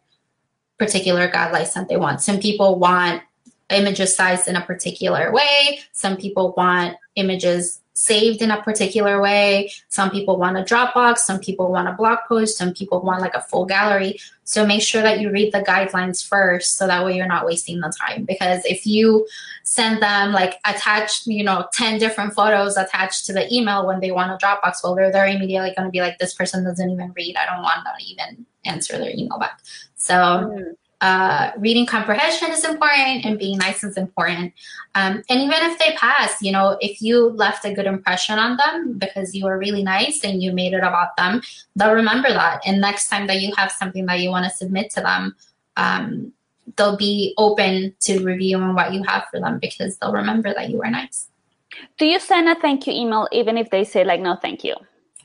particular 0.78 1.28
guidelines 1.28 1.74
that 1.74 1.90
they 1.90 1.98
want. 1.98 2.22
Some 2.22 2.40
people 2.40 2.78
want 2.78 3.22
images 3.68 4.16
sized 4.16 4.48
in 4.48 4.56
a 4.56 4.62
particular 4.62 5.30
way. 5.30 5.80
Some 5.92 6.16
people 6.16 6.54
want 6.56 6.96
images 7.16 7.82
saved 7.98 8.42
in 8.42 8.50
a 8.52 8.62
particular 8.62 9.20
way. 9.20 9.70
Some 9.88 10.10
people 10.10 10.38
want 10.38 10.56
a 10.56 10.62
Dropbox, 10.62 11.18
some 11.18 11.40
people 11.40 11.72
want 11.72 11.88
a 11.88 11.92
blog 11.92 12.20
post, 12.28 12.56
some 12.56 12.72
people 12.72 13.00
want 13.00 13.20
like 13.20 13.34
a 13.34 13.42
full 13.42 13.66
gallery. 13.66 14.18
So 14.44 14.64
make 14.64 14.82
sure 14.82 15.02
that 15.02 15.20
you 15.20 15.30
read 15.30 15.52
the 15.52 15.60
guidelines 15.60 16.26
first 16.26 16.76
so 16.76 16.86
that 16.86 17.04
way 17.04 17.16
you're 17.16 17.26
not 17.26 17.44
wasting 17.44 17.80
the 17.80 17.92
time. 18.00 18.24
Because 18.24 18.64
if 18.64 18.86
you 18.86 19.26
send 19.64 20.00
them 20.00 20.32
like 20.32 20.54
attached, 20.64 21.26
you 21.26 21.42
know, 21.42 21.66
10 21.74 21.98
different 21.98 22.34
photos 22.34 22.76
attached 22.76 23.26
to 23.26 23.32
the 23.32 23.52
email 23.52 23.86
when 23.86 24.00
they 24.00 24.12
want 24.12 24.30
a 24.30 24.44
Dropbox 24.44 24.80
folder, 24.80 25.10
they're 25.10 25.26
immediately 25.26 25.74
going 25.76 25.86
to 25.86 25.92
be 25.92 26.00
like, 26.00 26.18
this 26.18 26.34
person 26.34 26.64
doesn't 26.64 26.88
even 26.88 27.12
read. 27.16 27.36
I 27.36 27.46
don't 27.46 27.62
want 27.62 27.84
them 27.84 27.94
to 27.98 28.04
even 28.04 28.46
answer 28.64 28.96
their 28.96 29.10
email 29.10 29.38
back. 29.38 29.60
So, 29.96 30.14
mm 30.14 30.74
uh, 31.00 31.52
reading 31.58 31.86
comprehension 31.86 32.50
is 32.50 32.64
important 32.64 33.24
and 33.24 33.38
being 33.38 33.58
nice 33.58 33.84
is 33.84 33.96
important. 33.96 34.52
Um, 34.94 35.22
and 35.30 35.40
even 35.40 35.70
if 35.70 35.78
they 35.78 35.92
pass, 35.96 36.42
you 36.42 36.50
know, 36.50 36.76
if 36.80 37.00
you 37.00 37.30
left 37.30 37.64
a 37.64 37.72
good 37.72 37.86
impression 37.86 38.38
on 38.38 38.56
them 38.56 38.98
because 38.98 39.34
you 39.34 39.44
were 39.44 39.58
really 39.58 39.84
nice 39.84 40.24
and 40.24 40.42
you 40.42 40.52
made 40.52 40.72
it 40.72 40.82
about 40.82 41.16
them, 41.16 41.40
they'll 41.76 41.94
remember 41.94 42.28
that. 42.28 42.62
And 42.66 42.80
next 42.80 43.08
time 43.08 43.28
that 43.28 43.40
you 43.40 43.52
have 43.56 43.70
something 43.70 44.06
that 44.06 44.18
you 44.18 44.30
want 44.30 44.44
to 44.44 44.50
submit 44.50 44.90
to 44.90 45.00
them, 45.00 45.36
um, 45.76 46.32
they'll 46.76 46.96
be 46.96 47.32
open 47.38 47.94
to 48.00 48.24
reviewing 48.24 48.74
what 48.74 48.92
you 48.92 49.04
have 49.04 49.24
for 49.30 49.38
them 49.38 49.58
because 49.60 49.98
they'll 49.98 50.12
remember 50.12 50.52
that 50.52 50.68
you 50.70 50.78
were 50.78 50.90
nice. 50.90 51.28
Do 51.96 52.06
you 52.06 52.18
send 52.18 52.48
a 52.48 52.56
thank 52.56 52.88
you 52.88 52.92
email 52.92 53.28
even 53.30 53.56
if 53.56 53.70
they 53.70 53.84
say 53.84 54.02
like 54.02 54.20
no 54.20 54.34
thank 54.34 54.64
you? 54.64 54.74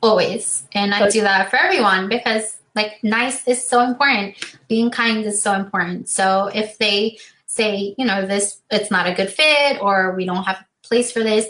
Always. 0.03 0.67
And 0.73 0.93
I 0.93 1.09
do 1.09 1.21
that 1.21 1.49
for 1.49 1.55
everyone 1.55 2.09
because 2.09 2.57
like 2.75 3.03
nice 3.03 3.47
is 3.47 3.67
so 3.67 3.81
important. 3.81 4.35
Being 4.67 4.89
kind 4.89 5.23
is 5.25 5.41
so 5.41 5.53
important. 5.53 6.09
So 6.09 6.49
if 6.53 6.77
they 6.77 7.17
say, 7.45 7.95
you 7.97 8.05
know, 8.05 8.25
this 8.25 8.61
it's 8.71 8.91
not 8.91 9.07
a 9.07 9.13
good 9.13 9.29
fit 9.29 9.81
or 9.81 10.15
we 10.15 10.25
don't 10.25 10.43
have 10.43 10.57
a 10.57 10.87
place 10.87 11.11
for 11.11 11.21
this, 11.21 11.47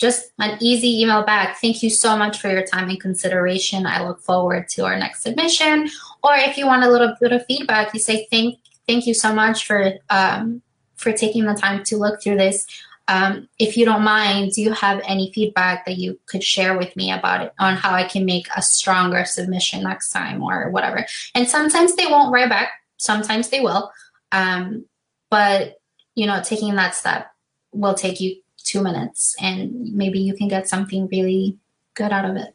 just 0.00 0.32
an 0.38 0.56
easy 0.60 1.02
email 1.02 1.22
back. 1.22 1.58
Thank 1.60 1.82
you 1.82 1.90
so 1.90 2.16
much 2.16 2.40
for 2.40 2.50
your 2.50 2.64
time 2.64 2.88
and 2.88 2.98
consideration. 2.98 3.86
I 3.86 4.06
look 4.06 4.20
forward 4.22 4.68
to 4.70 4.86
our 4.86 4.98
next 4.98 5.22
submission. 5.22 5.90
Or 6.22 6.34
if 6.34 6.56
you 6.56 6.66
want 6.66 6.84
a 6.84 6.90
little 6.90 7.14
bit 7.20 7.32
of 7.32 7.44
feedback, 7.44 7.92
you 7.92 8.00
say 8.00 8.26
thank 8.30 8.58
thank 8.88 9.06
you 9.06 9.14
so 9.14 9.32
much 9.32 9.66
for 9.66 9.92
um, 10.08 10.62
for 10.96 11.12
taking 11.12 11.44
the 11.44 11.54
time 11.54 11.84
to 11.84 11.96
look 11.96 12.22
through 12.22 12.36
this. 12.36 12.66
Um, 13.10 13.48
if 13.58 13.76
you 13.76 13.84
don't 13.84 14.04
mind, 14.04 14.52
do 14.52 14.62
you 14.62 14.72
have 14.72 15.02
any 15.04 15.32
feedback 15.32 15.84
that 15.84 15.98
you 15.98 16.18
could 16.26 16.44
share 16.44 16.78
with 16.78 16.94
me 16.94 17.10
about 17.10 17.40
it 17.40 17.52
on 17.58 17.74
how 17.74 17.92
I 17.92 18.04
can 18.04 18.24
make 18.24 18.46
a 18.56 18.62
stronger 18.62 19.24
submission 19.24 19.82
next 19.82 20.10
time 20.10 20.40
or 20.40 20.70
whatever? 20.70 21.04
And 21.34 21.48
sometimes 21.48 21.96
they 21.96 22.06
won't 22.06 22.32
write 22.32 22.48
back, 22.48 22.70
sometimes 22.98 23.48
they 23.48 23.58
will. 23.58 23.90
Um, 24.30 24.84
but, 25.28 25.80
you 26.14 26.24
know, 26.24 26.40
taking 26.44 26.76
that 26.76 26.94
step 26.94 27.32
will 27.72 27.94
take 27.94 28.20
you 28.20 28.36
two 28.58 28.80
minutes 28.80 29.34
and 29.40 29.92
maybe 29.92 30.20
you 30.20 30.36
can 30.36 30.46
get 30.46 30.68
something 30.68 31.08
really 31.10 31.56
good 31.94 32.12
out 32.12 32.30
of 32.30 32.36
it 32.36 32.54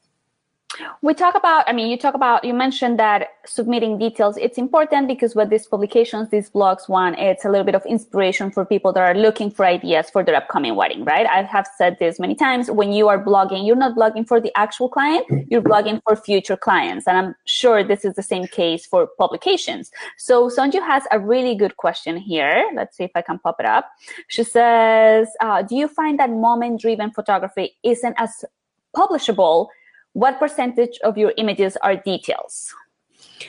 we 1.02 1.14
talk 1.14 1.36
about 1.36 1.64
i 1.68 1.74
mean 1.74 1.88
you 1.88 1.98
talk 1.98 2.14
about 2.14 2.44
you 2.44 2.54
mentioned 2.54 3.00
that 3.00 3.28
submitting 3.46 3.98
details 3.98 4.38
it's 4.38 4.58
important 4.58 5.08
because 5.08 5.36
with 5.36 5.50
these 5.50 5.68
publications 5.68 6.30
these 6.30 6.50
blogs 6.50 6.90
one 6.90 7.16
it's 7.16 7.46
a 7.46 7.50
little 7.50 7.64
bit 7.64 7.76
of 7.76 7.86
inspiration 7.86 8.52
for 8.52 8.66
people 8.66 8.92
that 8.92 9.02
are 9.02 9.16
looking 9.16 9.50
for 9.50 9.66
ideas 9.66 10.10
for 10.10 10.24
their 10.24 10.36
upcoming 10.36 10.76
wedding 10.76 11.04
right? 11.06 11.26
I 11.28 11.44
have 11.44 11.68
said 11.78 11.98
this 12.00 12.20
many 12.20 12.36
times 12.36 12.70
when 12.70 12.92
you 12.92 13.08
are 13.08 13.24
blogging 13.24 13.66
you're 13.66 13.76
not 13.76 13.96
blogging 13.96 14.28
for 14.28 14.42
the 14.42 14.52
actual 14.58 14.90
client 14.90 15.26
you're 15.50 15.62
blogging 15.62 16.02
for 16.08 16.16
future 16.16 16.58
clients. 16.58 17.08
And 17.08 17.18
i'm 17.18 17.36
sure 17.46 17.84
this 17.84 18.04
is 18.04 18.16
the 18.16 18.24
same 18.24 18.48
case 18.48 18.86
for 18.86 19.08
publications. 19.18 19.92
So 20.18 20.50
sonju 20.50 20.82
has 20.86 21.04
a 21.12 21.20
really 21.20 21.56
good 21.56 21.78
question 21.78 22.18
here. 22.18 22.70
Let's 22.76 22.98
see 22.98 23.04
if 23.04 23.12
i 23.16 23.22
can 23.22 23.40
pop 23.40 23.60
it 23.60 23.66
up. 23.66 23.90
She 24.28 24.44
says 24.44 25.30
uh, 25.40 25.62
do 25.62 25.76
you 25.76 25.88
find 25.88 26.20
that 26.20 26.30
moment 26.30 26.82
driven 26.82 27.12
photography 27.12 27.78
isn't 27.84 28.16
as 28.18 28.44
publishable 28.96 29.68
what 30.16 30.40
percentage 30.40 30.98
of 31.04 31.18
your 31.18 31.34
images 31.38 31.76
are 31.84 31.98
details? 31.98 32.74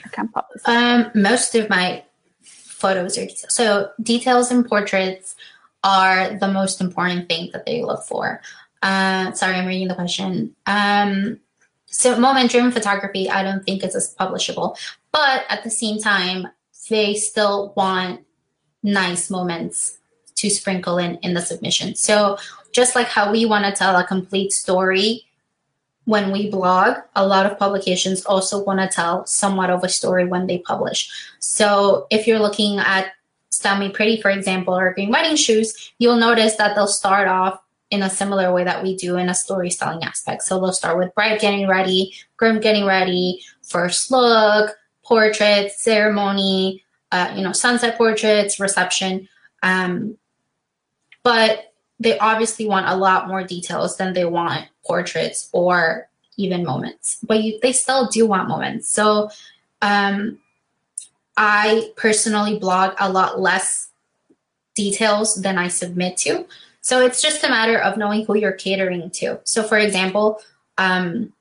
I 0.04 0.08
can 0.08 0.28
pop 0.28 0.48
this. 0.52 0.62
Um, 0.66 1.12
most 1.14 1.54
of 1.54 1.70
my 1.70 2.02
photos 2.42 3.16
are 3.16 3.26
details. 3.26 3.54
So 3.54 3.90
details 4.02 4.50
and 4.50 4.66
portraits 4.66 5.36
are 5.84 6.36
the 6.36 6.48
most 6.48 6.80
important 6.80 7.28
thing 7.28 7.50
that 7.52 7.66
they 7.66 7.84
look 7.84 8.02
for. 8.02 8.42
Uh, 8.82 9.30
sorry, 9.32 9.54
I'm 9.54 9.66
reading 9.66 9.86
the 9.86 9.94
question. 9.94 10.56
Um, 10.66 11.38
so 11.86 12.18
moment 12.18 12.50
driven 12.50 12.72
photography, 12.72 13.30
I 13.30 13.44
don't 13.44 13.64
think 13.64 13.84
it's 13.84 13.94
as 13.94 14.12
publishable, 14.16 14.76
but 15.12 15.44
at 15.48 15.62
the 15.62 15.70
same 15.70 15.98
time, 16.00 16.48
they 16.90 17.14
still 17.14 17.72
want 17.76 18.22
nice 18.82 19.30
moments 19.30 19.98
to 20.34 20.50
sprinkle 20.50 20.98
in 20.98 21.14
in 21.22 21.34
the 21.34 21.40
submission. 21.40 21.94
So 21.94 22.38
just 22.72 22.96
like 22.96 23.06
how 23.06 23.30
we 23.30 23.46
want 23.46 23.64
to 23.66 23.72
tell 23.72 23.96
a 23.96 24.04
complete 24.04 24.52
story 24.52 25.26
when 26.06 26.32
we 26.32 26.48
blog, 26.50 26.96
a 27.14 27.26
lot 27.26 27.46
of 27.46 27.58
publications 27.58 28.24
also 28.24 28.64
want 28.64 28.80
to 28.80 28.88
tell 28.88 29.26
somewhat 29.26 29.70
of 29.70 29.84
a 29.84 29.88
story 29.88 30.24
when 30.24 30.46
they 30.46 30.58
publish. 30.58 31.10
So 31.40 32.06
if 32.10 32.26
you're 32.26 32.38
looking 32.38 32.78
at 32.78 33.12
Me 33.78 33.90
Pretty, 33.90 34.20
for 34.22 34.30
example, 34.30 34.76
or 34.76 34.94
Green 34.94 35.10
Wedding 35.10 35.36
Shoes, 35.36 35.92
you'll 35.98 36.16
notice 36.16 36.56
that 36.56 36.74
they'll 36.74 36.86
start 36.86 37.26
off 37.26 37.60
in 37.90 38.02
a 38.02 38.10
similar 38.10 38.52
way 38.52 38.64
that 38.64 38.82
we 38.82 38.96
do 38.96 39.16
in 39.16 39.28
a 39.28 39.34
storytelling 39.34 40.02
aspect. 40.04 40.42
So 40.42 40.60
they'll 40.60 40.72
start 40.72 40.98
with 40.98 41.14
bride 41.14 41.40
getting 41.40 41.66
ready, 41.66 42.14
groom 42.36 42.60
getting 42.60 42.84
ready, 42.84 43.42
first 43.62 44.10
look, 44.10 44.76
portraits, 45.02 45.82
ceremony, 45.82 46.84
uh, 47.10 47.32
you 47.36 47.42
know, 47.42 47.52
sunset 47.52 47.96
portraits, 47.96 48.60
reception. 48.60 49.28
Um, 49.62 50.18
but 51.22 51.72
they 51.98 52.18
obviously 52.18 52.66
want 52.66 52.88
a 52.88 52.96
lot 52.96 53.28
more 53.28 53.42
details 53.42 53.96
than 53.96 54.12
they 54.12 54.24
want 54.24 54.66
portraits 54.84 55.48
or 55.52 56.08
even 56.36 56.64
moments. 56.64 57.18
But 57.22 57.42
you, 57.42 57.58
they 57.62 57.72
still 57.72 58.08
do 58.08 58.26
want 58.26 58.48
moments. 58.48 58.88
So 58.88 59.30
um, 59.82 60.38
I 61.36 61.90
personally 61.96 62.58
blog 62.58 62.94
a 62.98 63.10
lot 63.10 63.40
less 63.40 63.88
details 64.74 65.36
than 65.36 65.58
I 65.58 65.68
submit 65.68 66.16
to. 66.18 66.46
So 66.82 67.04
it's 67.04 67.20
just 67.20 67.42
a 67.42 67.48
matter 67.48 67.78
of 67.78 67.96
knowing 67.96 68.26
who 68.26 68.36
you're 68.36 68.52
catering 68.52 69.10
to. 69.10 69.40
So, 69.44 69.62
for 69.62 69.78
example, 69.78 70.40
um, 70.78 71.32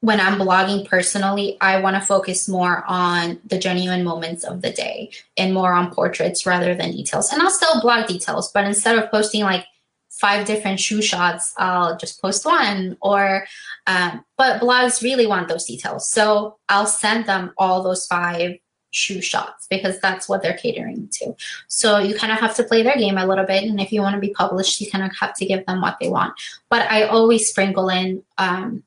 when 0.00 0.18
I'm 0.18 0.38
blogging 0.38 0.88
personally, 0.88 1.58
I 1.60 1.80
want 1.80 1.96
to 1.96 2.00
focus 2.00 2.48
more 2.48 2.84
on 2.86 3.38
the 3.44 3.58
genuine 3.58 4.02
moments 4.02 4.44
of 4.44 4.62
the 4.62 4.70
day 4.70 5.10
and 5.36 5.52
more 5.52 5.72
on 5.72 5.92
portraits 5.92 6.46
rather 6.46 6.74
than 6.74 6.92
details. 6.92 7.32
And 7.32 7.42
I'll 7.42 7.50
still 7.50 7.80
blog 7.82 8.06
details, 8.06 8.50
but 8.50 8.64
instead 8.64 8.98
of 8.98 9.10
posting 9.10 9.42
like 9.42 9.66
five 10.08 10.46
different 10.46 10.80
shoe 10.80 11.02
shots, 11.02 11.54
I'll 11.58 11.98
just 11.98 12.20
post 12.20 12.46
one. 12.46 12.96
Or, 13.02 13.46
um, 13.86 14.24
but 14.38 14.60
blogs 14.62 15.02
really 15.02 15.26
want 15.26 15.48
those 15.48 15.66
details. 15.66 16.10
So 16.10 16.56
I'll 16.68 16.86
send 16.86 17.26
them 17.26 17.52
all 17.58 17.82
those 17.82 18.06
five 18.06 18.56
shoe 18.92 19.20
shots 19.20 19.66
because 19.68 20.00
that's 20.00 20.28
what 20.28 20.42
they're 20.42 20.56
catering 20.56 21.08
to. 21.12 21.34
So 21.68 21.98
you 21.98 22.14
kind 22.14 22.32
of 22.32 22.40
have 22.40 22.56
to 22.56 22.64
play 22.64 22.82
their 22.82 22.96
game 22.96 23.18
a 23.18 23.26
little 23.26 23.44
bit. 23.44 23.64
And 23.64 23.80
if 23.80 23.92
you 23.92 24.00
want 24.00 24.14
to 24.14 24.20
be 24.20 24.32
published, 24.32 24.80
you 24.80 24.90
kind 24.90 25.04
of 25.04 25.14
have 25.18 25.34
to 25.36 25.46
give 25.46 25.64
them 25.66 25.80
what 25.80 25.98
they 26.00 26.08
want. 26.08 26.34
But 26.70 26.90
I 26.90 27.04
always 27.04 27.48
sprinkle 27.48 27.88
in 27.90 28.22
um, 28.38 28.82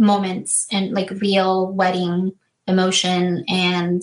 moments 0.00 0.66
and 0.72 0.92
like 0.92 1.10
real 1.10 1.70
wedding 1.72 2.32
emotion 2.66 3.44
and 3.48 4.02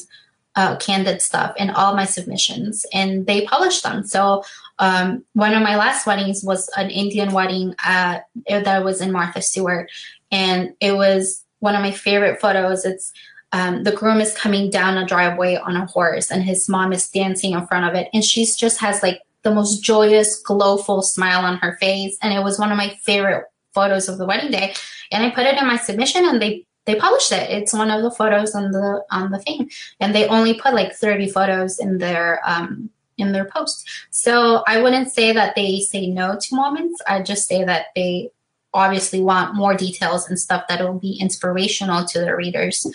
uh, 0.55 0.75
candid 0.77 1.21
stuff 1.21 1.53
in 1.57 1.69
all 1.69 1.95
my 1.95 2.05
submissions 2.05 2.85
and 2.91 3.27
they 3.27 3.45
publish 3.45 3.81
them. 3.81 4.03
So 4.03 4.43
um, 4.79 5.23
one 5.33 5.53
of 5.53 5.61
my 5.61 5.75
last 5.75 6.07
weddings 6.07 6.43
was 6.43 6.67
an 6.75 6.89
Indian 6.89 7.31
wedding 7.31 7.75
uh, 7.85 8.19
that 8.49 8.83
was 8.83 9.01
in 9.01 9.11
Martha 9.11 9.41
Stewart. 9.41 9.91
And 10.31 10.73
it 10.79 10.93
was 10.93 11.43
one 11.59 11.75
of 11.75 11.81
my 11.81 11.91
favorite 11.91 12.41
photos. 12.41 12.85
It's 12.85 13.13
um, 13.51 13.83
the 13.83 13.91
groom 13.91 14.19
is 14.19 14.35
coming 14.35 14.69
down 14.69 14.97
a 14.97 15.05
driveway 15.05 15.55
on 15.55 15.75
a 15.75 15.85
horse 15.85 16.31
and 16.31 16.43
his 16.43 16.67
mom 16.67 16.91
is 16.91 17.09
dancing 17.09 17.53
in 17.53 17.65
front 17.67 17.85
of 17.85 17.95
it 17.95 18.09
and 18.13 18.23
she 18.23 18.45
just 18.45 18.79
has 18.79 19.01
like 19.01 19.21
the 19.43 19.53
most 19.53 19.81
joyous 19.81 20.41
glowful 20.41 21.01
smile 21.01 21.45
on 21.45 21.57
her 21.59 21.77
face 21.79 22.17
and 22.21 22.33
it 22.33 22.43
was 22.43 22.59
one 22.59 22.71
of 22.71 22.77
my 22.77 22.89
favorite 23.03 23.45
photos 23.73 24.09
of 24.09 24.17
the 24.17 24.25
wedding 24.25 24.51
day 24.51 24.73
and 25.11 25.23
i 25.23 25.29
put 25.29 25.45
it 25.45 25.57
in 25.57 25.67
my 25.67 25.77
submission 25.77 26.25
and 26.25 26.41
they 26.41 26.65
they 26.87 26.95
published 26.95 27.33
it. 27.33 27.51
It's 27.51 27.73
one 27.73 27.91
of 27.91 28.01
the 28.01 28.09
photos 28.09 28.55
on 28.55 28.71
the 28.71 29.03
on 29.11 29.29
the 29.29 29.39
thing. 29.39 29.69
And 29.99 30.15
they 30.15 30.25
only 30.27 30.53
put 30.53 30.73
like 30.73 30.93
30 30.93 31.29
photos 31.29 31.79
in 31.79 31.99
their 31.99 32.41
um 32.45 32.89
in 33.17 33.33
their 33.33 33.45
post. 33.45 33.87
So 34.09 34.63
i 34.67 34.81
wouldn't 34.81 35.11
say 35.11 35.33
that 35.33 35.53
they 35.55 35.81
say 35.81 36.07
no 36.07 36.37
to 36.39 36.55
moments. 36.55 37.01
I 37.07 37.21
just 37.21 37.47
say 37.47 37.63
that 37.65 37.87
they 37.95 38.31
obviously 38.73 39.21
want 39.21 39.55
more 39.55 39.75
details 39.75 40.29
and 40.29 40.39
stuff 40.39 40.63
that 40.69 40.81
will 40.81 40.99
be 40.99 41.17
inspirational 41.19 42.05
to 42.05 42.19
their 42.19 42.37
readers. 42.37 42.85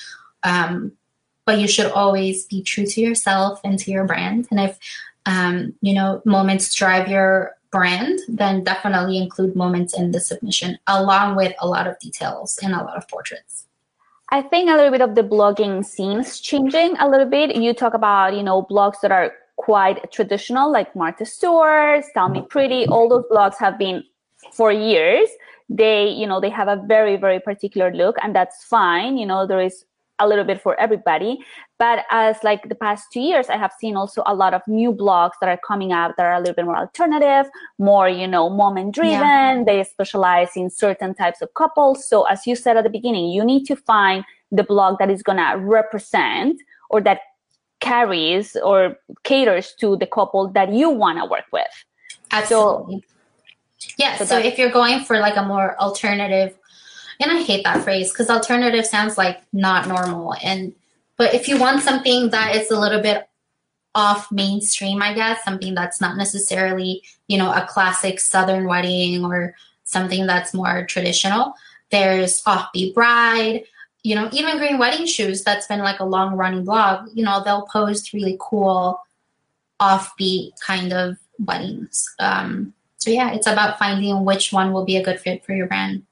Um, 0.43 0.93
but 1.45 1.59
you 1.59 1.66
should 1.66 1.91
always 1.91 2.47
be 2.47 2.62
true 2.62 2.87
to 2.87 3.01
yourself 3.01 3.61
and 3.64 3.79
to 3.81 3.91
your 3.91 4.05
brand. 4.05 4.47
And 4.51 4.61
if, 4.61 4.79
um, 5.27 5.75
you 5.81 5.93
know, 5.93 6.23
moments 6.25 6.73
drive 6.73 7.09
your 7.09 7.57
brand, 7.73 8.20
then 8.29 8.62
definitely 8.62 9.18
include 9.18 9.57
moments 9.57 9.99
in 9.99 10.12
the 10.12 10.20
submission 10.20 10.79
along 10.87 11.35
with 11.35 11.53
a 11.61 11.66
lot 11.66 11.89
of 11.89 11.99
details 11.99 12.59
and 12.62 12.75
a 12.75 12.85
lot 12.85 12.97
of 12.97 13.09
portraits. 13.09 13.66
I 14.31 14.41
think 14.41 14.70
a 14.70 14.77
little 14.77 14.91
bit 14.91 15.01
of 15.01 15.14
the 15.14 15.23
blogging 15.23 15.85
scenes 15.85 16.41
changing 16.41 16.97
a 16.99 17.09
little 17.09 17.29
bit. 17.29 17.55
You 17.55 17.75
talk 17.75 17.93
about, 17.93 18.35
you 18.35 18.43
know, 18.43 18.62
blogs 18.70 19.01
that 19.03 19.11
are 19.11 19.33
quite 19.57 20.11
traditional, 20.11 20.73
like 20.73 20.95
Martha 20.97 21.27
Stewart, 21.27 22.05
Style 22.05 22.29
Me 22.29 22.43
Pretty. 22.49 22.87
All 22.87 23.09
those 23.09 23.25
blogs 23.31 23.57
have 23.59 23.79
been 23.79 24.03
for 24.53 24.73
years. 24.73 25.29
They, 25.68 26.09
you 26.09 26.27
know, 26.27 26.41
they 26.41 26.51
have 26.51 26.68
a 26.68 26.83
very, 26.87 27.16
very 27.16 27.41
particular 27.41 27.93
look, 27.95 28.16
and 28.23 28.35
that's 28.35 28.64
fine. 28.64 29.18
You 29.18 29.27
know, 29.27 29.47
there 29.47 29.61
is 29.61 29.85
a 30.23 30.27
little 30.29 30.45
bit 30.45 30.61
for 30.61 30.79
everybody. 30.79 31.39
But 31.79 32.05
as 32.11 32.37
like 32.43 32.68
the 32.68 32.75
past 32.75 33.09
two 33.12 33.20
years 33.20 33.49
i 33.49 33.57
have 33.57 33.73
seen 33.81 33.97
also 33.97 34.23
a 34.27 34.35
lot 34.35 34.55
of 34.55 34.62
new 34.66 34.93
blogs 34.93 35.33
that 35.41 35.49
are 35.49 35.61
coming 35.66 35.93
out 35.93 36.16
that 36.16 36.25
are 36.25 36.35
a 36.35 36.39
little 36.39 36.55
bit 36.55 36.64
more 36.64 36.77
alternative 36.77 37.51
more 37.79 38.09
you 38.09 38.29
know 38.29 38.49
moment 38.49 38.95
driven 38.95 39.20
yeah. 39.20 39.62
they 39.66 39.83
specialize 39.85 40.51
in 40.57 40.70
certain 40.70 41.14
types 41.14 41.43
of 41.43 41.53
couples. 41.55 42.07
So 42.09 42.25
as 42.25 42.47
you 42.47 42.55
said 42.55 42.77
at 42.77 42.85
the 42.85 42.91
beginning 42.91 43.31
you 43.31 43.45
need 43.45 43.64
to 43.64 43.77
find 43.77 44.25
the 44.53 44.62
blog 44.62 44.99
that 44.99 45.11
is 45.11 45.23
going 45.23 45.39
to 45.39 45.59
represent 45.59 46.61
or 46.91 47.01
that 47.01 47.20
carries 47.81 48.55
or 48.57 48.97
caters 49.25 49.75
to 49.81 49.97
the 49.97 50.07
couple 50.07 50.49
that 50.49 50.73
you 50.73 50.89
want 50.89 51.18
to 51.18 51.25
work 51.25 51.47
with. 51.53 51.75
Absolutely. 52.31 53.05
So, 53.79 53.89
yeah 53.99 54.16
so, 54.16 54.25
so 54.25 54.39
if 54.39 54.57
you're 54.59 54.70
going 54.70 55.05
for 55.05 55.18
like 55.18 55.37
a 55.37 55.43
more 55.43 55.77
alternative 55.81 56.57
and 57.23 57.33
I 57.33 57.43
hate 57.43 57.64
that 57.64 57.83
phrase 57.83 58.12
because 58.12 58.31
alternative 58.31 58.87
sounds 58.87 59.16
like 59.16 59.43
not 59.53 59.89
normal. 59.89 60.35
And 60.43 60.75
but 61.16 61.35
if 61.35 61.49
you 61.49 61.59
want 61.59 61.83
something 61.83 62.31
that 62.31 62.57
is 62.57 62.70
a 62.70 62.79
little 62.79 63.01
bit 63.01 63.29
off 63.95 64.33
mainstream, 64.33 65.03
I 65.03 65.14
guess, 65.14 65.45
something 65.45 65.75
that's 65.75 66.01
not 66.01 66.16
necessarily, 66.16 67.03
you 67.29 67.39
know, 67.39 67.53
a 67.53 67.66
classic 67.68 68.20
Southern 68.20 68.66
wedding 68.66 69.25
or 69.25 69.55
something 69.85 70.27
that's 70.27 70.55
more 70.55 70.87
traditional, 70.87 71.55
there's 71.91 72.43
Offbeat 72.45 72.95
Bride, 72.95 73.64
you 74.03 74.14
know, 74.14 74.29
even 74.33 74.59
Green 74.59 74.79
Wedding 74.79 75.07
Shoes, 75.07 75.45
that's 75.45 75.66
been 75.66 75.81
like 75.81 76.01
a 76.01 76.05
long 76.05 76.37
running 76.37 76.64
blog, 76.64 77.09
you 77.14 77.25
know, 77.25 77.43
they'll 77.45 77.66
post 77.66 78.12
really 78.12 78.37
cool, 78.41 78.99
offbeat 79.81 80.53
kind 80.61 80.93
of 80.93 81.16
weddings. 81.39 82.09
Um, 82.18 82.73
so 82.97 83.11
yeah, 83.11 83.33
it's 83.33 83.47
about 83.47 83.79
finding 83.79 84.25
which 84.25 84.53
one 84.53 84.73
will 84.73 84.85
be 84.85 84.97
a 84.97 85.05
good 85.05 85.20
fit 85.20 85.45
for 85.45 85.55
your 85.55 85.66
brand. 85.66 86.05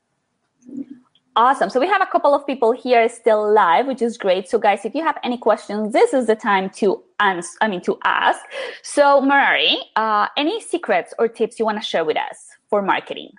Awesome. 1.36 1.70
So 1.70 1.78
we 1.78 1.86
have 1.86 2.02
a 2.02 2.06
couple 2.06 2.34
of 2.34 2.44
people 2.46 2.72
here 2.72 3.08
still 3.08 3.52
live, 3.52 3.86
which 3.86 4.02
is 4.02 4.18
great. 4.18 4.48
So 4.48 4.58
guys, 4.58 4.84
if 4.84 4.94
you 4.94 5.04
have 5.04 5.16
any 5.22 5.38
questions, 5.38 5.92
this 5.92 6.12
is 6.12 6.26
the 6.26 6.34
time 6.34 6.70
to 6.70 7.02
answer, 7.20 7.56
I 7.60 7.68
mean, 7.68 7.80
to 7.82 7.98
ask. 8.04 8.40
So 8.82 9.20
Merari, 9.20 9.78
uh, 9.94 10.26
any 10.36 10.60
secrets 10.60 11.14
or 11.18 11.28
tips 11.28 11.58
you 11.58 11.64
want 11.64 11.78
to 11.78 11.84
share 11.84 12.04
with 12.04 12.16
us 12.16 12.48
for 12.68 12.82
marketing? 12.82 13.30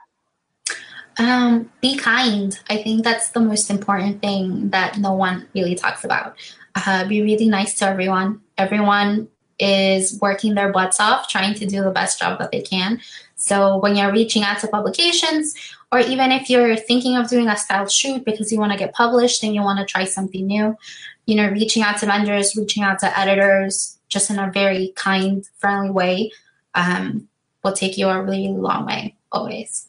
Um, 1.17 1.69
be 1.81 1.97
kind. 1.97 2.57
I 2.69 2.81
think 2.81 3.03
that's 3.03 3.29
the 3.29 3.41
most 3.41 3.69
important 3.69 4.21
thing 4.21 4.69
that 4.69 4.97
no 4.97 5.13
one 5.13 5.47
really 5.53 5.75
talks 5.75 6.05
about. 6.05 6.37
Uh, 6.75 7.05
be 7.05 7.21
really 7.21 7.47
nice 7.47 7.75
to 7.79 7.85
everyone. 7.85 8.39
Everyone 8.57 9.27
is 9.59 10.17
working 10.21 10.55
their 10.55 10.71
butts 10.71 10.99
off, 10.99 11.27
trying 11.27 11.53
to 11.55 11.65
do 11.65 11.83
the 11.83 11.91
best 11.91 12.19
job 12.19 12.39
that 12.39 12.51
they 12.51 12.61
can. 12.61 13.01
So 13.41 13.77
when 13.77 13.95
you're 13.95 14.11
reaching 14.11 14.43
out 14.43 14.59
to 14.59 14.67
publications 14.67 15.55
or 15.91 15.99
even 15.99 16.31
if 16.31 16.47
you're 16.47 16.75
thinking 16.77 17.17
of 17.17 17.27
doing 17.27 17.47
a 17.47 17.57
style 17.57 17.87
shoot 17.87 18.23
because 18.23 18.51
you 18.51 18.59
want 18.59 18.71
to 18.71 18.77
get 18.77 18.93
published 18.93 19.43
and 19.43 19.55
you 19.55 19.63
want 19.63 19.79
to 19.79 19.85
try 19.85 20.05
something 20.05 20.45
new, 20.45 20.77
you 21.25 21.35
know, 21.35 21.49
reaching 21.49 21.81
out 21.81 21.97
to 21.97 22.05
vendors, 22.05 22.55
reaching 22.55 22.83
out 22.83 22.99
to 22.99 23.19
editors, 23.19 23.97
just 24.09 24.29
in 24.29 24.37
a 24.37 24.51
very 24.51 24.93
kind, 24.95 25.43
friendly 25.57 25.89
way, 25.89 26.31
um, 26.75 27.27
will 27.63 27.73
take 27.73 27.97
you 27.97 28.07
a 28.07 28.21
really 28.21 28.47
long 28.49 28.85
way 28.85 29.15
always. 29.31 29.87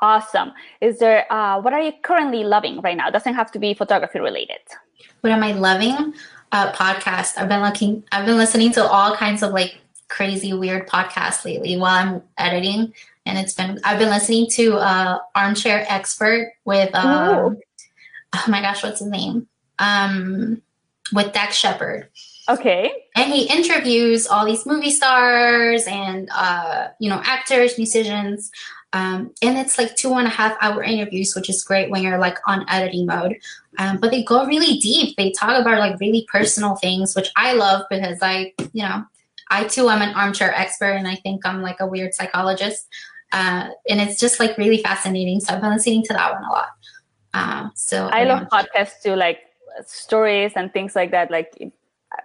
Awesome. 0.00 0.50
Is 0.80 0.98
there, 0.98 1.32
uh, 1.32 1.60
what 1.60 1.72
are 1.72 1.80
you 1.80 1.92
currently 2.02 2.42
loving 2.42 2.80
right 2.80 2.96
now? 2.96 3.10
Doesn't 3.10 3.34
have 3.34 3.52
to 3.52 3.60
be 3.60 3.74
photography 3.74 4.18
related. 4.18 4.58
What 5.20 5.32
am 5.32 5.44
I 5.44 5.52
loving? 5.52 6.14
Uh, 6.50 6.72
podcast. 6.72 7.38
I've 7.38 7.48
been 7.48 7.62
looking, 7.62 8.02
I've 8.10 8.26
been 8.26 8.36
listening 8.36 8.72
to 8.72 8.84
all 8.84 9.14
kinds 9.14 9.44
of 9.44 9.52
like 9.52 9.78
crazy, 10.08 10.52
weird 10.52 10.88
podcasts 10.88 11.44
lately 11.44 11.76
while 11.76 11.94
I'm 11.94 12.22
editing 12.38 12.92
and 13.26 13.36
it's 13.38 13.54
been 13.54 13.80
I've 13.84 13.98
been 13.98 14.08
listening 14.08 14.46
to 14.52 14.76
uh, 14.76 15.18
Armchair 15.34 15.84
Expert 15.88 16.52
with 16.64 16.90
uh, 16.94 17.50
oh 18.34 18.44
my 18.48 18.62
gosh, 18.62 18.82
what's 18.82 19.00
his 19.00 19.08
name? 19.08 19.48
Um, 19.78 20.62
with 21.12 21.32
Dax 21.32 21.56
Shepard. 21.56 22.08
Okay. 22.48 22.92
And 23.16 23.32
he 23.32 23.48
interviews 23.48 24.28
all 24.28 24.46
these 24.46 24.64
movie 24.64 24.92
stars 24.92 25.84
and 25.86 26.30
uh, 26.32 26.88
you 27.00 27.10
know 27.10 27.20
actors, 27.24 27.76
musicians. 27.76 28.50
Um, 28.92 29.32
and 29.42 29.58
it's 29.58 29.76
like 29.76 29.94
two 29.96 30.14
and 30.14 30.26
a 30.26 30.30
half 30.30 30.56
hour 30.62 30.82
interviews, 30.82 31.34
which 31.34 31.50
is 31.50 31.62
great 31.62 31.90
when 31.90 32.02
you're 32.02 32.18
like 32.18 32.38
on 32.46 32.64
editing 32.68 33.04
mode. 33.04 33.36
Um, 33.78 33.98
but 33.98 34.10
they 34.10 34.22
go 34.22 34.46
really 34.46 34.78
deep. 34.78 35.16
They 35.16 35.32
talk 35.32 35.60
about 35.60 35.80
like 35.80 36.00
really 36.00 36.26
personal 36.32 36.76
things, 36.76 37.14
which 37.14 37.28
I 37.36 37.52
love 37.52 37.82
because 37.90 38.18
I, 38.22 38.54
you 38.72 38.84
know, 38.84 39.04
I 39.48 39.64
too 39.64 39.88
am 39.88 40.02
an 40.02 40.14
armchair 40.14 40.54
expert 40.54 40.92
and 40.92 41.06
I 41.06 41.16
think 41.16 41.46
I'm 41.46 41.62
like 41.62 41.80
a 41.80 41.86
weird 41.86 42.14
psychologist. 42.14 42.86
Uh, 43.32 43.68
and 43.88 44.00
it's 44.00 44.18
just 44.18 44.40
like 44.40 44.56
really 44.56 44.82
fascinating. 44.82 45.40
So 45.40 45.54
I've 45.54 45.60
been 45.60 45.72
listening 45.72 46.02
to 46.04 46.14
that 46.14 46.32
one 46.32 46.44
a 46.44 46.52
lot. 46.52 46.68
Uh, 47.34 47.68
so 47.74 48.06
I 48.06 48.24
love 48.24 48.48
podcasts 48.48 49.02
too, 49.02 49.14
like 49.14 49.40
stories 49.84 50.52
and 50.56 50.72
things 50.72 50.96
like 50.96 51.10
that. 51.10 51.30
Like 51.30 51.52
it 51.60 51.72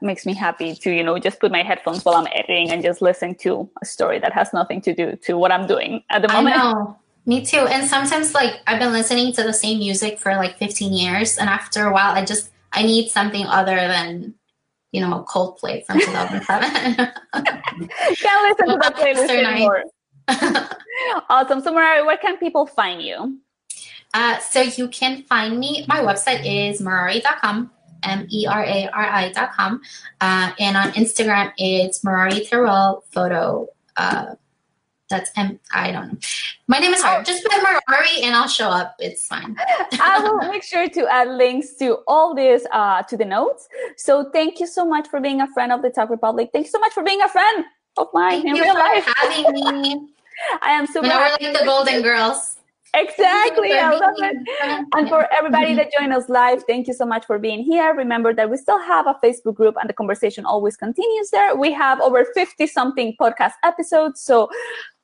makes 0.01 0.25
me 0.25 0.33
happy 0.33 0.73
to, 0.75 0.91
you 0.91 1.03
know, 1.03 1.17
just 1.19 1.39
put 1.39 1.51
my 1.51 1.63
headphones 1.63 2.03
while 2.05 2.15
I'm 2.15 2.27
editing 2.33 2.71
and 2.71 2.81
just 2.81 3.01
listen 3.01 3.35
to 3.35 3.69
a 3.81 3.85
story 3.85 4.19
that 4.19 4.33
has 4.33 4.53
nothing 4.53 4.81
to 4.81 4.93
do 4.93 5.15
to 5.23 5.37
what 5.37 5.51
I'm 5.51 5.67
doing 5.67 6.03
at 6.09 6.21
the 6.21 6.27
moment. 6.29 6.55
I 6.55 6.71
know. 6.71 6.97
Me 7.25 7.45
too. 7.45 7.67
And 7.67 7.87
sometimes 7.87 8.33
like 8.33 8.61
I've 8.67 8.79
been 8.79 8.93
listening 8.93 9.33
to 9.33 9.43
the 9.43 9.53
same 9.53 9.79
music 9.79 10.17
for 10.17 10.33
like 10.35 10.57
15 10.57 10.93
years 10.93 11.37
and 11.37 11.49
after 11.49 11.85
a 11.85 11.93
while 11.93 12.15
I 12.15 12.25
just 12.25 12.51
I 12.73 12.83
need 12.83 13.09
something 13.09 13.45
other 13.45 13.75
than 13.75 14.33
you 14.91 15.01
know 15.01 15.25
Coldplay 15.27 15.85
from 15.85 15.99
2007. 15.99 16.95
Can't 16.95 18.59
listen 18.59 18.67
to 18.67 18.77
that 18.81 18.95
playlist 18.95 19.29
anymore. 19.29 19.83
awesome. 21.29 21.61
So 21.61 21.73
where 21.73 22.17
can 22.17 22.37
people 22.37 22.65
find 22.65 23.01
you? 23.01 23.39
Uh, 24.13 24.37
so 24.39 24.61
you 24.61 24.87
can 24.89 25.23
find 25.23 25.59
me. 25.59 25.85
My 25.87 25.99
website 25.99 26.41
is 26.45 26.81
merari.com, 26.81 27.71
M 28.03 28.27
E 28.29 28.45
R 28.45 28.63
A 28.63 28.89
R 28.89 29.05
I.com. 29.05 29.81
Uh, 30.19 30.51
and 30.59 30.75
on 30.77 30.91
Instagram, 30.91 31.53
it's 31.57 32.03
Merari 32.03 32.41
Teruel 32.41 33.03
Photo. 33.11 33.67
Uh, 33.95 34.35
that's 35.11 35.31
M. 35.37 35.59
I 35.73 35.91
don't 35.91 36.13
know. 36.13 36.17
My 36.67 36.79
name 36.79 36.93
is 36.93 37.01
hard. 37.01 37.25
Just 37.25 37.43
put 37.43 37.61
Merari 37.61 38.23
and 38.23 38.35
I'll 38.35 38.47
show 38.47 38.69
up. 38.69 38.95
It's 38.99 39.27
fine. 39.27 39.55
I 39.99 40.19
will 40.23 40.49
make 40.49 40.63
sure 40.63 40.89
to 40.89 41.07
add 41.07 41.29
links 41.29 41.75
to 41.75 41.99
all 42.07 42.33
this 42.33 42.65
uh, 42.71 43.03
to 43.03 43.15
the 43.15 43.25
notes. 43.25 43.67
So 43.97 44.29
thank 44.31 44.59
you 44.59 44.67
so 44.67 44.85
much 44.85 45.07
for 45.07 45.21
being 45.21 45.41
a 45.41 45.47
friend 45.53 45.71
of 45.71 45.81
the 45.83 45.91
Tog 45.91 46.09
Republic. 46.09 46.49
Thank 46.51 46.65
you 46.65 46.71
so 46.71 46.79
much 46.79 46.93
for 46.93 47.03
being 47.03 47.21
a 47.21 47.29
friend 47.29 47.65
of 47.97 48.07
mine 48.13 48.41
Thank 48.41 48.47
in 48.47 48.55
you 48.55 48.63
real 48.63 48.73
for 48.73 48.79
life. 48.79 49.13
having 49.17 49.81
me. 49.81 50.07
I 50.61 50.71
am 50.71 50.87
super. 50.87 51.07
Know, 51.07 51.17
we're 51.17 51.45
like 51.45 51.59
the 51.59 51.65
Golden 51.65 52.01
Girls. 52.01 52.57
Exactly. 52.93 53.71
I 53.73 53.91
love 53.91 54.15
it. 54.17 54.87
And 54.93 55.07
for 55.07 55.27
everybody 55.33 55.73
that 55.75 55.91
joined 55.97 56.13
us 56.13 56.27
live, 56.27 56.63
thank 56.67 56.87
you 56.87 56.93
so 56.93 57.05
much 57.05 57.25
for 57.25 57.39
being 57.39 57.63
here. 57.63 57.93
Remember 57.93 58.33
that 58.33 58.49
we 58.49 58.57
still 58.57 58.79
have 58.79 59.07
a 59.07 59.13
Facebook 59.23 59.55
group 59.55 59.75
and 59.79 59.89
the 59.89 59.93
conversation 59.93 60.45
always 60.45 60.75
continues 60.75 61.29
there. 61.29 61.55
We 61.55 61.71
have 61.71 62.01
over 62.01 62.25
50 62.25 62.67
something 62.67 63.15
podcast 63.19 63.53
episodes. 63.63 64.21
So 64.21 64.49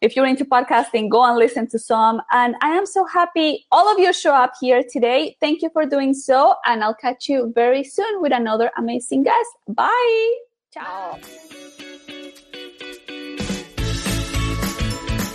if 0.01 0.15
you're 0.15 0.27
into 0.27 0.45
podcasting, 0.45 1.09
go 1.09 1.23
and 1.23 1.37
listen 1.37 1.67
to 1.69 1.79
some. 1.79 2.21
And 2.31 2.55
I 2.61 2.69
am 2.69 2.85
so 2.85 3.05
happy 3.05 3.65
all 3.71 3.91
of 3.91 3.99
you 3.99 4.13
show 4.13 4.33
up 4.33 4.53
here 4.61 4.83
today. 4.87 5.35
Thank 5.39 5.61
you 5.61 5.69
for 5.71 5.85
doing 5.85 6.13
so. 6.13 6.55
And 6.65 6.83
I'll 6.83 6.95
catch 6.95 7.27
you 7.27 7.51
very 7.55 7.83
soon 7.83 8.21
with 8.21 8.33
another 8.33 8.71
amazing 8.77 9.23
guest. 9.23 9.49
Bye. 9.67 10.35
Ciao. 10.73 11.19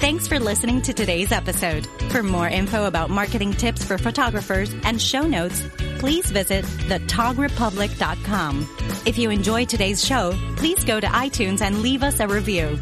Thanks 0.02 0.26
for 0.26 0.40
listening 0.40 0.82
to 0.82 0.92
today's 0.92 1.30
episode. 1.30 1.86
For 2.10 2.24
more 2.24 2.48
info 2.48 2.86
about 2.86 3.08
marketing 3.08 3.52
tips 3.52 3.84
for 3.84 3.98
photographers 3.98 4.74
and 4.82 5.00
show 5.00 5.28
notes, 5.28 5.62
please 6.00 6.28
visit 6.28 6.64
thetogrepublic.com. 6.64 8.76
If 9.06 9.16
you 9.16 9.30
enjoyed 9.30 9.68
today's 9.68 10.04
show, 10.04 10.36
please 10.56 10.82
go 10.82 10.98
to 10.98 11.06
iTunes 11.06 11.60
and 11.60 11.82
leave 11.82 12.02
us 12.02 12.18
a 12.18 12.26
review. 12.26 12.80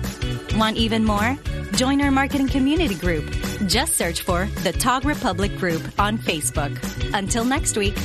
Want 0.57 0.79
even 0.79 1.05
more? 1.05 1.37
Join 1.73 2.01
our 2.01 2.11
marketing 2.11 2.49
community 2.49 2.95
group. 2.95 3.31
Just 3.67 3.99
search 3.99 4.23
for 4.23 4.47
the 4.63 4.73
Tog 4.73 5.05
Republic 5.05 5.55
Group 5.59 5.83
on 5.99 6.17
Facebook. 6.17 6.75
Until 7.13 7.45
next 7.45 7.77
week. 7.77 7.99